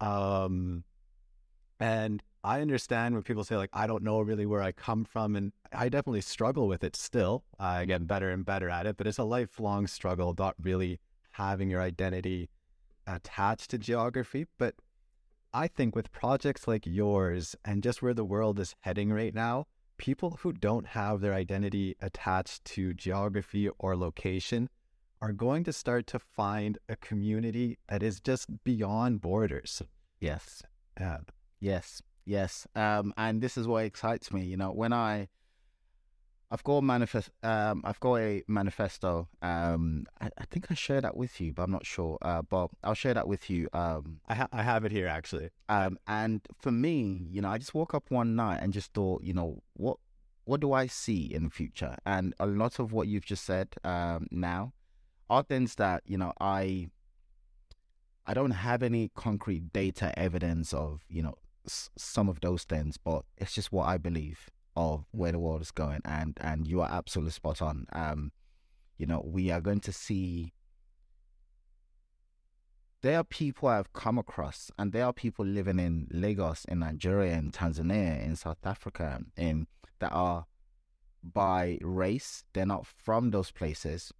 Um, 0.00 0.84
and 1.80 2.22
I 2.44 2.60
understand 2.60 3.14
when 3.14 3.24
people 3.24 3.44
say 3.44 3.56
like 3.56 3.70
I 3.72 3.86
don't 3.86 4.02
know 4.02 4.20
really 4.20 4.46
where 4.46 4.62
I 4.62 4.72
come 4.72 5.04
from, 5.04 5.34
and 5.34 5.52
I 5.72 5.88
definitely 5.88 6.20
struggle 6.20 6.68
with 6.68 6.84
it 6.84 6.94
still. 6.94 7.44
I 7.58 7.84
get 7.84 8.06
better 8.06 8.30
and 8.30 8.44
better 8.44 8.70
at 8.70 8.86
it, 8.86 8.96
but 8.96 9.06
it's 9.06 9.18
a 9.18 9.24
lifelong 9.24 9.86
struggle, 9.86 10.34
not 10.38 10.54
really 10.62 11.00
having 11.32 11.68
your 11.68 11.82
identity 11.82 12.48
attached 13.06 13.70
to 13.70 13.78
geography. 13.78 14.46
But 14.56 14.76
I 15.58 15.66
think 15.66 15.96
with 15.96 16.12
projects 16.12 16.68
like 16.68 16.86
yours 16.86 17.56
and 17.64 17.82
just 17.82 18.00
where 18.00 18.14
the 18.14 18.24
world 18.24 18.60
is 18.60 18.76
heading 18.82 19.12
right 19.12 19.34
now, 19.34 19.66
people 19.96 20.38
who 20.42 20.52
don't 20.52 20.86
have 20.86 21.20
their 21.20 21.34
identity 21.34 21.96
attached 22.00 22.64
to 22.76 22.94
geography 22.94 23.68
or 23.80 23.96
location 23.96 24.68
are 25.20 25.32
going 25.32 25.64
to 25.64 25.72
start 25.72 26.06
to 26.06 26.20
find 26.20 26.78
a 26.88 26.94
community 26.94 27.76
that 27.88 28.04
is 28.04 28.20
just 28.20 28.62
beyond 28.62 29.20
borders. 29.20 29.82
yes. 30.20 30.62
Yeah. 31.00 31.18
Yes. 31.58 32.02
Yes. 32.24 32.68
Um, 32.76 33.12
and 33.16 33.42
this 33.42 33.56
is 33.56 33.66
what 33.66 33.84
excites 33.84 34.32
me. 34.32 34.44
You 34.44 34.56
know, 34.56 34.70
when 34.70 34.92
I, 34.92 35.26
I've 36.50 36.64
got 36.64 36.76
a 36.78 36.82
manifest. 36.82 37.30
Um, 37.42 37.82
I've 37.84 38.00
got 38.00 38.16
a 38.16 38.42
manifesto. 38.48 39.28
Um, 39.42 40.06
I, 40.20 40.30
I 40.38 40.44
think 40.50 40.66
I 40.70 40.74
shared 40.74 41.04
that 41.04 41.16
with 41.16 41.40
you, 41.40 41.52
but 41.52 41.64
I'm 41.64 41.70
not 41.70 41.84
sure. 41.84 42.16
Uh, 42.22 42.40
but 42.42 42.70
I'll 42.82 42.94
share 42.94 43.12
that 43.14 43.28
with 43.28 43.50
you. 43.50 43.68
Um, 43.74 44.20
I, 44.28 44.34
ha- 44.34 44.48
I 44.52 44.62
have 44.62 44.84
it 44.86 44.92
here 44.92 45.08
actually. 45.08 45.50
um, 45.68 45.98
and 46.06 46.40
for 46.58 46.70
me, 46.72 47.26
you 47.30 47.42
know, 47.42 47.48
I 47.50 47.58
just 47.58 47.74
woke 47.74 47.92
up 47.94 48.10
one 48.10 48.34
night 48.34 48.60
and 48.62 48.72
just 48.72 48.94
thought, 48.94 49.22
you 49.22 49.34
know, 49.34 49.62
what, 49.74 49.98
what 50.44 50.60
do 50.60 50.72
I 50.72 50.86
see 50.86 51.22
in 51.32 51.44
the 51.44 51.50
future? 51.50 51.96
And 52.06 52.32
a 52.40 52.46
lot 52.46 52.78
of 52.78 52.92
what 52.92 53.08
you've 53.08 53.26
just 53.26 53.44
said, 53.44 53.68
um, 53.84 54.26
now, 54.30 54.72
are 55.28 55.42
things 55.42 55.74
that 55.74 56.02
you 56.06 56.16
know 56.16 56.32
I 56.40 56.88
I 58.26 58.34
don't 58.34 58.50
have 58.52 58.82
any 58.82 59.10
concrete 59.14 59.72
data 59.72 60.18
evidence 60.18 60.72
of 60.72 61.02
you 61.08 61.22
know 61.22 61.34
s- 61.66 61.90
some 61.96 62.28
of 62.30 62.40
those 62.40 62.64
things, 62.64 62.96
but 62.96 63.24
it's 63.36 63.54
just 63.54 63.72
what 63.72 63.86
I 63.86 63.98
believe 63.98 64.48
of 64.78 65.04
where 65.10 65.32
the 65.32 65.40
world 65.40 65.60
is 65.60 65.72
going, 65.72 66.00
and 66.04 66.38
and 66.40 66.66
you 66.66 66.80
are 66.80 66.88
absolutely 66.90 67.32
spot 67.32 67.60
on. 67.60 67.86
Um, 67.92 68.32
you 68.96 69.06
know, 69.06 69.22
we 69.24 69.50
are 69.50 69.60
going 69.60 69.80
to 69.80 69.92
see. 69.92 70.52
There 73.02 73.18
are 73.18 73.24
people 73.24 73.68
I've 73.68 73.92
come 73.92 74.18
across, 74.18 74.70
and 74.78 74.92
there 74.92 75.04
are 75.04 75.12
people 75.12 75.44
living 75.44 75.78
in 75.78 76.08
Lagos, 76.10 76.64
in 76.64 76.78
Nigeria, 76.80 77.36
in 77.36 77.50
Tanzania, 77.50 78.24
in 78.24 78.36
South 78.36 78.64
Africa, 78.64 79.20
in 79.36 79.66
that 79.98 80.12
are 80.12 80.46
by 81.22 81.78
race. 81.82 82.44
They're 82.52 82.66
not 82.66 82.86
from 82.86 83.30
those 83.30 83.50
places, 83.50 84.12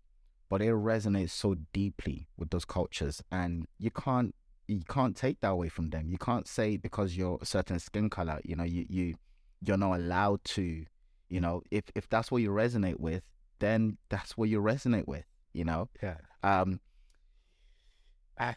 but 0.48 0.60
it 0.60 0.72
resonates 0.72 1.30
so 1.30 1.54
deeply 1.72 2.28
with 2.36 2.50
those 2.50 2.64
cultures 2.64 3.22
and 3.30 3.66
you 3.78 3.90
can't 3.90 4.34
you 4.66 4.80
can't 4.86 5.16
take 5.16 5.40
that 5.40 5.48
away 5.48 5.68
from 5.68 5.88
them 5.90 6.10
you 6.10 6.18
can't 6.18 6.46
say 6.46 6.76
because 6.76 7.16
you're 7.16 7.38
a 7.40 7.46
certain 7.46 7.78
skin 7.78 8.10
color 8.10 8.38
you 8.44 8.54
know 8.54 8.64
you 8.64 8.84
you 8.88 9.14
you're 9.64 9.76
not 9.76 9.96
allowed 9.96 10.42
to 10.44 10.84
you 11.28 11.40
know 11.40 11.62
if 11.70 11.84
if 11.94 12.08
that's 12.08 12.30
what 12.30 12.42
you 12.42 12.50
resonate 12.50 12.98
with 13.00 13.22
then 13.58 13.96
that's 14.08 14.36
what 14.36 14.48
you 14.48 14.60
resonate 14.60 15.06
with 15.06 15.24
you 15.52 15.64
know 15.64 15.88
Yeah. 16.02 16.16
um 16.42 16.80
I've, 18.38 18.56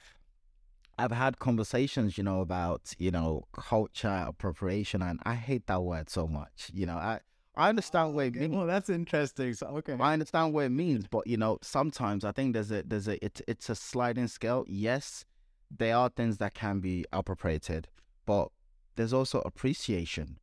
I've 0.98 1.12
had 1.12 1.40
conversations 1.40 2.18
you 2.18 2.24
know 2.24 2.42
about 2.42 2.94
you 3.00 3.12
know 3.12 3.46
culture 3.54 4.26
appropriation 4.28 5.02
and 5.02 5.20
i 5.24 5.34
hate 5.36 5.68
that 5.68 5.82
word 5.82 6.10
so 6.10 6.28
much 6.28 6.70
you 6.74 6.86
know 6.86 6.96
i 6.96 7.20
i 7.56 7.70
understand 7.70 8.14
what 8.14 8.28
it 8.28 8.36
means 8.36 8.56
Well, 8.56 8.68
that's 8.68 8.90
interesting. 8.90 9.54
So 9.56 9.68
okay. 9.68 9.98
I 10.00 10.14
understand 10.14 10.54
what 10.54 10.66
it 10.66 10.70
means, 10.70 11.06
but 11.08 11.28
you 11.28 11.36
know, 11.36 11.58
sometimes 11.62 12.24
I 12.24 12.32
think 12.32 12.54
there's 12.54 12.72
a 12.72 12.84
there's 12.84 13.10
a 13.10 13.24
it's 13.26 13.42
it's 13.46 13.70
a 13.70 13.76
sliding 13.76 14.28
scale. 14.30 14.64
Yes, 14.70 15.26
there 15.70 15.98
are 15.98 16.08
things 16.10 16.38
that 16.38 16.54
can 16.54 16.80
be 16.80 17.04
appropriated, 17.12 17.90
but 18.26 18.50
there's 18.96 19.12
also 19.12 19.42
appreciation. 19.42 20.40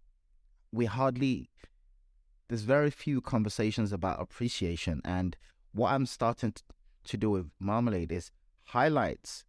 We 0.72 0.84
hardly 0.86 1.50
there's 2.48 2.62
very 2.62 2.90
few 2.90 3.20
conversations 3.20 3.92
about 3.92 4.20
appreciation, 4.20 5.00
and 5.04 5.36
what 5.72 5.92
I'm 5.92 6.06
starting 6.06 6.54
to 7.04 7.16
do 7.16 7.30
with 7.30 7.50
Marmalade 7.58 8.12
is 8.12 8.30
highlights 8.64 9.44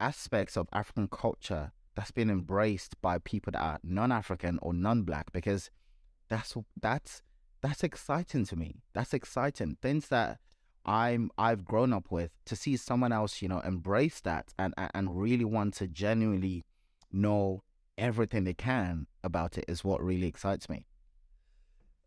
aspects 0.00 0.56
of 0.56 0.68
African 0.72 1.08
culture 1.08 1.72
that's 1.94 2.10
been 2.10 2.30
embraced 2.30 3.00
by 3.02 3.18
people 3.18 3.52
that 3.52 3.62
are 3.62 3.78
non-African 3.82 4.58
or 4.62 4.72
non-black 4.72 5.32
because 5.32 5.70
that's 6.28 6.56
that's 6.80 7.22
that's 7.62 7.84
exciting 7.84 8.44
to 8.46 8.56
me. 8.56 8.82
That's 8.92 9.14
exciting. 9.14 9.76
Things 9.80 10.08
that 10.08 10.38
I'm 10.84 11.30
I've 11.38 11.64
grown 11.64 11.92
up 11.92 12.10
with 12.10 12.32
to 12.46 12.56
see 12.56 12.76
someone 12.76 13.12
else, 13.12 13.40
you 13.40 13.48
know, 13.48 13.60
embrace 13.60 14.20
that 14.22 14.52
and- 14.58 14.74
and 14.76 15.20
really 15.20 15.44
want 15.44 15.74
to 15.74 15.86
genuinely 15.86 16.64
know 17.12 17.62
everything 17.98 18.44
they 18.44 18.54
can 18.54 19.06
about 19.22 19.58
it 19.58 19.64
is 19.68 19.84
what 19.84 20.02
really 20.02 20.26
excites 20.26 20.68
me. 20.68 20.86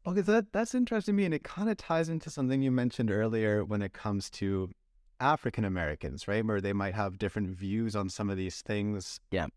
Okay, 0.08 0.22
so 0.22 0.34
that, 0.34 0.52
that's 0.52 0.76
interesting 0.76 1.14
to 1.14 1.18
me, 1.18 1.26
and 1.26 1.34
it 1.34 1.44
kind 1.44 1.70
of 1.70 1.78
ties 1.78 2.10
into 2.10 2.30
something 2.30 2.62
you 2.62 2.72
mentioned 2.72 3.10
earlier 3.10 3.66
when 3.66 3.82
it 3.82 3.94
comes 3.94 4.30
to 4.32 4.70
African 5.20 5.66
Americans, 5.66 6.28
right? 6.28 6.46
Where 6.46 6.62
they 6.62 6.74
might 6.74 6.94
have 6.94 7.18
different 7.18 7.50
views 7.50 7.96
on 7.96 8.10
some 8.10 8.30
of 8.30 8.38
these 8.38 8.62
things. 8.62 9.20
Yeah. 9.32 9.48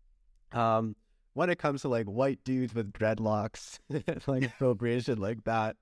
Um, 0.51 0.95
when 1.33 1.49
it 1.49 1.59
comes 1.59 1.81
to 1.81 1.87
like 1.87 2.07
white 2.07 2.43
dudes 2.43 2.73
with 2.73 2.91
dreadlocks, 2.93 3.77
like 4.27 4.45
appropriation 4.45 5.19
like 5.19 5.43
that, 5.43 5.75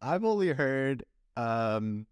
I've 0.00 0.24
only 0.24 0.52
heard, 0.52 1.04
um, 1.36 2.06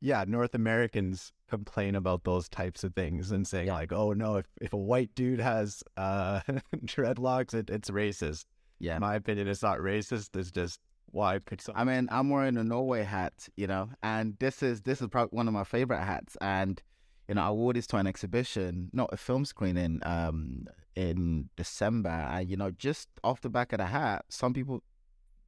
yeah, 0.00 0.24
North 0.26 0.54
Americans 0.54 1.32
complain 1.48 1.94
about 1.94 2.24
those 2.24 2.48
types 2.48 2.84
of 2.84 2.94
things 2.94 3.30
and 3.30 3.46
saying 3.46 3.68
Yeah. 3.68 3.74
like, 3.74 3.92
oh 3.92 4.12
no, 4.12 4.36
if, 4.36 4.46
if 4.60 4.72
a 4.72 4.76
white 4.76 5.14
dude 5.14 5.40
has 5.40 5.82
uh, 5.96 6.40
dreadlocks, 6.84 7.54
it, 7.54 7.70
it's 7.70 7.90
racist. 7.90 8.44
Yeah. 8.78 8.96
In 8.96 9.00
my 9.00 9.14
opinion, 9.14 9.48
it's 9.48 9.62
not 9.62 9.78
racist. 9.78 10.36
It's 10.36 10.50
just 10.50 10.80
why 11.12 11.40
I 11.74 11.84
mean, 11.84 12.08
I'm 12.10 12.28
wearing 12.30 12.56
a 12.58 12.64
Norway 12.64 13.04
hat, 13.04 13.48
you 13.56 13.66
know, 13.66 13.88
and 14.02 14.36
this 14.38 14.62
is 14.62 14.82
this 14.82 15.00
is 15.00 15.08
probably 15.08 15.34
one 15.36 15.48
of 15.48 15.54
my 15.54 15.64
favorite 15.64 16.04
hats. 16.04 16.36
And 16.40 16.82
you 17.28 17.36
know, 17.36 17.42
I 17.42 17.50
wore 17.50 17.72
this 17.72 17.86
to 17.88 17.96
an 17.96 18.06
exhibition, 18.06 18.90
not 18.92 19.10
a 19.12 19.16
film 19.16 19.44
screening, 19.44 20.00
um, 20.04 20.66
in 20.94 21.48
December. 21.56 22.08
And 22.10 22.50
you 22.50 22.56
know, 22.56 22.70
just 22.70 23.08
off 23.24 23.40
the 23.40 23.48
back 23.48 23.72
of 23.72 23.78
the 23.78 23.86
hat, 23.86 24.24
some 24.28 24.52
people 24.52 24.82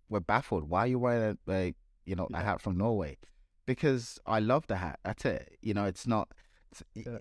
were 0.08 0.20
baffled. 0.20 0.68
Why 0.70 0.80
are 0.80 0.86
you 0.86 0.98
wearing 0.98 1.38
a, 1.46 1.52
a 1.52 1.74
you 2.06 2.14
know 2.16 2.28
a 2.32 2.38
Yeah. 2.38 2.42
hat 2.44 2.60
from 2.62 2.78
Norway? 2.78 3.18
Because 3.68 4.18
I 4.24 4.40
love 4.40 4.66
the 4.66 4.76
hat. 4.76 4.98
That's 5.04 5.26
it. 5.26 5.58
You 5.60 5.74
know, 5.74 5.84
it's 5.84 6.06
not. 6.06 6.28
It's, 6.72 6.82
Yeah. 6.94 7.18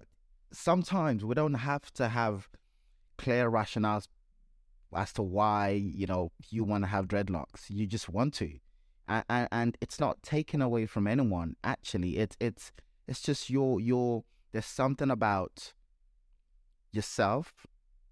Sometimes 0.54 1.26
we 1.26 1.36
don't 1.36 1.56
have 1.56 1.92
to 1.96 2.08
have 2.08 2.48
clear 3.18 3.52
rationales 3.52 4.08
as 4.96 5.12
to 5.12 5.22
why 5.22 5.72
you 5.72 6.08
know 6.08 6.32
you 6.50 6.64
want 6.64 6.86
to 6.86 6.88
have 6.88 7.10
dreadlocks. 7.10 7.70
You 7.70 7.86
just 7.86 8.08
want 8.08 8.34
to, 8.36 8.54
and, 9.10 9.26
and, 9.30 9.48
and 9.52 9.78
it's 9.82 10.00
not 10.00 10.24
taken 10.24 10.62
away 10.62 10.86
from 10.86 11.06
anyone. 11.06 11.58
Actually, 11.66 12.18
it's 12.18 12.38
it's 12.40 12.72
it's 13.08 13.22
just 13.22 13.50
your 13.50 13.82
your. 13.82 14.24
There's 14.54 14.66
something 14.66 15.12
about 15.12 15.74
yourself 16.94 17.68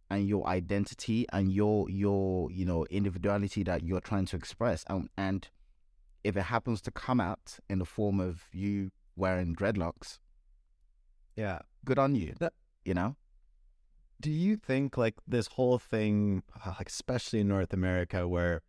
and 0.10 0.28
your 0.28 0.46
identity 0.46 1.26
and 1.32 1.54
your 1.54 1.90
your 1.90 2.52
you 2.52 2.66
know 2.66 2.86
individuality 2.90 3.64
that 3.64 3.84
you're 3.84 4.02
trying 4.02 4.26
to 4.26 4.36
express, 4.36 4.84
um, 4.88 4.98
and 5.00 5.08
and 5.18 5.50
if 6.26 6.36
it 6.36 6.44
happens 6.44 6.82
to 6.82 6.92
come 6.92 7.20
out 7.22 7.58
in 7.70 7.78
the 7.80 7.86
form 7.86 8.20
of 8.20 8.46
you 8.52 8.90
wearing 9.16 9.56
dreadlocks, 9.56 10.20
yeah. 11.36 11.60
good 11.86 12.00
on 12.00 12.16
you. 12.16 12.34
That- 12.40 12.54
you 12.84 12.94
know. 12.94 13.16
Do 14.22 14.32
you 14.32 14.56
think 14.56 14.98
like 14.98 15.16
this 15.28 15.48
whole 15.48 15.78
thing, 15.78 16.44
like 16.66 16.90
especially 16.90 17.42
in 17.42 17.48
North 17.48 17.74
America, 17.74 18.28
where 18.28 18.62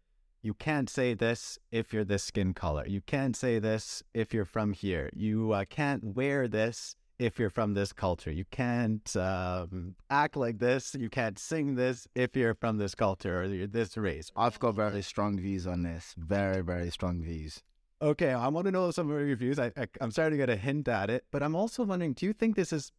you 0.43 0.55
can't 0.55 0.91
say 0.91 1.15
this 1.15 1.59
if 1.71 1.93
you're 1.93 2.05
this 2.05 2.25
skin 2.25 2.53
color, 2.53 2.85
you 2.87 3.01
can't 3.01 3.37
say 3.37 3.59
this 3.59 4.03
if 4.13 4.35
you're 4.35 4.45
from 4.45 4.73
here, 4.73 5.11
you 5.15 5.53
uh, 5.53 5.65
can't 5.69 6.03
wear 6.05 6.49
this 6.49 6.95
if 7.19 7.39
you're 7.39 7.51
from 7.51 7.75
this 7.75 7.93
culture, 7.93 8.31
you 8.31 8.45
can't 8.51 9.17
um, 9.17 9.95
act 10.11 10.37
like 10.37 10.59
this, 10.59 10.95
you 10.99 11.09
can't 11.09 11.39
sing 11.39 11.75
this 11.75 12.07
if 12.15 12.37
you're 12.37 12.55
from 12.55 12.79
this 12.79 12.95
culture 12.95 13.41
or 13.41 13.45
you're 13.45 13.67
this 13.67 13.97
race. 13.97 14.31
I've 14.37 14.59
got 14.59 14.75
very 14.75 15.03
strong 15.03 15.39
views 15.39 15.67
on 15.67 15.83
this. 15.83 16.15
Very, 16.17 16.63
very 16.63 16.91
strong 16.91 17.23
views. 17.23 17.63
Okay, 18.03 18.33
I 18.33 18.49
want 18.49 18.67
to 18.67 18.73
know 18.73 18.91
some 18.91 19.11
of 19.11 19.27
your 19.27 19.37
views. 19.37 19.59
I, 19.59 19.73
I 19.77 19.87
I'm 20.01 20.11
starting 20.11 20.39
to 20.39 20.47
get 20.47 20.53
a 20.53 20.61
hint 20.61 20.87
at 20.89 21.09
it, 21.09 21.25
but 21.31 21.43
I'm 21.43 21.57
also 21.57 21.83
wondering, 21.85 22.13
do 22.13 22.27
you 22.27 22.35
think 22.35 22.55
this 22.55 22.73
is 22.73 22.93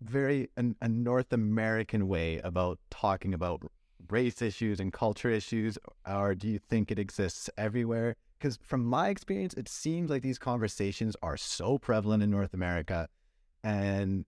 very 0.00 0.48
an, 0.56 0.76
a 0.80 0.88
North 0.88 1.30
American 1.32 2.08
way 2.08 2.38
about 2.38 2.78
talking 2.90 3.34
about 3.34 3.62
race 4.08 4.40
issues 4.40 4.80
and 4.80 4.94
culture 4.94 5.28
issues, 5.28 5.76
or 6.10 6.34
do 6.34 6.48
you 6.48 6.58
think 6.58 6.90
it 6.90 6.98
exists 6.98 7.50
everywhere? 7.58 8.16
Because 8.38 8.58
from 8.62 8.82
my 8.82 9.10
experience, 9.10 9.52
it 9.52 9.68
seems 9.68 10.08
like 10.08 10.22
these 10.22 10.38
conversations 10.38 11.14
are 11.22 11.36
so 11.36 11.76
prevalent 11.76 12.22
in 12.22 12.30
North 12.30 12.54
America, 12.54 13.08
and 13.62 14.24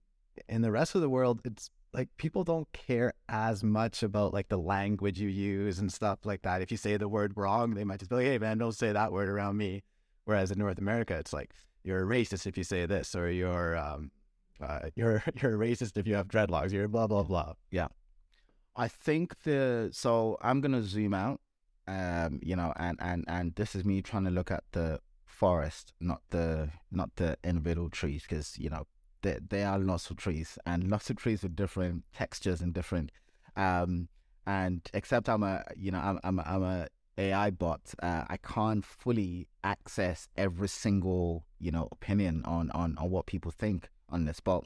in 0.47 0.61
the 0.61 0.71
rest 0.71 0.95
of 0.95 1.01
the 1.01 1.09
world, 1.09 1.41
it's 1.45 1.69
like 1.93 2.09
people 2.17 2.43
don't 2.43 2.71
care 2.73 3.13
as 3.29 3.63
much 3.63 4.01
about 4.01 4.33
like 4.33 4.49
the 4.49 4.57
language 4.57 5.19
you 5.19 5.29
use 5.29 5.79
and 5.79 5.91
stuff 5.91 6.19
like 6.25 6.41
that. 6.41 6.61
If 6.61 6.71
you 6.71 6.77
say 6.77 6.97
the 6.97 7.07
word 7.07 7.33
wrong, 7.35 7.75
they 7.75 7.83
might 7.83 7.99
just 7.99 8.09
be 8.09 8.17
like, 8.17 8.25
"Hey, 8.25 8.37
man, 8.39 8.57
don't 8.57 8.73
say 8.75 8.91
that 8.91 9.11
word 9.11 9.29
around 9.29 9.57
me." 9.57 9.83
Whereas 10.25 10.51
in 10.51 10.59
North 10.59 10.79
America, 10.79 11.15
it's 11.15 11.33
like 11.33 11.51
you're 11.83 12.03
a 12.03 12.05
racist 12.05 12.47
if 12.47 12.57
you 12.57 12.63
say 12.63 12.85
this, 12.85 13.15
or 13.15 13.29
you're 13.29 13.77
um, 13.77 14.11
uh, 14.61 14.79
you're 14.95 15.23
you're 15.41 15.61
a 15.61 15.67
racist 15.67 15.97
if 15.97 16.07
you 16.07 16.15
have 16.15 16.27
dreadlocks. 16.27 16.71
You're 16.71 16.87
blah 16.87 17.07
blah 17.07 17.23
blah. 17.23 17.53
Yeah. 17.71 17.87
I 18.75 18.87
think 18.87 19.43
the 19.43 19.89
so 19.91 20.37
I'm 20.41 20.59
gonna 20.61 20.81
zoom 20.81 21.13
out, 21.13 21.41
um, 21.87 22.39
you 22.41 22.55
know, 22.55 22.73
and 22.77 22.97
and 22.99 23.23
and 23.27 23.53
this 23.55 23.75
is 23.75 23.85
me 23.85 24.01
trying 24.01 24.23
to 24.25 24.31
look 24.31 24.49
at 24.49 24.63
the 24.71 24.99
forest, 25.25 25.93
not 25.99 26.21
the 26.31 26.71
not 26.91 27.15
the 27.17 27.37
individual 27.43 27.89
trees, 27.89 28.23
because 28.27 28.57
you 28.57 28.69
know 28.69 28.87
there 29.23 29.67
are 29.67 29.79
lots 29.79 30.09
of 30.09 30.17
trees 30.17 30.57
and 30.65 30.89
lots 30.89 31.09
of 31.09 31.17
trees 31.17 31.43
with 31.43 31.55
different 31.55 32.03
textures 32.13 32.61
and 32.61 32.73
different, 32.73 33.11
um, 33.55 34.09
and 34.45 34.81
except 34.93 35.29
I'm 35.29 35.43
a 35.43 35.63
you 35.75 35.91
know 35.91 35.99
I'm 35.99 36.19
I'm 36.23 36.39
a, 36.39 36.43
I'm 36.43 36.63
a 36.63 36.87
AI 37.17 37.51
bot, 37.51 37.93
uh, 38.01 38.23
I 38.27 38.37
can't 38.37 38.83
fully 38.83 39.47
access 39.63 40.27
every 40.35 40.67
single 40.67 41.45
you 41.59 41.71
know 41.71 41.87
opinion 41.91 42.43
on 42.45 42.71
on 42.71 42.97
on 42.97 43.09
what 43.09 43.25
people 43.25 43.51
think 43.51 43.89
on 44.09 44.25
this, 44.25 44.39
but 44.39 44.63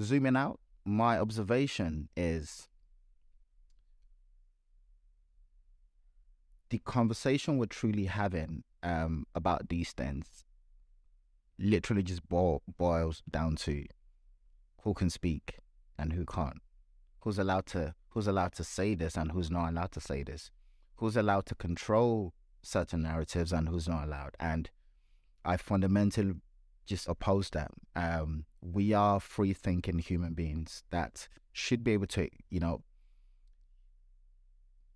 zooming 0.00 0.36
out, 0.36 0.60
my 0.84 1.18
observation 1.18 2.08
is 2.16 2.68
the 6.70 6.78
conversation 6.78 7.58
we're 7.58 7.66
truly 7.66 8.06
having 8.06 8.64
um, 8.82 9.26
about 9.34 9.68
these 9.68 9.92
things 9.92 10.44
literally 11.58 12.02
just 12.02 12.28
boil, 12.28 12.62
boils 12.78 13.22
down 13.30 13.56
to 13.56 13.84
who 14.82 14.94
can 14.94 15.10
speak 15.10 15.58
and 15.98 16.12
who 16.12 16.24
can't. 16.24 16.60
Who's 17.20 17.38
allowed 17.38 17.66
to 17.66 17.94
who's 18.10 18.26
allowed 18.26 18.52
to 18.54 18.64
say 18.64 18.94
this 18.94 19.16
and 19.16 19.32
who's 19.32 19.50
not 19.50 19.70
allowed 19.70 19.92
to 19.92 20.00
say 20.00 20.22
this. 20.22 20.50
Who's 20.96 21.16
allowed 21.16 21.46
to 21.46 21.54
control 21.54 22.32
certain 22.62 23.02
narratives 23.02 23.52
and 23.52 23.68
who's 23.68 23.88
not 23.88 24.04
allowed. 24.04 24.36
And 24.38 24.70
I 25.44 25.56
fundamentally 25.56 26.34
just 26.86 27.08
oppose 27.08 27.50
that. 27.50 27.70
Um, 27.96 28.44
we 28.60 28.92
are 28.92 29.20
free 29.20 29.52
thinking 29.52 29.98
human 29.98 30.34
beings 30.34 30.84
that 30.90 31.28
should 31.52 31.82
be 31.82 31.92
able 31.92 32.06
to, 32.08 32.28
you 32.50 32.60
know, 32.60 32.82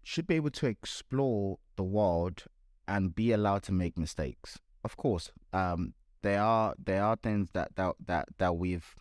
should 0.03 0.27
be 0.27 0.37
able 0.37 0.51
to 0.51 0.67
explore 0.67 1.59
the 1.77 1.83
world 1.83 2.45
and 2.87 3.15
be 3.15 3.33
allowed 3.33 3.63
to 3.65 3.73
make 3.73 3.99
mistakes. 3.99 4.59
Of 4.85 4.97
course, 4.97 5.31
um, 5.53 5.95
there 6.23 6.43
are 6.43 6.75
there 6.83 7.05
are 7.05 7.17
things 7.17 7.51
that 7.53 7.77
that 7.77 7.95
that, 8.07 8.29
that 8.39 8.57
we've, 8.57 8.95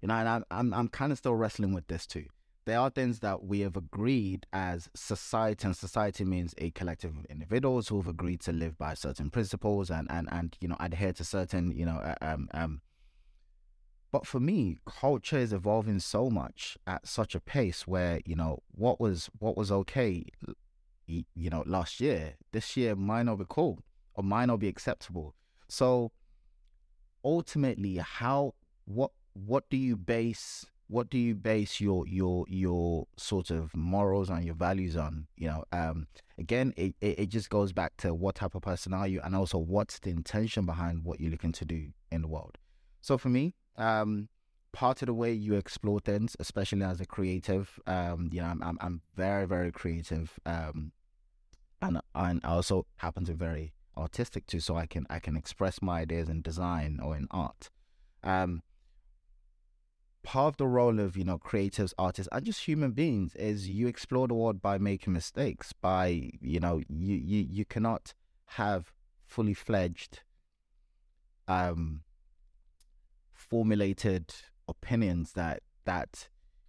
you 0.00 0.08
know, 0.08 0.14
and 0.14 0.28
I'm 0.28 0.44
I'm, 0.50 0.74
I'm 0.74 0.88
kind 0.88 1.12
of 1.12 1.18
still 1.18 1.34
wrestling 1.34 1.72
with 1.72 1.86
this 1.86 2.06
too. 2.06 2.26
There 2.66 2.80
are 2.80 2.88
things 2.88 3.20
that 3.20 3.44
we 3.44 3.60
have 3.60 3.76
agreed 3.76 4.46
as 4.52 4.88
society, 4.94 5.66
and 5.66 5.76
society 5.76 6.24
means 6.24 6.54
a 6.56 6.70
collective 6.70 7.16
of 7.16 7.26
individuals 7.26 7.88
who 7.88 7.98
have 7.98 8.08
agreed 8.08 8.40
to 8.42 8.52
live 8.52 8.78
by 8.78 8.94
certain 8.94 9.30
principles 9.30 9.90
and 9.90 10.10
and 10.10 10.28
and 10.32 10.56
you 10.60 10.68
know 10.68 10.76
adhere 10.80 11.12
to 11.14 11.24
certain 11.24 11.72
you 11.72 11.84
know 11.84 11.96
uh, 11.96 12.14
um 12.22 12.48
um. 12.54 12.80
But 14.10 14.26
for 14.28 14.38
me, 14.38 14.78
culture 14.86 15.38
is 15.38 15.52
evolving 15.52 15.98
so 15.98 16.30
much 16.30 16.78
at 16.86 17.06
such 17.06 17.34
a 17.34 17.40
pace 17.40 17.86
where 17.86 18.20
you 18.24 18.36
know 18.36 18.62
what 18.70 19.00
was 19.00 19.28
what 19.38 19.56
was 19.56 19.70
okay, 19.72 20.24
you 21.06 21.50
know, 21.50 21.62
last 21.66 22.00
year, 22.00 22.34
this 22.52 22.76
year 22.76 22.96
might 22.96 23.24
not 23.24 23.36
be 23.36 23.44
cool 23.48 23.80
or 24.14 24.24
might 24.24 24.46
not 24.46 24.60
be 24.60 24.68
acceptable. 24.68 25.34
So 25.74 26.12
ultimately, 27.24 27.96
how 27.96 28.54
what 28.84 29.10
what 29.32 29.68
do 29.70 29.76
you 29.76 29.96
base 29.96 30.64
what 30.86 31.10
do 31.10 31.18
you 31.18 31.34
base 31.34 31.80
your 31.80 32.06
your 32.06 32.44
your 32.48 33.08
sort 33.16 33.50
of 33.50 33.74
morals 33.74 34.30
and 34.30 34.44
your 34.44 34.54
values 34.54 34.96
on? 34.96 35.26
You 35.36 35.48
know, 35.48 35.64
um, 35.72 36.06
again, 36.38 36.74
it, 36.76 36.94
it 37.00 37.18
it 37.18 37.26
just 37.26 37.50
goes 37.50 37.72
back 37.72 37.96
to 37.98 38.14
what 38.14 38.36
type 38.36 38.54
of 38.54 38.62
person 38.62 38.94
are 38.94 39.08
you, 39.08 39.20
and 39.24 39.34
also 39.34 39.58
what's 39.58 39.98
the 39.98 40.10
intention 40.10 40.64
behind 40.64 41.04
what 41.04 41.18
you're 41.18 41.32
looking 41.32 41.50
to 41.50 41.64
do 41.64 41.88
in 42.12 42.22
the 42.22 42.28
world. 42.28 42.56
So 43.00 43.18
for 43.18 43.28
me, 43.28 43.56
um, 43.76 44.28
part 44.70 45.02
of 45.02 45.06
the 45.06 45.14
way 45.14 45.32
you 45.32 45.54
explore 45.54 45.98
things, 45.98 46.36
especially 46.38 46.84
as 46.84 47.00
a 47.00 47.04
creative, 47.04 47.80
um, 47.88 48.30
you 48.30 48.40
know, 48.40 48.46
I'm 48.46 48.62
I'm, 48.62 48.78
I'm 48.80 49.02
very 49.16 49.44
very 49.44 49.72
creative, 49.72 50.38
um, 50.46 50.92
and 51.82 52.00
and 52.14 52.40
I 52.44 52.50
also 52.50 52.86
happen 52.98 53.24
to 53.24 53.32
be 53.32 53.38
very 53.38 53.72
artistic 53.96 54.46
too, 54.46 54.60
so 54.60 54.76
I 54.76 54.86
can 54.86 55.06
I 55.10 55.18
can 55.18 55.36
express 55.36 55.82
my 55.82 56.00
ideas 56.00 56.28
in 56.28 56.42
design 56.42 57.00
or 57.02 57.16
in 57.16 57.26
art. 57.30 57.70
Um, 58.22 58.62
part 60.22 60.54
of 60.54 60.56
the 60.56 60.66
role 60.66 60.98
of 60.98 61.16
you 61.16 61.24
know 61.24 61.38
creatives, 61.38 61.92
artists, 61.98 62.28
and 62.32 62.44
just 62.44 62.66
human 62.66 62.92
beings 62.92 63.34
is 63.36 63.68
you 63.68 63.86
explore 63.86 64.26
the 64.26 64.34
world 64.34 64.60
by 64.60 64.78
making 64.78 65.12
mistakes. 65.12 65.72
By 65.72 66.30
you 66.40 66.58
know 66.60 66.82
you 66.88 67.14
you 67.14 67.46
you 67.48 67.64
cannot 67.64 68.14
have 68.46 68.92
fully 69.26 69.54
fledged, 69.54 70.20
um, 71.46 72.02
formulated 73.32 74.34
opinions 74.68 75.32
that 75.32 75.62
that 75.84 76.28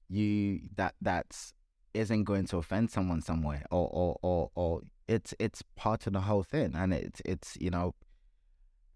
you 0.09 0.61
that 0.75 0.93
that's 1.01 1.53
isn't 1.93 2.25
going 2.25 2.45
to 2.45 2.57
offend 2.57 2.91
someone 2.91 3.21
somewhere 3.21 3.63
or 3.71 3.89
or 3.91 4.17
or, 4.21 4.51
or 4.53 4.81
it's 5.07 5.33
it's 5.39 5.61
part 5.75 6.07
of 6.07 6.13
the 6.13 6.21
whole 6.21 6.43
thing 6.43 6.73
and 6.75 6.93
it's 6.93 7.21
it's 7.25 7.57
you 7.59 7.69
know 7.69 7.93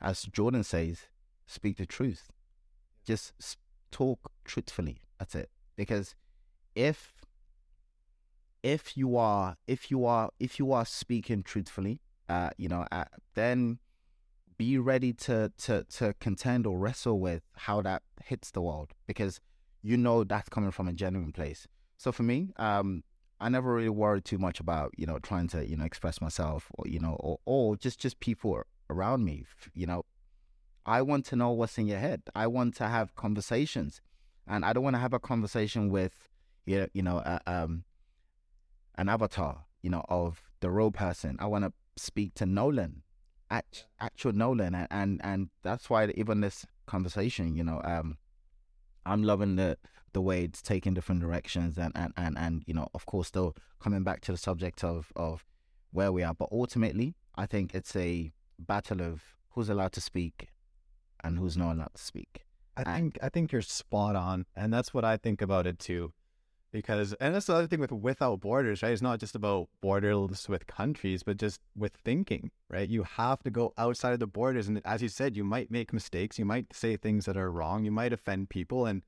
as 0.01 0.24
jordan 0.24 0.64
says 0.64 1.07
speak 1.49 1.78
the 1.78 1.86
truth. 1.86 2.30
Just 3.05 3.57
talk 3.91 4.32
truthfully. 4.45 5.01
That's 5.18 5.36
it. 5.36 5.49
Because 5.76 6.16
if 6.76 7.14
if 8.62 8.95
you 8.95 9.18
are 9.18 9.57
if 9.68 9.89
you 9.89 10.05
are 10.05 10.30
if 10.39 10.60
you 10.60 10.72
are 10.72 10.86
speaking 10.86 11.41
truthfully 11.41 12.01
uh 12.28 12.49
you 12.57 12.68
know 12.68 12.86
uh, 12.91 13.05
then 13.34 13.80
be 14.57 14.78
ready 14.78 15.14
to 15.14 15.49
to 15.57 15.86
to 15.86 16.14
contend 16.20 16.68
or 16.68 16.78
wrestle 16.78 17.22
with 17.22 17.41
how 17.55 17.82
that 17.82 18.03
hits 18.26 18.51
the 18.51 18.62
world 18.62 18.91
because 19.07 19.39
you 19.82 19.95
know 19.95 20.26
that's 20.26 20.49
coming 20.49 20.72
from 20.72 20.89
a 20.89 20.93
genuine 20.93 21.32
place. 21.32 21.68
So 21.97 22.12
for 22.12 22.24
me 22.24 22.51
um 22.57 23.03
i 23.40 23.50
never 23.50 23.74
really 23.74 23.90
worried 23.90 24.26
too 24.26 24.38
much 24.38 24.60
about 24.60 24.92
you 24.98 25.06
know 25.06 25.20
trying 25.20 25.48
to 25.48 25.68
you 25.68 25.76
know 25.78 25.86
express 25.86 26.22
myself 26.22 26.68
or 26.76 26.88
you 26.88 27.00
know 27.00 27.16
or, 27.20 27.40
or 27.46 27.76
just 27.76 28.00
just 28.00 28.20
people 28.20 28.62
around 28.90 29.24
me 29.24 29.46
you 29.74 29.86
know. 29.86 30.04
I 30.86 31.04
want 31.04 31.26
to 31.26 31.36
know 31.36 31.52
what's 31.52 31.78
in 31.78 31.86
your 31.86 32.00
head. 32.00 32.24
I 32.34 32.48
want 32.48 32.76
to 32.78 32.88
have 32.88 33.16
conversations 33.16 34.02
and 34.50 34.66
i 34.66 34.74
don't 34.74 34.84
want 34.84 34.96
to 34.96 35.00
have 35.00 35.14
a 35.14 35.20
conversation 35.20 35.90
with 35.90 36.28
you 36.66 36.80
know, 36.80 36.88
you 36.94 37.04
know 37.04 37.18
uh, 37.18 37.40
um 37.46 37.84
an 38.96 39.08
avatar 39.08 39.66
you 39.82 39.90
know 39.90 40.04
of 40.10 40.42
the 40.60 40.70
real 40.70 40.92
person. 40.92 41.38
I 41.40 41.46
want 41.46 41.64
to 41.66 41.74
speak 41.96 42.34
to 42.36 42.46
nolan 42.46 43.04
act, 43.50 43.86
actual 44.00 44.34
nolan 44.34 44.76
and, 44.76 44.88
and 44.92 45.22
and 45.24 45.50
that's 45.64 45.90
why 45.90 46.08
even 46.16 46.42
this 46.42 46.66
conversation 46.86 47.56
you 47.56 47.64
know 47.64 47.82
um 47.84 48.18
i'm 49.06 49.24
loving 49.24 49.56
the 49.56 49.78
the 50.14 50.22
way 50.22 50.43
it's 50.43 50.62
taking 50.62 50.93
different 50.93 51.22
directions 51.22 51.78
and 51.78 51.91
and 51.95 52.14
and, 52.18 52.38
and 52.38 52.64
you 52.66 52.74
know 52.74 52.88
of 52.93 53.05
course 53.05 53.28
still 53.28 53.55
coming 53.80 54.03
back 54.03 54.22
to 54.22 54.32
the 54.32 54.38
subject 54.38 54.84
of 54.84 55.12
of 55.16 55.45
where 55.91 56.12
we 56.12 56.24
are 56.24 56.34
but 56.34 56.49
ultimately 56.51 57.16
i 57.36 57.45
think 57.45 57.74
it's 57.74 57.95
a 57.95 58.32
battle 58.57 59.01
of 59.01 59.22
who's 59.51 59.70
allowed 59.70 59.91
to 59.91 60.01
speak 60.01 60.49
and 61.24 61.38
who's 61.39 61.57
not 61.57 61.74
allowed 61.76 61.93
to 61.93 62.01
speak 62.01 62.45
I 62.78 62.82
I- 62.82 62.95
think 62.95 63.18
I 63.22 63.30
think 63.30 63.51
you're 63.51 63.62
spot 63.62 64.16
on, 64.16 64.45
and 64.55 64.72
that's 64.74 64.93
what 64.93 65.03
I 65.03 65.18
think 65.18 65.41
about 65.41 65.68
it 65.68 65.80
too. 65.80 66.14
Because 66.72 67.14
and 67.14 67.34
that's 67.34 67.47
the 67.47 67.55
other 67.55 67.68
thing 67.68 67.80
with 67.80 67.91
without 67.91 68.39
borders, 68.41 68.84
right? 68.84 68.93
It's 68.93 69.01
not 69.01 69.20
just 69.20 69.36
about 69.36 69.70
borders 69.82 70.47
with 70.47 70.68
countries, 70.68 71.24
but 71.24 71.38
just 71.38 71.60
with 71.76 71.93
thinking, 72.05 72.51
right? 72.70 72.88
You 72.88 73.03
have 73.03 73.41
to 73.43 73.49
go 73.49 73.74
outside 73.78 74.14
of 74.14 74.20
the 74.20 74.28
borders, 74.28 74.68
and 74.68 74.80
as 74.86 75.01
you 75.01 75.10
said, 75.10 75.36
you 75.36 75.43
might 75.43 75.72
make 75.72 75.91
mistakes, 75.91 76.38
you 76.39 76.45
might 76.45 76.68
say 76.74 76.95
things 76.95 77.26
that 77.26 77.36
are 77.38 77.51
wrong, 77.51 77.84
you 77.86 77.91
might 77.91 78.14
offend 78.14 78.49
people, 78.49 78.86
and 78.86 79.01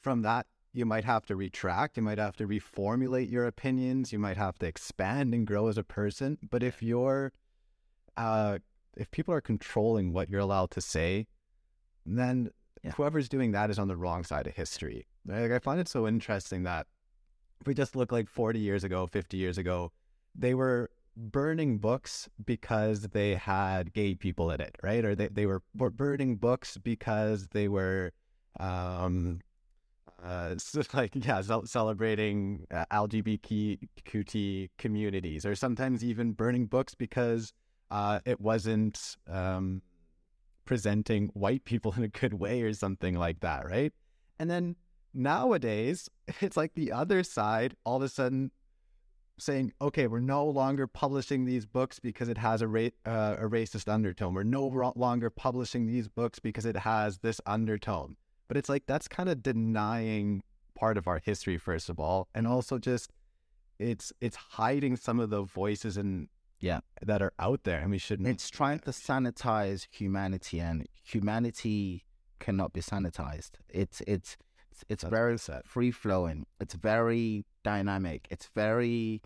from 0.00 0.22
that 0.22 0.46
you 0.72 0.84
might 0.84 1.04
have 1.04 1.26
to 1.26 1.36
retract, 1.36 1.96
you 1.96 2.02
might 2.02 2.18
have 2.18 2.36
to 2.36 2.46
reformulate 2.46 3.30
your 3.30 3.46
opinions, 3.46 4.12
you 4.12 4.18
might 4.18 4.36
have 4.36 4.58
to 4.58 4.66
expand 4.66 5.34
and 5.34 5.46
grow 5.46 5.68
as 5.68 5.78
a 5.78 5.82
person. 5.82 6.38
But 6.48 6.62
if 6.62 6.82
you're, 6.82 7.32
uh, 8.16 8.58
if 8.96 9.10
people 9.10 9.32
are 9.34 9.40
controlling 9.40 10.12
what 10.12 10.28
you're 10.28 10.40
allowed 10.40 10.70
to 10.72 10.80
say, 10.80 11.26
then 12.04 12.50
Yeah. 12.84 12.92
whoever's 12.92 13.28
doing 13.28 13.50
that 13.52 13.70
is 13.70 13.78
on 13.78 13.88
the 13.88 13.96
wrong 13.96 14.22
side 14.24 14.46
of 14.46 14.54
history. 14.54 15.06
Like, 15.26 15.50
I 15.50 15.58
find 15.58 15.80
it 15.80 15.88
so 15.88 16.06
interesting 16.06 16.62
that 16.62 16.86
if 17.60 17.66
we 17.66 17.74
just 17.74 17.96
look 17.96 18.12
like 18.12 18.28
40 18.28 18.60
years 18.60 18.84
ago, 18.84 19.06
50 19.06 19.36
years 19.36 19.58
ago, 19.58 19.90
they 20.34 20.54
were 20.54 20.90
burning 21.16 21.78
books 21.78 22.28
because 22.44 23.08
they 23.08 23.34
had 23.34 23.92
gay 23.92 24.14
people 24.14 24.50
in 24.52 24.60
it, 24.60 24.76
right? 24.82 25.04
Or 25.04 25.16
they, 25.16 25.26
they 25.28 25.46
were 25.46 25.62
were 25.74 25.90
burning 25.90 26.36
books 26.36 26.78
because 26.78 27.48
they 27.48 27.66
were, 27.66 28.12
um, 28.60 29.40
uh, 30.22 30.54
like, 30.92 31.12
yeah, 31.14 31.40
cel- 31.42 31.66
celebrating 31.66 32.66
uh, 32.70 32.84
LGBTQT 32.92 34.70
communities, 34.78 35.46
or 35.46 35.54
sometimes 35.54 36.04
even 36.04 36.32
burning 36.32 36.66
books 36.66 36.94
because 36.94 37.52
uh, 37.90 38.20
it 38.24 38.40
wasn't, 38.40 39.16
um, 39.28 39.82
presenting 40.68 41.28
white 41.28 41.64
people 41.64 41.92
in 41.96 42.04
a 42.04 42.08
good 42.08 42.34
way 42.34 42.62
or 42.62 42.72
something 42.74 43.14
like 43.14 43.40
that, 43.40 43.66
right? 43.66 43.92
And 44.38 44.50
then 44.50 44.76
nowadays, 45.14 46.08
it's 46.40 46.56
like 46.56 46.74
the 46.74 46.92
other 46.92 47.22
side 47.22 47.74
all 47.84 47.96
of 47.96 48.02
a 48.02 48.08
sudden 48.08 48.50
saying, 49.40 49.72
okay, 49.80 50.06
we're 50.08 50.20
no 50.20 50.44
longer 50.44 50.86
publishing 50.86 51.44
these 51.44 51.64
books 51.64 51.98
because 52.00 52.28
it 52.28 52.36
has 52.36 52.60
a, 52.60 52.68
ra- 52.68 52.88
uh, 53.06 53.36
a 53.38 53.48
racist 53.48 53.88
undertone. 53.88 54.34
We're 54.34 54.42
no 54.42 54.92
longer 54.96 55.30
publishing 55.30 55.86
these 55.86 56.08
books 56.08 56.38
because 56.38 56.66
it 56.66 56.76
has 56.76 57.18
this 57.18 57.40
undertone. 57.46 58.16
But 58.48 58.56
it's 58.56 58.68
like 58.68 58.86
that's 58.86 59.08
kind 59.08 59.28
of 59.28 59.42
denying 59.42 60.42
part 60.74 60.96
of 60.96 61.06
our 61.06 61.20
history, 61.22 61.58
first 61.58 61.88
of 61.88 62.00
all, 62.00 62.28
and 62.34 62.46
also 62.46 62.78
just 62.78 63.10
it's 63.78 64.12
it's 64.20 64.36
hiding 64.36 64.96
some 64.96 65.20
of 65.20 65.30
the 65.30 65.42
voices 65.42 65.96
and 65.96 66.28
Yeah. 66.60 66.80
that 67.02 67.22
are 67.22 67.32
out 67.38 67.62
there, 67.64 67.78
and 67.80 67.90
we 67.90 67.98
shouldn't. 67.98 68.28
It's 68.28 68.50
trying 68.50 68.80
to 68.80 68.90
sanitize 68.90 69.86
humanity, 69.90 70.60
and 70.60 70.86
humanity 71.04 72.04
cannot 72.40 72.72
be 72.72 72.80
sanitized. 72.80 73.52
It's 73.68 74.00
it's 74.06 74.36
it's, 74.88 75.02
That's 75.02 75.10
very 75.10 75.36
free 75.64 75.90
flowing. 75.90 76.46
It's 76.60 76.74
very 76.74 77.44
dynamic. 77.64 78.28
It's 78.30 78.48
very, 78.54 79.20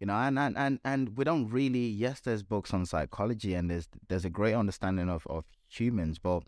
you 0.00 0.06
know, 0.06 0.14
and, 0.14 0.36
and 0.38 0.56
and 0.58 0.80
and 0.84 1.16
we 1.16 1.24
don't 1.24 1.48
really. 1.48 1.86
Yes, 1.86 2.20
there's 2.20 2.42
books 2.42 2.74
on 2.74 2.84
psychology, 2.86 3.54
and 3.54 3.70
there's 3.70 3.88
there's 4.08 4.24
a 4.24 4.30
great 4.30 4.54
understanding 4.54 5.08
of 5.08 5.26
of 5.28 5.44
humans, 5.68 6.18
but 6.18 6.42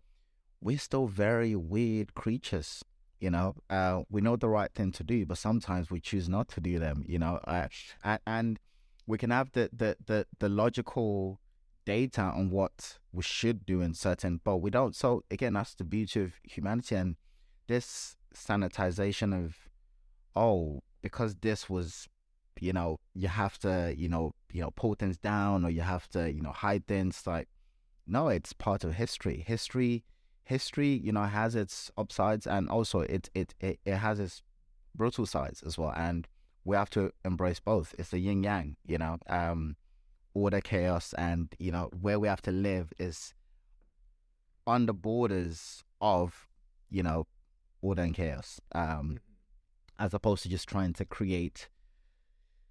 we're 0.61 0.79
still 0.79 1.07
very 1.07 1.55
weird 1.55 2.15
creatures. 2.15 2.85
You 3.21 3.31
know, 3.31 3.57
uh, 3.69 4.03
we 4.11 4.21
know 4.21 4.37
the 4.37 4.49
right 4.49 4.73
thing 4.73 4.93
to 4.93 5.05
do, 5.05 5.27
but 5.27 5.39
sometimes 5.39 5.91
we 5.91 6.01
choose 6.01 6.29
not 6.29 6.49
to 6.49 6.61
do 6.61 6.79
them. 6.79 7.05
You 7.07 7.19
know, 7.19 7.41
uh, 7.45 7.69
and, 8.05 8.21
and 8.27 8.59
we 9.07 9.19
can 9.19 9.31
have 9.31 9.51
the, 9.53 9.71
the 9.73 9.97
the 10.07 10.27
the 10.39 10.49
logical 10.49 11.41
data 11.85 12.21
on 12.21 12.51
what 12.51 12.99
we 13.13 13.23
should 13.23 13.65
do 13.65 13.81
in 13.81 13.95
certain, 13.95 14.41
but 14.45 14.59
we 14.59 14.71
don't. 14.71 14.95
So 14.95 15.25
again, 15.31 15.55
that's 15.55 15.75
the 15.75 15.85
beauty 15.85 16.21
of 16.21 16.35
humanity 16.43 16.95
and 16.95 17.17
this 17.67 18.17
sanitization 18.35 19.35
of, 19.35 19.57
oh, 20.37 20.83
because 21.01 21.37
this 21.37 21.71
was, 21.71 22.07
you 22.61 22.73
know, 22.73 22.99
you 23.15 23.29
have 23.29 23.59
to, 23.61 23.95
you 23.97 24.09
know, 24.09 24.35
you 24.53 24.61
know, 24.61 24.71
pull 24.77 24.95
things 24.95 25.17
down 25.17 25.65
or 25.65 25.71
you 25.71 25.81
have 25.81 26.09
to, 26.11 26.31
you 26.31 26.43
know, 26.43 26.53
hide 26.53 26.87
things. 26.87 27.27
Like, 27.27 27.49
no, 28.07 28.29
it's 28.29 28.53
part 28.53 28.85
of 28.85 28.95
history. 28.95 29.45
History, 29.47 30.05
history, 30.49 30.99
you 31.05 31.13
know, 31.13 31.25
has 31.25 31.55
its 31.55 31.91
upsides 31.99 32.47
and 32.47 32.69
also 32.71 33.01
it 33.01 33.29
it 33.35 33.55
it, 33.61 33.79
it 33.85 33.97
has 33.97 34.19
its 34.19 34.43
brutal 34.95 35.27
sides 35.27 35.63
as 35.63 35.77
well. 35.77 35.93
And 35.95 36.27
we 36.65 36.75
have 36.75 36.91
to 36.91 37.13
embrace 37.25 37.61
both. 37.61 37.95
It's 37.99 38.11
the 38.11 38.19
yin 38.19 38.43
yang, 38.43 38.77
you 38.87 38.99
know, 38.99 39.19
um, 39.29 39.77
order, 40.33 40.61
chaos, 40.61 41.13
and 41.19 41.55
you 41.59 41.71
know 41.71 41.91
where 42.01 42.19
we 42.19 42.29
have 42.29 42.43
to 42.43 42.51
live 42.51 42.93
is 42.99 43.35
on 44.67 44.87
the 44.87 44.95
borders 44.95 45.85
of, 46.01 46.49
you 46.91 47.03
know, 47.03 47.27
order 47.83 48.03
and 48.03 48.15
chaos, 48.15 48.61
um, 48.75 49.19
as 49.99 50.15
opposed 50.15 50.43
to 50.45 50.49
just 50.49 50.69
trying 50.69 50.95
to 50.95 51.05
create 51.05 51.69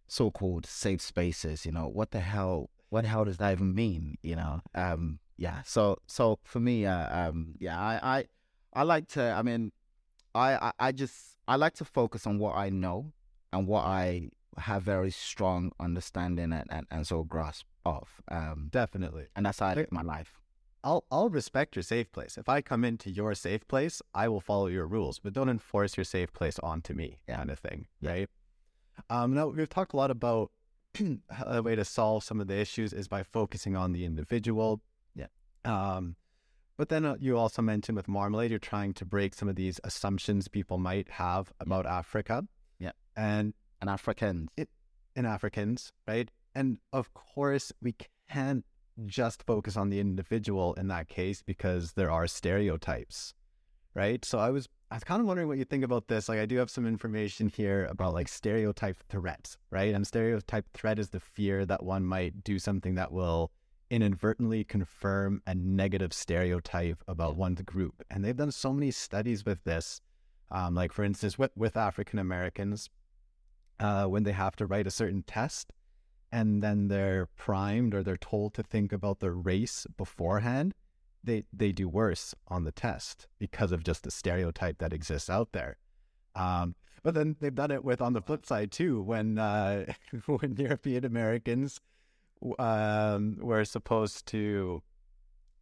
so-called 0.08 0.66
safe 0.66 1.02
spaces. 1.02 1.66
You 1.66 1.74
know, 1.74 1.88
what 1.88 2.10
the 2.10 2.22
hell? 2.22 2.70
What 2.90 3.02
the 3.02 3.10
hell 3.10 3.26
does 3.26 3.38
that 3.38 3.52
even 3.52 3.76
mean? 3.76 4.18
You 4.24 4.36
know, 4.36 4.62
um, 4.74 5.20
yeah. 5.38 5.62
So, 5.64 5.98
so 6.08 6.40
for 6.44 6.60
me, 6.60 6.86
uh, 6.86 7.30
um, 7.30 7.56
yeah, 7.60 7.80
I, 7.80 8.18
I, 8.18 8.26
I 8.74 8.84
like 8.84 9.08
to. 9.10 9.32
I 9.32 9.42
mean, 9.42 9.72
I, 10.36 10.56
I, 10.56 10.72
I 10.80 10.92
just 10.92 11.38
I 11.48 11.56
like 11.56 11.74
to 11.76 11.86
focus 11.86 12.28
on 12.28 12.40
what 12.40 12.56
I 12.56 12.70
know 12.70 13.14
and 13.54 13.68
what 13.68 13.86
I 13.86 14.30
have 14.58 14.84
very 14.84 15.12
strong 15.12 15.72
understanding 15.80 16.52
and, 16.52 16.66
and, 16.70 16.88
and 16.90 17.08
so 17.08 17.24
grasp 17.24 17.66
of. 17.86 18.22
Um, 18.30 18.70
Definitely. 18.72 19.28
and 19.36 19.46
that's 19.46 19.60
how 19.60 19.68
I 19.68 19.74
live 19.76 19.92
my 19.92 20.02
life. 20.02 20.42
I'll 20.84 21.06
I'll 21.12 21.30
respect 21.30 21.76
your 21.76 21.84
safe 21.84 22.12
place. 22.12 22.38
If 22.38 22.48
I 22.50 22.62
come 22.62 22.84
into 22.84 23.10
your 23.10 23.34
safe 23.36 23.68
place, 23.68 24.02
I 24.14 24.28
will 24.28 24.42
follow 24.42 24.68
your 24.68 24.88
rules, 24.88 25.20
but 25.20 25.34
don't 25.34 25.50
enforce 25.50 25.98
your 25.98 26.04
safe 26.04 26.32
place 26.34 26.60
onto 26.60 26.94
me, 26.94 27.20
Yeah. 27.28 27.38
kind 27.38 27.50
of 27.52 27.60
thing, 27.60 27.88
Yeah. 28.00 28.12
right? 28.12 28.30
Um, 29.10 29.34
now 29.34 29.48
we've 29.48 29.70
talked 29.70 29.94
a 29.94 29.98
lot 29.98 30.12
about 30.12 30.52
a 31.46 31.62
way 31.62 31.76
to 31.76 31.86
solve 31.86 32.24
some 32.24 32.40
of 32.40 32.48
the 32.48 32.56
issues 32.58 32.94
is 32.94 33.08
by 33.08 33.24
focusing 33.24 33.76
on 33.76 33.92
the 33.92 34.06
individual. 34.06 34.82
Yeah. 35.66 35.96
Um, 35.96 36.16
but 36.78 36.90
then 36.90 37.06
uh, 37.06 37.16
you 37.20 37.38
also 37.38 37.62
mentioned 37.62 37.96
with 37.96 38.08
Marmalade, 38.08 38.52
you're 38.52 38.60
trying 38.60 38.94
to 38.96 39.06
break 39.06 39.34
some 39.34 39.50
of 39.50 39.56
these 39.56 39.80
assumptions 39.84 40.48
people 40.48 40.78
might 40.78 41.10
have 41.10 41.52
about 41.60 41.86
Africa. 41.86 42.44
Yeah. 42.80 42.92
And 43.16 43.54
And 43.82 43.90
Africans. 43.90 44.50
It, 44.58 44.70
in 45.16 45.26
Africans, 45.26 45.92
right? 46.08 46.30
And 46.54 46.78
of 46.94 47.14
course, 47.14 47.74
we 47.82 47.96
can't 48.30 48.64
just 49.06 49.44
focus 49.44 49.76
on 49.76 49.90
the 49.90 50.00
individual 50.00 50.74
in 50.76 50.88
that 50.88 51.08
case 51.08 51.42
because 51.42 51.94
there 51.94 52.12
are 52.12 52.28
stereotypes, 52.28 53.34
right? 53.96 54.24
So 54.24 54.40
I 54.40 54.52
was 54.52 54.70
I 54.90 54.96
was 54.96 55.04
kind 55.04 55.20
of 55.20 55.28
wondering 55.28 55.48
what 55.50 55.58
you 55.58 55.66
think 55.66 55.84
about 55.84 56.08
this. 56.08 56.30
Like 56.30 56.40
I 56.40 56.46
do 56.46 56.58
have 56.58 56.70
some 56.70 56.88
information 56.88 57.50
here 57.50 57.86
about 57.86 58.14
like 58.14 58.28
stereotype 58.28 58.98
threats, 59.10 59.58
right? 59.70 59.94
And 59.94 60.08
stereotype 60.08 60.66
threat 60.74 60.98
is 61.00 61.10
the 61.10 61.20
fear 61.20 61.66
that 61.66 61.84
one 61.84 62.06
might 62.06 62.44
do 62.44 62.58
something 62.58 62.96
that 62.96 63.12
will 63.12 63.52
inadvertently 63.90 64.64
confirm 64.64 65.42
a 65.46 65.56
negative 65.56 66.14
stereotype 66.14 67.04
about 67.08 67.36
one 67.36 67.56
group. 67.56 68.04
And 68.10 68.24
they've 68.24 68.36
done 68.36 68.52
so 68.52 68.74
many 68.74 68.92
studies 68.92 69.46
with 69.46 69.64
this. 69.64 70.02
Um, 70.50 70.76
like, 70.76 70.92
for 70.94 71.04
instance, 71.04 71.38
with, 71.38 71.52
with 71.56 71.76
African 71.76 72.20
Americans, 72.20 72.90
uh, 73.80 74.06
when 74.06 74.24
they 74.24 74.32
have 74.32 74.56
to 74.58 74.66
write 74.66 74.88
a 74.88 74.92
certain 74.92 75.24
test 75.24 75.74
and 76.32 76.62
then 76.62 76.88
they're 76.88 77.28
primed 77.38 77.94
or 77.94 78.04
they're 78.04 78.18
told 78.18 78.54
to 78.56 78.64
think 78.64 78.92
about 78.92 79.20
their 79.20 79.34
race 79.34 79.86
beforehand, 79.98 80.74
they, 81.24 81.44
they 81.52 81.72
do 81.72 81.88
worse 81.88 82.34
on 82.48 82.64
the 82.64 82.72
test 82.72 83.28
because 83.40 83.72
of 83.72 83.84
just 83.84 84.04
the 84.04 84.12
stereotype 84.12 84.78
that 84.80 84.94
exists 84.94 85.30
out 85.30 85.52
there. 85.52 85.78
Um, 86.36 86.76
but 87.04 87.14
then 87.14 87.36
they've 87.40 87.54
done 87.54 87.72
it 87.72 87.84
with 87.84 88.02
on 88.02 88.14
the 88.14 88.22
flip 88.22 88.46
side 88.46 88.72
too, 88.72 89.02
when 89.02 89.38
uh, 89.38 89.86
when 90.26 90.56
European 90.58 91.06
Americans 91.06 91.80
um, 92.60 93.38
were 93.40 93.66
supposed 93.66 94.26
to 94.28 94.82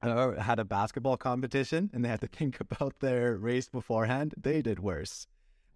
uh, 0.01 0.39
had 0.39 0.59
a 0.59 0.65
basketball 0.65 1.17
competition 1.17 1.89
and 1.93 2.03
they 2.03 2.09
had 2.09 2.21
to 2.21 2.27
think 2.39 2.59
about 2.59 2.99
their 2.99 3.37
race 3.37 3.69
beforehand, 3.69 4.33
they 4.37 4.61
did 4.61 4.79
worse. 4.79 5.27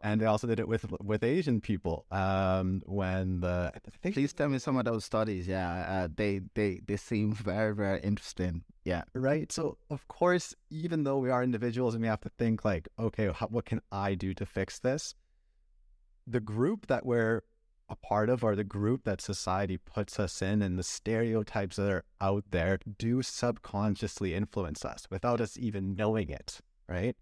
And 0.01 0.21
they 0.21 0.25
also 0.25 0.47
did 0.47 0.61
it 0.61 0.67
with 0.69 0.85
with 1.01 1.25
Asian 1.25 1.59
people 1.59 2.05
um, 2.09 2.81
when 2.85 3.41
the. 3.41 3.73
Please 4.01 4.31
tell 4.31 4.47
me 4.47 4.57
some 4.57 4.77
of 4.77 4.85
those 4.85 5.03
studies. 5.03 5.45
Yeah, 5.45 5.69
uh, 5.69 6.07
they 6.15 6.39
they 6.55 6.79
they 6.87 6.95
seem 6.95 7.33
very 7.33 7.75
very 7.75 7.99
interesting. 7.99 8.63
Yeah, 8.85 9.03
right. 9.13 9.51
So 9.51 9.77
of 9.89 10.07
course, 10.07 10.55
even 10.69 11.03
though 11.03 11.17
we 11.17 11.29
are 11.29 11.43
individuals 11.43 11.95
and 11.95 12.01
we 12.01 12.07
have 12.07 12.21
to 12.21 12.29
think 12.29 12.63
like, 12.63 12.87
okay, 12.97 13.29
how, 13.35 13.47
what 13.47 13.65
can 13.65 13.81
I 13.91 14.15
do 14.15 14.33
to 14.35 14.45
fix 14.45 14.79
this? 14.79 15.15
The 16.25 16.39
group 16.39 16.87
that 16.87 17.05
we're 17.05 17.41
a 17.89 17.95
part 17.95 18.29
of 18.29 18.43
or 18.43 18.55
the 18.55 18.63
group 18.63 19.03
that 19.03 19.19
society 19.21 19.77
puts 19.77 20.19
us 20.19 20.41
in 20.41 20.61
and 20.61 20.77
the 20.77 20.83
stereotypes 20.83 21.77
that 21.77 21.89
are 21.91 22.03
out 22.21 22.43
there 22.51 22.79
do 22.97 23.21
subconsciously 23.21 24.33
influence 24.33 24.85
us 24.85 25.07
without 25.09 25.41
us 25.41 25.57
even 25.57 25.95
knowing 25.95 26.29
it, 26.29 26.59
right? 26.87 27.15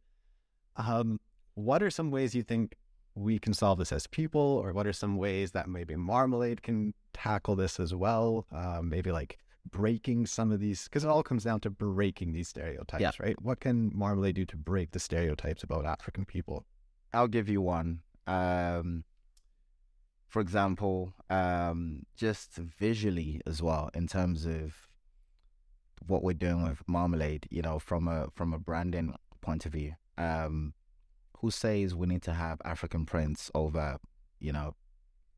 Um, 0.76 1.20
what 1.56 1.82
are 1.82 1.90
some 1.90 2.12
ways 2.12 2.36
you 2.36 2.44
think 2.44 2.76
we 3.16 3.40
can 3.40 3.54
solve 3.54 3.80
this 3.80 3.92
as 3.92 4.06
people, 4.06 4.42
or 4.42 4.74
what 4.74 4.86
are 4.86 4.94
some 4.94 5.18
ways 5.18 5.52
that 5.52 5.68
maybe 5.68 5.96
Marmalade 5.96 6.62
can 6.62 6.94
tackle 7.14 7.56
this 7.56 7.80
as 7.80 7.96
well? 7.96 8.46
Um, 8.52 8.90
maybe 8.90 9.12
like 9.12 9.40
breaking 9.72 10.28
some 10.28 10.52
of 10.52 10.60
these, 10.60 10.84
because 10.84 11.04
it 11.04 11.10
all 11.10 11.24
comes 11.24 11.44
down 11.44 11.60
to 11.62 11.70
breaking 11.70 12.34
these 12.34 12.50
stereotypes, 12.50 13.02
Yeah. 13.02 13.12
right? 13.20 13.42
What 13.42 13.60
can 13.60 13.92
Marmalade 13.94 14.36
do 14.36 14.46
to 14.46 14.58
break 14.58 14.92
the 14.92 15.00
stereotypes 15.00 15.64
about 15.64 15.86
African 15.86 16.26
people? 16.26 16.66
I'll 17.14 17.28
give 17.28 17.50
you 17.50 17.62
one. 17.62 18.02
Um, 18.28 19.04
for 20.28 20.42
example, 20.42 21.14
um, 21.30 22.04
just 22.16 22.56
visually 22.56 23.42
as 23.46 23.62
well, 23.62 23.90
in 23.94 24.08
terms 24.08 24.46
of 24.46 24.76
what 26.06 26.24
we're 26.24 26.34
doing 26.34 26.64
with 26.64 26.84
Marmalade, 26.88 27.48
you 27.50 27.62
know, 27.62 27.80
from 27.80 28.08
a 28.08 28.28
from 28.36 28.54
a 28.54 28.60
branding 28.60 29.16
point 29.42 29.66
of 29.66 29.74
view. 29.74 29.94
Um, 30.18 30.74
who 31.40 31.52
says 31.52 31.94
we 31.94 32.08
need 32.08 32.24
to 32.24 32.34
have 32.34 32.60
African 32.66 33.06
prints 33.06 33.52
over, 33.54 33.98
you 34.40 34.52
know, 34.52 34.76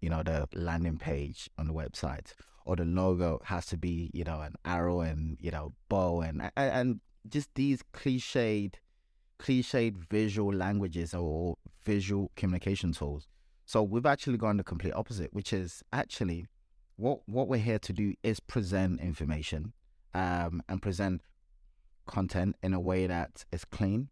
you 0.01 0.09
know, 0.09 0.23
the 0.23 0.47
landing 0.53 0.97
page 0.97 1.49
on 1.57 1.67
the 1.67 1.73
website, 1.73 2.33
or 2.65 2.75
the 2.75 2.85
logo 2.85 3.41
has 3.45 3.65
to 3.67 3.77
be, 3.77 4.09
you 4.13 4.23
know, 4.23 4.41
an 4.41 4.55
arrow 4.65 5.01
and 5.01 5.37
you 5.41 5.51
know, 5.51 5.73
bow 5.89 6.21
and 6.21 6.41
and, 6.41 6.71
and 6.71 6.99
just 7.27 7.53
these 7.55 7.83
cliched, 7.93 8.75
cliched 9.39 9.97
visual 10.09 10.53
languages 10.53 11.13
or 11.13 11.57
visual 11.83 12.31
communication 12.35 12.93
tools. 12.93 13.27
So 13.69 13.83
we've 13.83 14.07
actually 14.07 14.39
gone 14.39 14.57
the 14.57 14.63
complete 14.63 14.93
opposite, 14.93 15.31
which 15.31 15.53
is 15.53 15.83
actually 15.93 16.47
what 16.95 17.19
what 17.27 17.47
we're 17.47 17.57
here 17.57 17.77
to 17.77 17.93
do 17.93 18.15
is 18.23 18.39
present 18.39 18.99
information 18.99 19.73
um, 20.15 20.63
and 20.67 20.81
present 20.81 21.21
content 22.07 22.55
in 22.63 22.73
a 22.73 22.79
way 22.79 23.05
that 23.05 23.45
is 23.51 23.65
clean, 23.65 24.09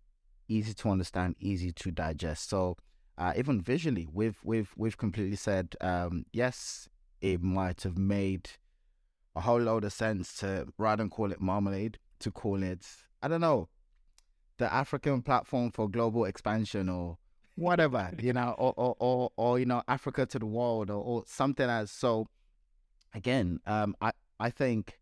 easy 0.48 0.76
to 0.76 0.90
understand, 0.92 1.38
easy 1.40 1.72
to 1.72 1.90
digest. 1.90 2.48
So 2.52 2.78
uh, 3.18 3.34
even 3.36 3.60
visually, 3.60 4.08
we've 4.14 4.38
we've 4.44 4.76
we've 4.78 4.96
completely 4.96 5.38
said 5.38 5.76
um, 5.82 6.28
yes. 6.32 6.88
It 7.20 7.42
might 7.42 7.82
have 7.82 7.98
made 7.98 8.52
a 9.36 9.42
whole 9.42 9.60
load 9.60 9.86
of 9.86 9.92
sense 9.92 10.36
to 10.36 10.68
rather 10.78 11.02
than 11.02 11.10
call 11.10 11.32
it 11.32 11.42
marmalade 11.42 11.98
to 12.20 12.30
call 12.30 12.62
it 12.62 12.86
I 13.24 13.28
don't 13.28 13.42
know 13.42 13.70
the 14.60 14.72
African 14.72 15.24
platform 15.24 15.72
for 15.72 15.90
global 15.90 16.26
expansion 16.26 16.90
or 16.90 17.18
whatever 17.58 18.12
you 18.20 18.32
know 18.32 18.54
or 18.58 18.74
or 18.78 18.96
or, 19.00 19.32
or 19.36 19.60
you 19.60 19.66
know 19.66 19.82
Africa 19.88 20.26
to 20.28 20.38
the 20.38 20.46
world 20.46 20.92
or, 20.92 21.04
or 21.04 21.24
something 21.26 21.68
as 21.68 21.90
so 21.90 22.28
again 23.16 23.60
um 23.66 23.96
I 24.00 24.12
I 24.40 24.52
think 24.52 25.00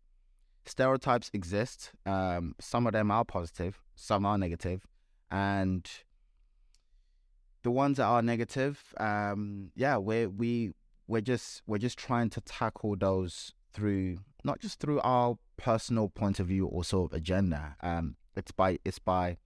stereotypes 0.64 1.30
exist. 1.34 1.92
Um 2.06 2.54
some 2.58 2.86
of 2.86 2.94
them 2.94 3.10
are 3.10 3.24
positive 3.24 3.82
some 3.94 4.24
are 4.24 4.38
negative 4.38 4.86
and 5.30 5.88
the 7.62 7.70
ones 7.70 7.98
that 7.98 8.04
are 8.04 8.22
negative 8.22 8.94
um 8.98 9.70
yeah 9.74 9.98
we 9.98 10.26
we 10.26 10.72
we're 11.06 11.20
just 11.20 11.62
we're 11.66 11.78
just 11.78 11.98
trying 11.98 12.30
to 12.30 12.40
tackle 12.40 12.96
those 12.96 13.52
through 13.72 14.18
not 14.44 14.60
just 14.60 14.80
through 14.80 15.00
our 15.00 15.36
personal 15.58 16.08
point 16.08 16.40
of 16.40 16.46
view 16.46 16.66
or 16.66 16.84
sort 16.84 17.12
of 17.12 17.16
agenda. 17.18 17.76
Um 17.82 18.16
it's 18.34 18.50
by 18.50 18.78
it's 18.82 18.98
by 18.98 19.36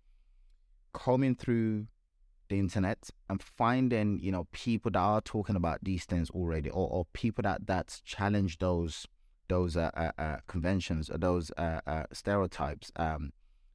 combing 0.92 1.34
through 1.34 1.86
the 2.50 2.58
internet 2.58 3.08
and 3.30 3.42
finding 3.42 4.18
you 4.20 4.30
know 4.30 4.46
people 4.52 4.90
that 4.90 4.98
are 4.98 5.20
talking 5.22 5.56
about 5.56 5.78
these 5.82 6.04
things 6.04 6.28
already 6.30 6.68
or, 6.68 6.88
or 6.90 7.06
people 7.14 7.42
that 7.42 7.66
that's 7.66 8.00
challenge 8.02 8.58
those 8.58 9.06
those 9.50 9.76
uh, 9.76 9.90
uh, 9.94 10.12
uh, 10.18 10.36
conventions 10.46 11.10
or 11.10 11.18
those 11.18 11.50
uh, 11.58 11.80
uh, 11.86 12.04
stereotypes 12.12 12.90
um, 12.96 13.32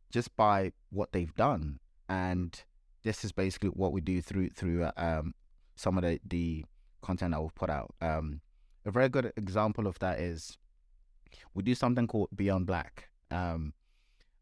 just 0.10 0.36
by 0.36 0.72
what 0.90 1.12
they've 1.12 1.36
done. 1.36 1.80
And 2.08 2.64
this 3.04 3.24
is 3.26 3.32
basically 3.32 3.70
what 3.70 3.92
we 3.92 4.02
do 4.02 4.22
through 4.22 4.50
through 4.50 4.90
um, 4.98 5.36
some 5.76 5.98
of 5.98 6.04
the, 6.04 6.20
the 6.26 6.66
content 7.02 7.32
that 7.32 7.42
we've 7.42 7.54
put 7.54 7.70
out. 7.70 7.94
Um, 8.02 8.42
a 8.86 8.92
very 8.92 9.10
good 9.10 9.34
example 9.36 9.86
of 9.86 10.00
that 10.00 10.20
is 10.20 10.58
we 11.54 11.62
do 11.62 11.76
something 11.76 12.08
called 12.08 12.30
beyond 12.34 12.66
black. 12.66 13.10
Um, 13.30 13.74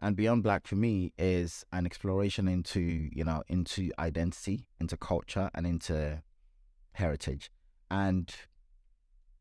and 0.03 0.17
beyond 0.17 0.43
black 0.43 0.67
for 0.67 0.75
me 0.75 1.13
is 1.17 1.65
an 1.71 1.85
exploration 1.85 2.47
into 2.49 2.81
you 2.81 3.23
know 3.23 3.41
into 3.47 3.89
identity 3.97 4.67
into 4.79 4.97
culture 4.97 5.49
and 5.55 5.65
into 5.65 6.21
heritage. 6.91 7.49
And 7.89 8.31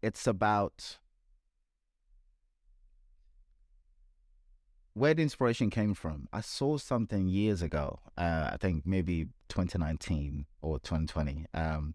it's 0.03 0.27
about 0.27 0.99
where 4.95 5.15
the 5.15 5.23
inspiration 5.23 5.69
came 5.69 5.95
from. 5.95 6.29
I 6.33 6.43
saw 6.43 6.79
something 6.79 7.27
years 7.29 7.61
ago 7.61 7.99
uh, 8.17 8.51
i 8.53 8.57
think 8.61 8.87
maybe 8.87 9.27
2019 9.49 10.47
or 10.61 10.79
2020 10.79 11.47
um, 11.55 11.95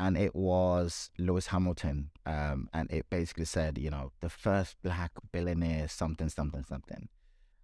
and 0.00 0.16
it 0.16 0.34
was 0.34 1.10
lewis 1.18 1.48
hamilton 1.48 2.10
um, 2.26 2.68
and 2.72 2.90
it 2.90 3.06
basically 3.10 3.44
said 3.44 3.78
you 3.78 3.90
know 3.90 4.10
the 4.20 4.28
first 4.28 4.76
black 4.82 5.12
billionaire 5.32 5.86
something 5.86 6.28
something 6.28 6.64
something 6.64 7.08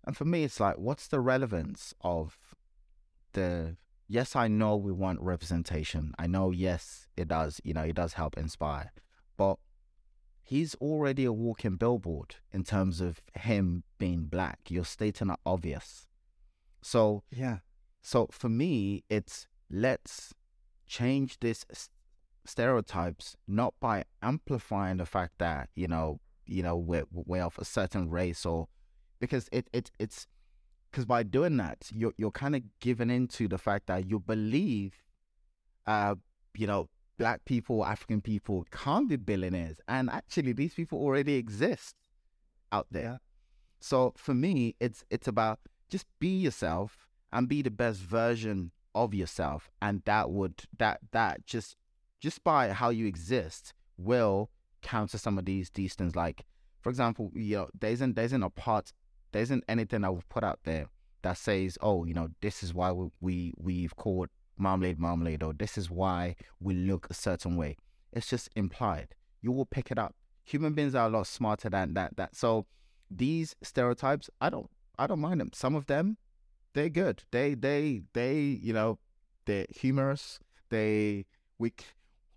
and 0.06 0.16
for 0.16 0.24
me, 0.24 0.44
it's 0.44 0.60
like, 0.60 0.76
what's 0.78 1.08
the 1.08 1.20
relevance 1.20 1.94
of 2.00 2.36
the? 3.32 3.76
Yes, 4.08 4.36
I 4.36 4.46
know 4.46 4.76
we 4.76 4.92
want 4.92 5.20
representation. 5.20 6.12
I 6.16 6.28
know, 6.28 6.52
yes, 6.52 7.08
it 7.16 7.26
does. 7.28 7.60
You 7.64 7.74
know, 7.74 7.82
it 7.82 7.96
does 7.96 8.12
help 8.12 8.38
inspire, 8.38 8.92
but 9.36 9.58
he's 10.42 10.76
already 10.76 11.24
a 11.24 11.32
walking 11.32 11.74
billboard 11.76 12.36
in 12.52 12.62
terms 12.62 13.00
of 13.00 13.20
him 13.34 13.82
being 13.98 14.26
black. 14.26 14.60
You're 14.68 14.84
stating 14.84 15.30
it 15.30 15.40
obvious. 15.44 16.06
So 16.82 17.24
Yeah. 17.32 17.58
so 18.00 18.28
for 18.30 18.48
me, 18.48 19.02
it's 19.10 19.48
let's 19.68 20.32
change 20.86 21.40
this 21.40 21.64
stereotypes 22.44 23.36
not 23.48 23.74
by 23.80 24.04
amplifying 24.22 24.98
the 24.98 25.06
fact 25.06 25.32
that 25.38 25.68
you 25.74 25.88
know 25.88 26.20
you 26.46 26.62
know 26.62 26.76
we're 26.76 27.04
we're 27.10 27.42
of 27.42 27.58
a 27.58 27.64
certain 27.64 28.08
race 28.08 28.46
or 28.46 28.68
because 29.20 29.48
it 29.52 29.68
it 29.72 29.90
it's 29.98 30.26
because 30.90 31.04
by 31.04 31.22
doing 31.22 31.56
that 31.56 31.88
you're 31.92 32.12
you're 32.16 32.30
kind 32.30 32.56
of 32.56 32.62
giving 32.80 33.10
into 33.10 33.48
the 33.48 33.58
fact 33.58 33.86
that 33.86 34.08
you 34.08 34.18
believe 34.18 35.02
uh 35.86 36.14
you 36.56 36.66
know 36.66 36.88
black 37.18 37.44
people 37.44 37.84
African 37.84 38.20
people 38.20 38.66
can't 38.70 39.08
be 39.08 39.16
billionaires 39.16 39.80
and 39.88 40.10
actually 40.10 40.52
these 40.52 40.74
people 40.74 40.98
already 40.98 41.34
exist 41.34 41.94
out 42.72 42.86
there 42.90 43.02
Yeah. 43.02 43.16
so 43.80 44.12
for 44.16 44.34
me 44.34 44.74
it's 44.80 45.04
it's 45.10 45.28
about 45.28 45.58
just 45.88 46.06
be 46.18 46.28
yourself 46.28 47.08
and 47.32 47.48
be 47.48 47.62
the 47.62 47.70
best 47.70 48.00
version 48.00 48.72
of 48.94 49.14
yourself 49.14 49.70
and 49.80 50.02
that 50.04 50.30
would 50.30 50.64
that 50.78 51.00
that 51.12 51.46
just 51.46 51.76
just 52.20 52.42
by 52.44 52.70
how 52.70 52.90
you 52.90 53.06
exist 53.06 53.72
will 53.96 54.50
counter 54.82 55.18
some 55.18 55.38
of 55.38 55.44
these 55.44 55.70
these 55.70 55.94
things 55.94 56.14
like 56.16 56.44
for 56.80 56.90
example 56.90 57.30
you 57.34 57.56
know 57.56 57.68
there 57.78 57.90
isn't 57.90 58.14
there 58.16 58.24
isn't 58.24 58.42
a 58.42 58.50
part 58.50 58.92
there 59.36 59.42
isn't 59.42 59.64
anything 59.68 60.04
I 60.04 60.10
would 60.10 60.28
put 60.28 60.44
out 60.44 60.60
there 60.64 60.86
that 61.22 61.36
says 61.36 61.78
oh 61.80 62.04
you 62.04 62.14
know 62.14 62.28
this 62.40 62.62
is 62.62 62.74
why 62.74 62.92
we, 62.92 63.08
we 63.20 63.52
we've 63.58 63.96
called 63.96 64.28
marmalade 64.58 64.98
marmalade 64.98 65.42
or 65.42 65.52
this 65.52 65.76
is 65.76 65.90
why 65.90 66.36
we 66.60 66.74
look 66.74 67.06
a 67.10 67.14
certain 67.14 67.56
way 67.56 67.76
it's 68.12 68.28
just 68.28 68.48
implied 68.56 69.08
you 69.42 69.52
will 69.52 69.66
pick 69.66 69.90
it 69.90 69.98
up 69.98 70.14
human 70.44 70.72
beings 70.72 70.94
are 70.94 71.06
a 71.06 71.10
lot 71.10 71.26
smarter 71.26 71.68
than 71.68 71.94
that 71.94 72.16
that 72.16 72.34
so 72.34 72.66
these 73.10 73.54
stereotypes, 73.62 74.30
I 74.40 74.50
don't 74.50 74.70
I 74.98 75.06
don't 75.06 75.20
mind 75.20 75.40
them. 75.40 75.50
Some 75.52 75.74
of 75.74 75.86
them, 75.86 76.16
they're 76.74 76.88
good. 76.88 77.24
They 77.30 77.54
they 77.54 78.02
they 78.12 78.38
you 78.38 78.72
know 78.72 78.98
they're 79.44 79.66
humorous. 79.70 80.38
They 80.70 81.26
we 81.58 81.72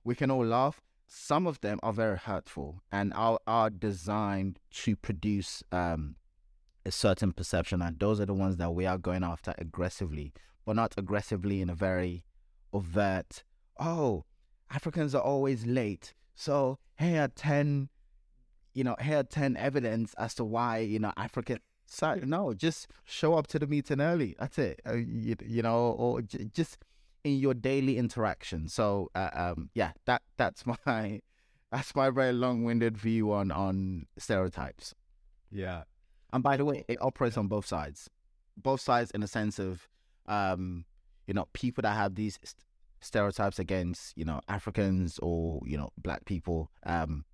we 0.04 0.16
can 0.16 0.32
all 0.32 0.46
laugh. 0.46 0.82
Some 1.08 1.48
of 1.48 1.60
them 1.62 1.80
are 1.82 1.94
very 1.94 2.18
hurtful 2.18 2.82
and 2.92 3.14
are 3.14 3.40
are 3.48 3.70
designed 3.70 4.60
to 4.72 4.96
produce 4.96 5.64
um 5.72 6.16
a 6.86 6.92
certain 6.92 7.32
perception, 7.32 7.82
and 7.82 8.00
those 8.00 8.20
are 8.20 8.26
the 8.26 8.34
ones 8.34 8.58
that 8.58 8.72
we 8.72 8.86
are 8.86 8.98
going 8.98 9.24
after 9.24 9.54
aggressively, 9.58 10.34
but 10.66 10.76
not 10.76 10.94
aggressively 10.98 11.62
in 11.62 11.70
a 11.70 11.76
very 11.76 12.24
overt. 12.74 13.44
Oh, 13.80 14.26
Africans 14.72 15.16
are 15.16 15.22
always 15.22 15.66
late. 15.66 16.14
So 16.36 16.80
here 16.98 17.24
are 17.24 17.28
ten, 17.28 17.90
you 18.74 18.84
know, 18.84 18.96
here 19.02 19.20
are 19.20 19.24
ten 19.24 19.58
evidence 19.58 20.14
as 20.18 20.34
to 20.36 20.46
why 20.46 20.80
you 20.80 21.00
know 21.00 21.14
African. 21.18 21.60
So 21.86 22.16
no, 22.24 22.54
just 22.54 22.88
show 23.04 23.34
up 23.34 23.48
to 23.48 23.60
the 23.60 23.68
meeting 23.68 24.00
early. 24.00 24.36
That's 24.40 24.58
it. 24.60 24.80
Uh, 24.88 24.94
you, 24.94 25.36
you 25.44 25.62
know, 25.64 25.92
or 25.98 26.22
j- 26.22 26.50
just 26.54 26.78
in 27.24 27.38
your 27.38 27.54
daily 27.54 27.98
interaction. 27.98 28.68
So 28.70 29.10
uh, 29.16 29.30
um, 29.34 29.70
yeah, 29.74 29.92
that 30.06 30.22
that's 30.38 30.64
my 30.86 31.22
that's 31.72 31.96
my 31.96 32.10
very 32.10 32.34
long-winded 32.34 32.98
view 32.98 33.32
on 33.32 33.52
on 33.52 34.06
stereotypes. 34.18 34.94
Yeah. 35.52 35.84
And 36.32 36.44
by 36.44 36.58
the 36.58 36.66
way, 36.66 36.86
it 36.88 37.02
operates 37.02 37.38
on 37.38 37.48
both 37.48 37.66
sides. 37.66 38.10
Both 38.58 38.82
sides 38.82 39.12
in 39.12 39.22
the 39.22 39.28
sense 39.28 39.60
of, 39.60 39.88
um, 40.28 40.86
you 41.28 41.34
know, 41.34 41.48
people 41.54 41.82
that 41.82 41.96
have 41.96 42.16
these 42.16 42.38
st- 42.44 42.64
stereotypes 43.02 43.60
against, 43.60 44.18
you 44.18 44.26
know, 44.26 44.42
Africans 44.48 45.20
or, 45.22 45.62
you 45.66 45.78
know, 45.78 45.90
black 45.98 46.26
people. 46.26 46.70
Um, 46.86 47.26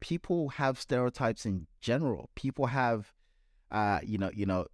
people 0.00 0.48
have 0.50 0.80
stereotypes 0.80 1.46
in 1.46 1.66
general. 1.80 2.30
People 2.34 2.66
have, 2.66 3.12
uh, 3.70 4.00
you 4.02 4.18
know, 4.18 4.30
you 4.34 4.46
know, 4.46 4.66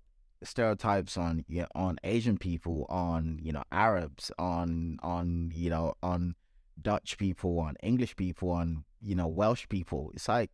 stereotypes 0.42 1.16
on, 1.16 1.44
you 1.48 1.62
know, 1.62 1.68
on 1.74 1.98
Asian 2.04 2.38
people, 2.38 2.86
on, 2.88 3.38
you 3.42 3.52
know, 3.52 3.64
Arabs, 3.70 4.30
on, 4.38 4.98
on, 5.02 5.52
you 5.54 5.68
know, 5.68 5.94
on 6.02 6.34
Dutch 6.80 7.18
people, 7.18 7.58
on 7.58 7.76
English 7.82 8.16
people, 8.16 8.50
on, 8.50 8.84
you 9.02 9.14
know, 9.14 9.26
Welsh 9.26 9.68
people. 9.68 10.10
It's 10.14 10.28
like, 10.28 10.50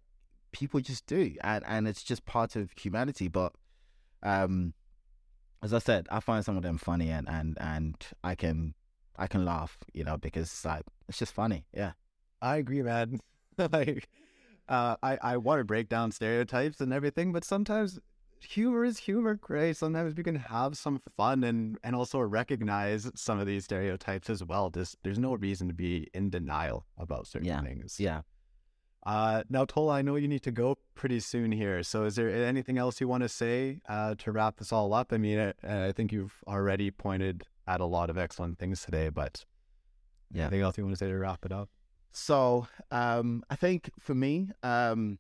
people 0.59 0.81
just 0.81 1.05
do 1.07 1.23
and 1.43 1.63
and 1.67 1.87
it's 1.87 2.03
just 2.03 2.25
part 2.25 2.57
of 2.57 2.71
humanity 2.85 3.29
but 3.29 3.53
um 4.23 4.73
as 5.63 5.73
i 5.75 5.79
said 5.79 6.07
i 6.11 6.19
find 6.21 6.45
some 6.45 6.57
of 6.57 6.63
them 6.63 6.79
funny 6.79 7.11
and 7.11 7.29
and 7.29 7.57
and 7.61 7.95
i 8.25 8.35
can 8.35 8.75
i 9.17 9.27
can 9.27 9.45
laugh 9.45 9.73
you 9.93 10.03
know 10.05 10.17
because 10.17 10.45
it's 10.45 10.65
like 10.65 10.83
it's 11.09 11.19
just 11.19 11.33
funny 11.33 11.67
yeah 11.75 11.93
I 12.43 12.57
agree, 12.59 12.83
man. 12.83 13.19
like, 13.73 14.09
uh, 14.69 14.95
I 15.03 15.13
I 15.23 15.37
want 15.39 15.59
to 15.61 15.65
break 15.65 15.89
down 15.89 16.13
stereotypes 16.13 16.81
and 16.83 16.93
everything, 16.93 17.33
but 17.33 17.45
sometimes 17.45 17.99
humor 18.41 18.85
is 18.85 18.99
humor, 18.99 19.41
right? 19.49 19.75
Sometimes 19.75 20.15
we 20.15 20.23
can 20.23 20.37
have 20.37 20.77
some 20.77 21.01
fun 21.17 21.43
and 21.43 21.79
and 21.83 21.97
also 21.97 22.19
recognize 22.21 23.11
some 23.15 23.41
of 23.41 23.47
these 23.47 23.65
stereotypes 23.65 24.29
as 24.29 24.45
well. 24.45 24.69
Just 24.69 24.97
there's 25.03 25.19
no 25.19 25.35
reason 25.35 25.67
to 25.69 25.75
be 25.75 26.09
in 26.13 26.29
denial 26.29 26.85
about 26.99 27.27
certain 27.27 27.49
Yeah. 27.49 27.63
things. 27.63 27.97
yeah 27.99 28.21
Uh, 29.07 29.45
now, 29.49 29.65
Tola, 29.65 29.95
I 29.95 30.03
know 30.03 30.17
you 30.17 30.27
need 30.27 30.43
to 30.43 30.51
go 30.51 30.79
pretty 30.97 31.21
soon 31.21 31.53
here. 31.53 31.83
So, 31.85 32.05
is 32.05 32.17
there 32.17 32.29
anything 32.29 32.77
else 32.77 33.01
you 33.01 33.07
want 33.07 33.23
to 33.23 33.29
say 33.29 33.81
uh, 33.89 34.17
to 34.17 34.33
wrap 34.33 34.57
this 34.57 34.73
all 34.73 34.93
up? 34.93 35.13
I 35.13 35.17
mean, 35.17 35.39
I, 35.63 35.89
I 35.89 35.93
think 35.93 36.11
you've 36.11 36.43
already 36.49 36.91
pointed 36.91 37.45
at 37.69 37.81
a 37.81 37.85
lot 37.85 38.11
of 38.11 38.19
excellent 38.19 38.59
things 38.59 38.83
today, 38.85 39.09
but 39.09 39.45
Yeah. 40.33 40.43
anything 40.47 40.63
else 40.63 40.77
you 40.77 40.83
want 40.85 40.97
to 40.97 40.99
say 40.99 41.09
to 41.09 41.17
wrap 41.17 41.45
it 41.47 41.53
up? 41.53 41.71
so 42.19 42.67
um 42.91 43.43
i 43.51 43.55
think 43.57 43.91
for 44.01 44.15
me 44.15 44.49
um 44.63 45.19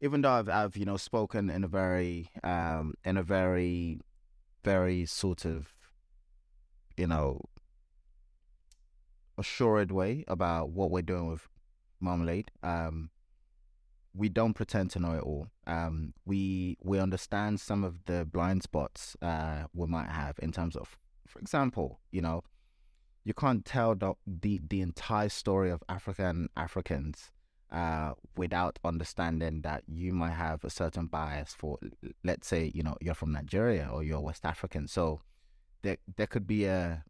even 0.00 0.22
though 0.22 0.30
i've, 0.30 0.48
I've 0.48 0.78
you 0.78 0.86
know 0.86 0.96
spoken 0.96 1.50
in 1.50 1.62
a 1.62 1.68
very 1.68 2.30
um 2.42 2.94
in 3.04 3.18
a 3.18 3.22
very 3.22 4.00
very 4.64 5.04
sort 5.04 5.44
of 5.44 5.74
you 6.96 7.06
know 7.06 7.42
assured 9.36 9.92
way 9.92 10.24
about 10.26 10.70
what 10.70 10.90
we're 10.90 11.02
doing 11.02 11.26
with 11.28 11.48
marmalade 12.00 12.50
um 12.62 13.10
we 14.14 14.28
don't 14.28 14.54
pretend 14.54 14.90
to 14.90 14.98
know 14.98 15.12
it 15.12 15.22
all 15.22 15.48
um 15.66 16.12
we 16.24 16.76
we 16.82 16.98
understand 16.98 17.60
some 17.60 17.84
of 17.84 18.04
the 18.06 18.24
blind 18.24 18.62
spots 18.62 19.16
uh 19.22 19.64
we 19.74 19.86
might 19.86 20.08
have 20.08 20.36
in 20.40 20.50
terms 20.50 20.76
of 20.76 20.96
for 21.26 21.38
example 21.38 22.00
you 22.10 22.20
know 22.20 22.42
you 23.24 23.34
can't 23.34 23.66
tell 23.66 23.94
the 23.94 24.14
the, 24.26 24.58
the 24.70 24.80
entire 24.80 25.28
story 25.28 25.70
of 25.70 25.82
African 25.86 26.48
Africans 26.56 27.30
uh, 27.70 28.12
without 28.36 28.78
understanding 28.82 29.60
that 29.60 29.82
you 29.86 30.12
might 30.12 30.32
have 30.32 30.64
a 30.64 30.70
certain 30.70 31.06
bias 31.06 31.54
for, 31.54 31.78
let's 32.24 32.48
say, 32.48 32.72
you 32.74 32.82
know, 32.82 32.96
you're 33.00 33.14
from 33.14 33.32
Nigeria 33.32 33.90
or 33.92 34.02
you're 34.02 34.20
West 34.20 34.46
African. 34.46 34.88
So 34.88 35.20
there 35.82 35.98
there 36.16 36.26
could 36.26 36.46
be 36.46 36.64
a 36.64 37.04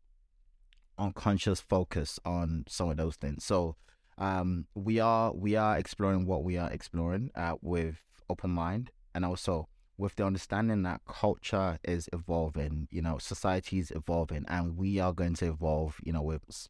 unconscious 0.98 1.60
focus 1.60 2.18
on 2.24 2.64
some 2.68 2.90
of 2.90 2.96
those 2.96 3.14
things. 3.14 3.44
So 3.44 3.76
um, 4.18 4.66
we 4.74 5.00
are 5.00 5.32
we 5.32 5.56
are 5.56 5.78
exploring 5.78 6.26
what 6.26 6.44
we 6.44 6.56
are 6.56 6.70
exploring 6.70 7.30
uh, 7.34 7.54
with 7.62 8.02
open 8.28 8.50
mind 8.50 8.90
and 9.14 9.24
also 9.24 9.68
with 9.98 10.14
the 10.14 10.24
understanding 10.24 10.84
that 10.84 11.00
culture 11.08 11.78
is 11.82 12.08
evolving, 12.12 12.86
you 12.90 13.02
know, 13.02 13.18
society 13.18 13.80
is 13.80 13.90
evolving, 13.90 14.44
and 14.46 14.76
we 14.76 15.00
are 15.00 15.12
going 15.12 15.34
to 15.34 15.46
evolve, 15.46 15.96
you 16.04 16.12
know, 16.12 16.22
with 16.22 16.68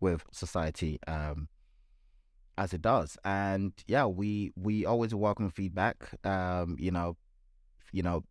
with 0.00 0.24
society 0.32 0.98
um, 1.06 1.48
as 2.56 2.72
it 2.72 2.80
does. 2.80 3.18
And 3.24 3.72
yeah, 3.86 4.06
we 4.06 4.52
we 4.56 4.86
always 4.86 5.14
welcome 5.14 5.50
feedback. 5.50 6.08
Um, 6.24 6.76
you 6.78 6.90
know, 6.90 7.16
you 7.92 8.02
know, 8.02 8.24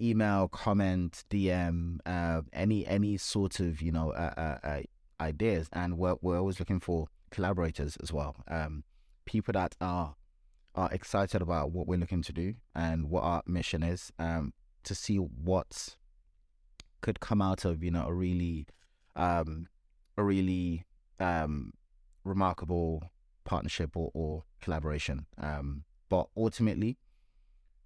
email, 0.00 0.48
comment, 0.48 1.24
DM, 1.28 1.98
uh, 2.06 2.42
any 2.52 2.86
any 2.86 3.16
sort 3.16 3.58
of 3.58 3.82
you 3.82 3.90
know 3.90 4.10
uh, 4.12 4.34
uh, 4.36 4.66
uh, 4.66 4.80
ideas, 5.20 5.68
and 5.72 5.98
we're 5.98 6.16
we're 6.22 6.38
always 6.38 6.60
looking 6.60 6.80
for 6.80 7.08
collaborators 7.30 7.96
as 8.02 8.12
well. 8.12 8.36
Um, 8.48 8.84
people 9.24 9.52
that 9.52 9.76
are 9.80 10.16
are 10.74 10.90
excited 10.92 11.42
about 11.42 11.72
what 11.72 11.86
we're 11.88 11.98
looking 11.98 12.22
to 12.22 12.32
do 12.32 12.54
and 12.74 13.10
what 13.10 13.22
our 13.24 13.42
mission 13.46 13.82
is. 13.82 14.12
Um, 14.18 14.52
to 14.84 14.94
see 14.94 15.16
what 15.16 15.96
could 17.00 17.20
come 17.20 17.42
out 17.42 17.64
of 17.64 17.82
you 17.82 17.90
know 17.90 18.06
a 18.06 18.12
really, 18.12 18.66
um, 19.16 19.66
a 20.16 20.22
really 20.22 20.84
um 21.18 21.72
remarkable 22.24 23.02
partnership 23.44 23.96
or, 23.96 24.10
or 24.14 24.44
collaboration. 24.60 25.26
Um, 25.38 25.84
but 26.08 26.28
ultimately, 26.36 26.98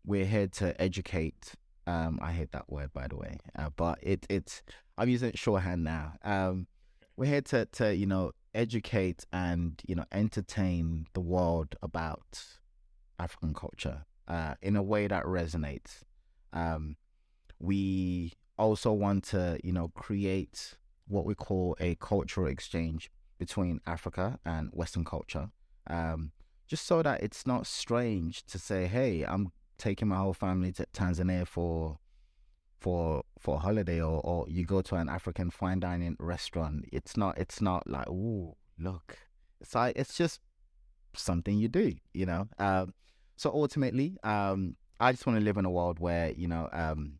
we're 0.04 0.26
here 0.26 0.48
to 0.48 0.80
educate. 0.80 1.54
Um, 1.86 2.18
I 2.22 2.32
hate 2.32 2.52
that 2.52 2.70
word 2.70 2.92
by 2.92 3.08
the 3.08 3.16
way, 3.16 3.38
uh, 3.58 3.70
but 3.76 3.98
it 4.02 4.26
it's 4.28 4.62
I'm 4.96 5.08
using 5.08 5.30
it 5.30 5.38
shorthand 5.38 5.84
now. 5.84 6.14
Um, 6.24 6.66
we're 7.16 7.26
here 7.26 7.42
to 7.42 7.66
to 7.66 7.94
you 7.94 8.06
know 8.06 8.32
educate 8.54 9.24
and 9.32 9.82
you 9.86 9.94
know 9.94 10.04
entertain 10.12 11.06
the 11.12 11.20
world 11.20 11.76
about 11.82 12.44
African 13.18 13.54
culture 13.54 14.04
uh, 14.28 14.54
in 14.62 14.76
a 14.76 14.82
way 14.82 15.06
that 15.06 15.24
resonates. 15.24 16.02
Um, 16.52 16.96
we 17.58 18.32
also 18.58 18.92
want 18.92 19.24
to 19.24 19.58
you 19.64 19.72
know 19.72 19.88
create 19.88 20.76
what 21.06 21.26
we 21.26 21.34
call 21.34 21.76
a 21.80 21.96
cultural 21.96 22.46
exchange 22.46 23.10
between 23.38 23.80
Africa 23.86 24.38
and 24.44 24.70
Western 24.72 25.04
culture, 25.04 25.50
um, 25.88 26.32
just 26.66 26.86
so 26.86 27.02
that 27.02 27.22
it's 27.22 27.46
not 27.46 27.66
strange 27.66 28.44
to 28.46 28.58
say, 28.58 28.86
"Hey, 28.86 29.22
I'm 29.22 29.52
taking 29.76 30.08
my 30.08 30.16
whole 30.16 30.34
family 30.34 30.72
to 30.72 30.86
Tanzania 30.92 31.46
for 31.46 31.98
for 32.80 33.24
for 33.38 33.56
a 33.56 33.58
holiday," 33.58 34.00
or, 34.00 34.20
or 34.24 34.46
you 34.48 34.64
go 34.64 34.82
to 34.82 34.96
an 34.96 35.08
African 35.08 35.50
fine 35.50 35.80
dining 35.80 36.16
restaurant. 36.18 36.84
It's 36.92 37.16
not 37.16 37.38
it's 37.38 37.60
not 37.60 37.88
like, 37.88 38.08
"Ooh, 38.08 38.56
look." 38.78 39.18
It's 39.60 39.74
like 39.74 39.96
it's 39.96 40.16
just 40.16 40.40
something 41.16 41.58
you 41.58 41.68
do, 41.68 41.94
you 42.12 42.26
know. 42.26 42.48
Um, 42.58 42.92
so 43.36 43.50
ultimately, 43.50 44.16
um, 44.22 44.76
I 45.00 45.12
just 45.12 45.26
want 45.26 45.38
to 45.38 45.44
live 45.44 45.56
in 45.56 45.64
a 45.64 45.70
world 45.70 45.98
where 45.98 46.30
you 46.32 46.48
know 46.48 46.68
um, 46.72 47.18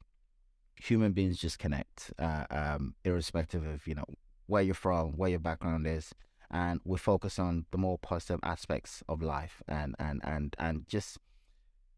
human 0.76 1.12
beings 1.12 1.38
just 1.38 1.58
connect, 1.58 2.12
uh, 2.18 2.44
um, 2.50 2.94
irrespective 3.04 3.64
of 3.66 3.86
you 3.86 3.94
know 3.94 4.04
where 4.46 4.62
you're 4.62 4.74
from, 4.74 5.12
where 5.16 5.30
your 5.30 5.38
background 5.38 5.86
is, 5.86 6.14
and 6.50 6.80
we 6.84 6.98
focus 6.98 7.38
on 7.38 7.66
the 7.70 7.78
more 7.78 7.98
positive 7.98 8.40
aspects 8.42 9.02
of 9.08 9.22
life, 9.22 9.62
and 9.68 9.94
and 9.98 10.20
and 10.24 10.54
and 10.58 10.86
just 10.88 11.18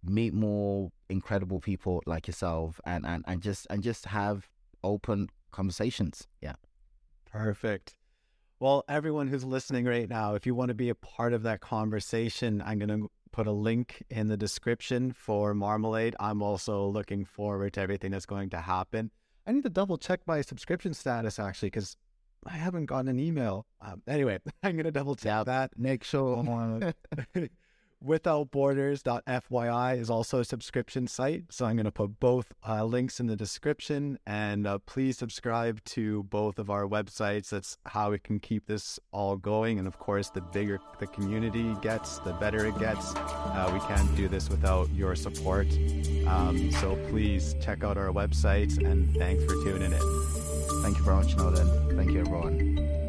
meet 0.05 0.35
more 0.35 0.91
incredible 1.09 1.61
people 1.61 2.03
like 2.07 2.27
yourself, 2.27 2.81
and 2.85 3.07
and 3.07 3.25
and 3.27 3.43
just 3.43 3.67
and 3.71 3.83
just 3.83 4.07
have 4.07 4.49
open 4.85 5.29
conversations. 5.53 6.27
Yeah. 6.41 6.55
Perfect. 7.31 7.97
Well, 8.59 8.85
everyone 8.89 9.29
who's 9.29 9.45
listening 9.45 9.85
right 9.85 10.09
now, 10.09 10.35
if 10.35 10.47
you 10.47 10.55
want 10.55 10.69
to 10.71 10.75
be 10.75 10.89
a 10.89 10.95
part 10.95 11.33
of 11.35 11.43
that 11.43 11.61
conversation, 11.61 12.63
I'm 12.65 12.79
going 12.79 12.89
to 12.89 13.11
put 13.31 13.47
a 13.47 13.53
link 13.53 14.03
in 14.09 14.29
the 14.29 14.37
description 14.37 15.13
for 15.13 15.53
Marmalade. 15.53 16.17
I'm 16.19 16.41
also 16.43 16.87
looking 16.87 17.27
forward 17.27 17.75
to 17.75 17.81
everything 17.83 18.13
that's 18.13 18.25
going 18.25 18.49
to 18.51 18.61
happen. 18.63 19.11
I 19.47 19.53
need 19.53 19.65
to 19.65 19.69
double 19.71 19.99
check 19.99 20.21
my 20.27 20.41
subscription 20.41 20.95
status 20.95 21.39
actually 21.39 21.67
because 21.69 21.97
I 22.47 22.53
haven't 22.57 22.87
gotten 22.87 23.09
an 23.09 23.21
email. 23.21 23.67
Um, 23.83 24.03
anyway, 24.09 24.39
I'm 24.63 24.73
going 24.73 24.85
to 24.85 24.91
double 24.91 25.17
check 25.17 25.27
Yeah. 25.27 25.45
that. 25.45 25.73
Make 25.79 26.03
sure. 26.03 26.43
withoutborders.fyi 28.05 29.99
is 29.99 30.11
also 30.11 30.41
a 30.41 30.45
subscription 30.45 31.07
site. 31.07 31.45
So 31.51 31.67
I'm 31.67 31.77
going 31.77 31.85
to 31.85 31.93
put 31.93 32.21
both 32.21 32.53
uh, 32.67 32.85
links 32.85 33.21
in 33.21 33.27
the 33.27 33.37
description. 33.37 34.19
And 34.27 34.67
uh, 34.67 34.79
please 34.87 35.19
subscribe 35.19 35.83
to 35.85 36.25
both 36.25 36.59
of 36.59 36.71
our 36.71 36.85
websites. 36.85 37.51
That's 37.51 37.79
how 37.87 38.11
we 38.11 38.19
can 38.19 38.41
keep 38.41 38.67
this 38.67 38.99
all 39.13 39.37
going. 39.37 39.79
And 39.79 39.87
of 39.87 39.99
course, 39.99 40.31
the 40.31 40.41
bigger 40.41 40.81
the 40.99 41.07
community 41.07 41.75
gets, 41.83 42.19
the 42.21 42.33
better 42.35 42.67
it 42.67 42.79
gets. 42.79 43.15
Uh, 43.17 43.71
we 43.73 43.81
can't 43.81 44.15
do 44.17 44.29
this 44.29 44.49
without 44.49 44.91
your 44.95 45.15
support. 45.15 45.67
Um, 46.27 46.71
so 46.73 46.97
please 47.09 47.55
check 47.61 47.85
out 47.85 47.97
our 47.97 48.09
website 48.09 48.85
and 48.85 49.15
thanks 49.17 49.45
for 49.45 49.55
tuning 49.65 49.93
in. 49.93 50.27
Thank 50.83 50.99
you 50.99 51.05
very 51.05 51.17
much, 51.17 51.37
Nolan. 51.37 51.97
Thank 51.97 52.13
you, 52.13 52.21
everyone. 52.21 53.06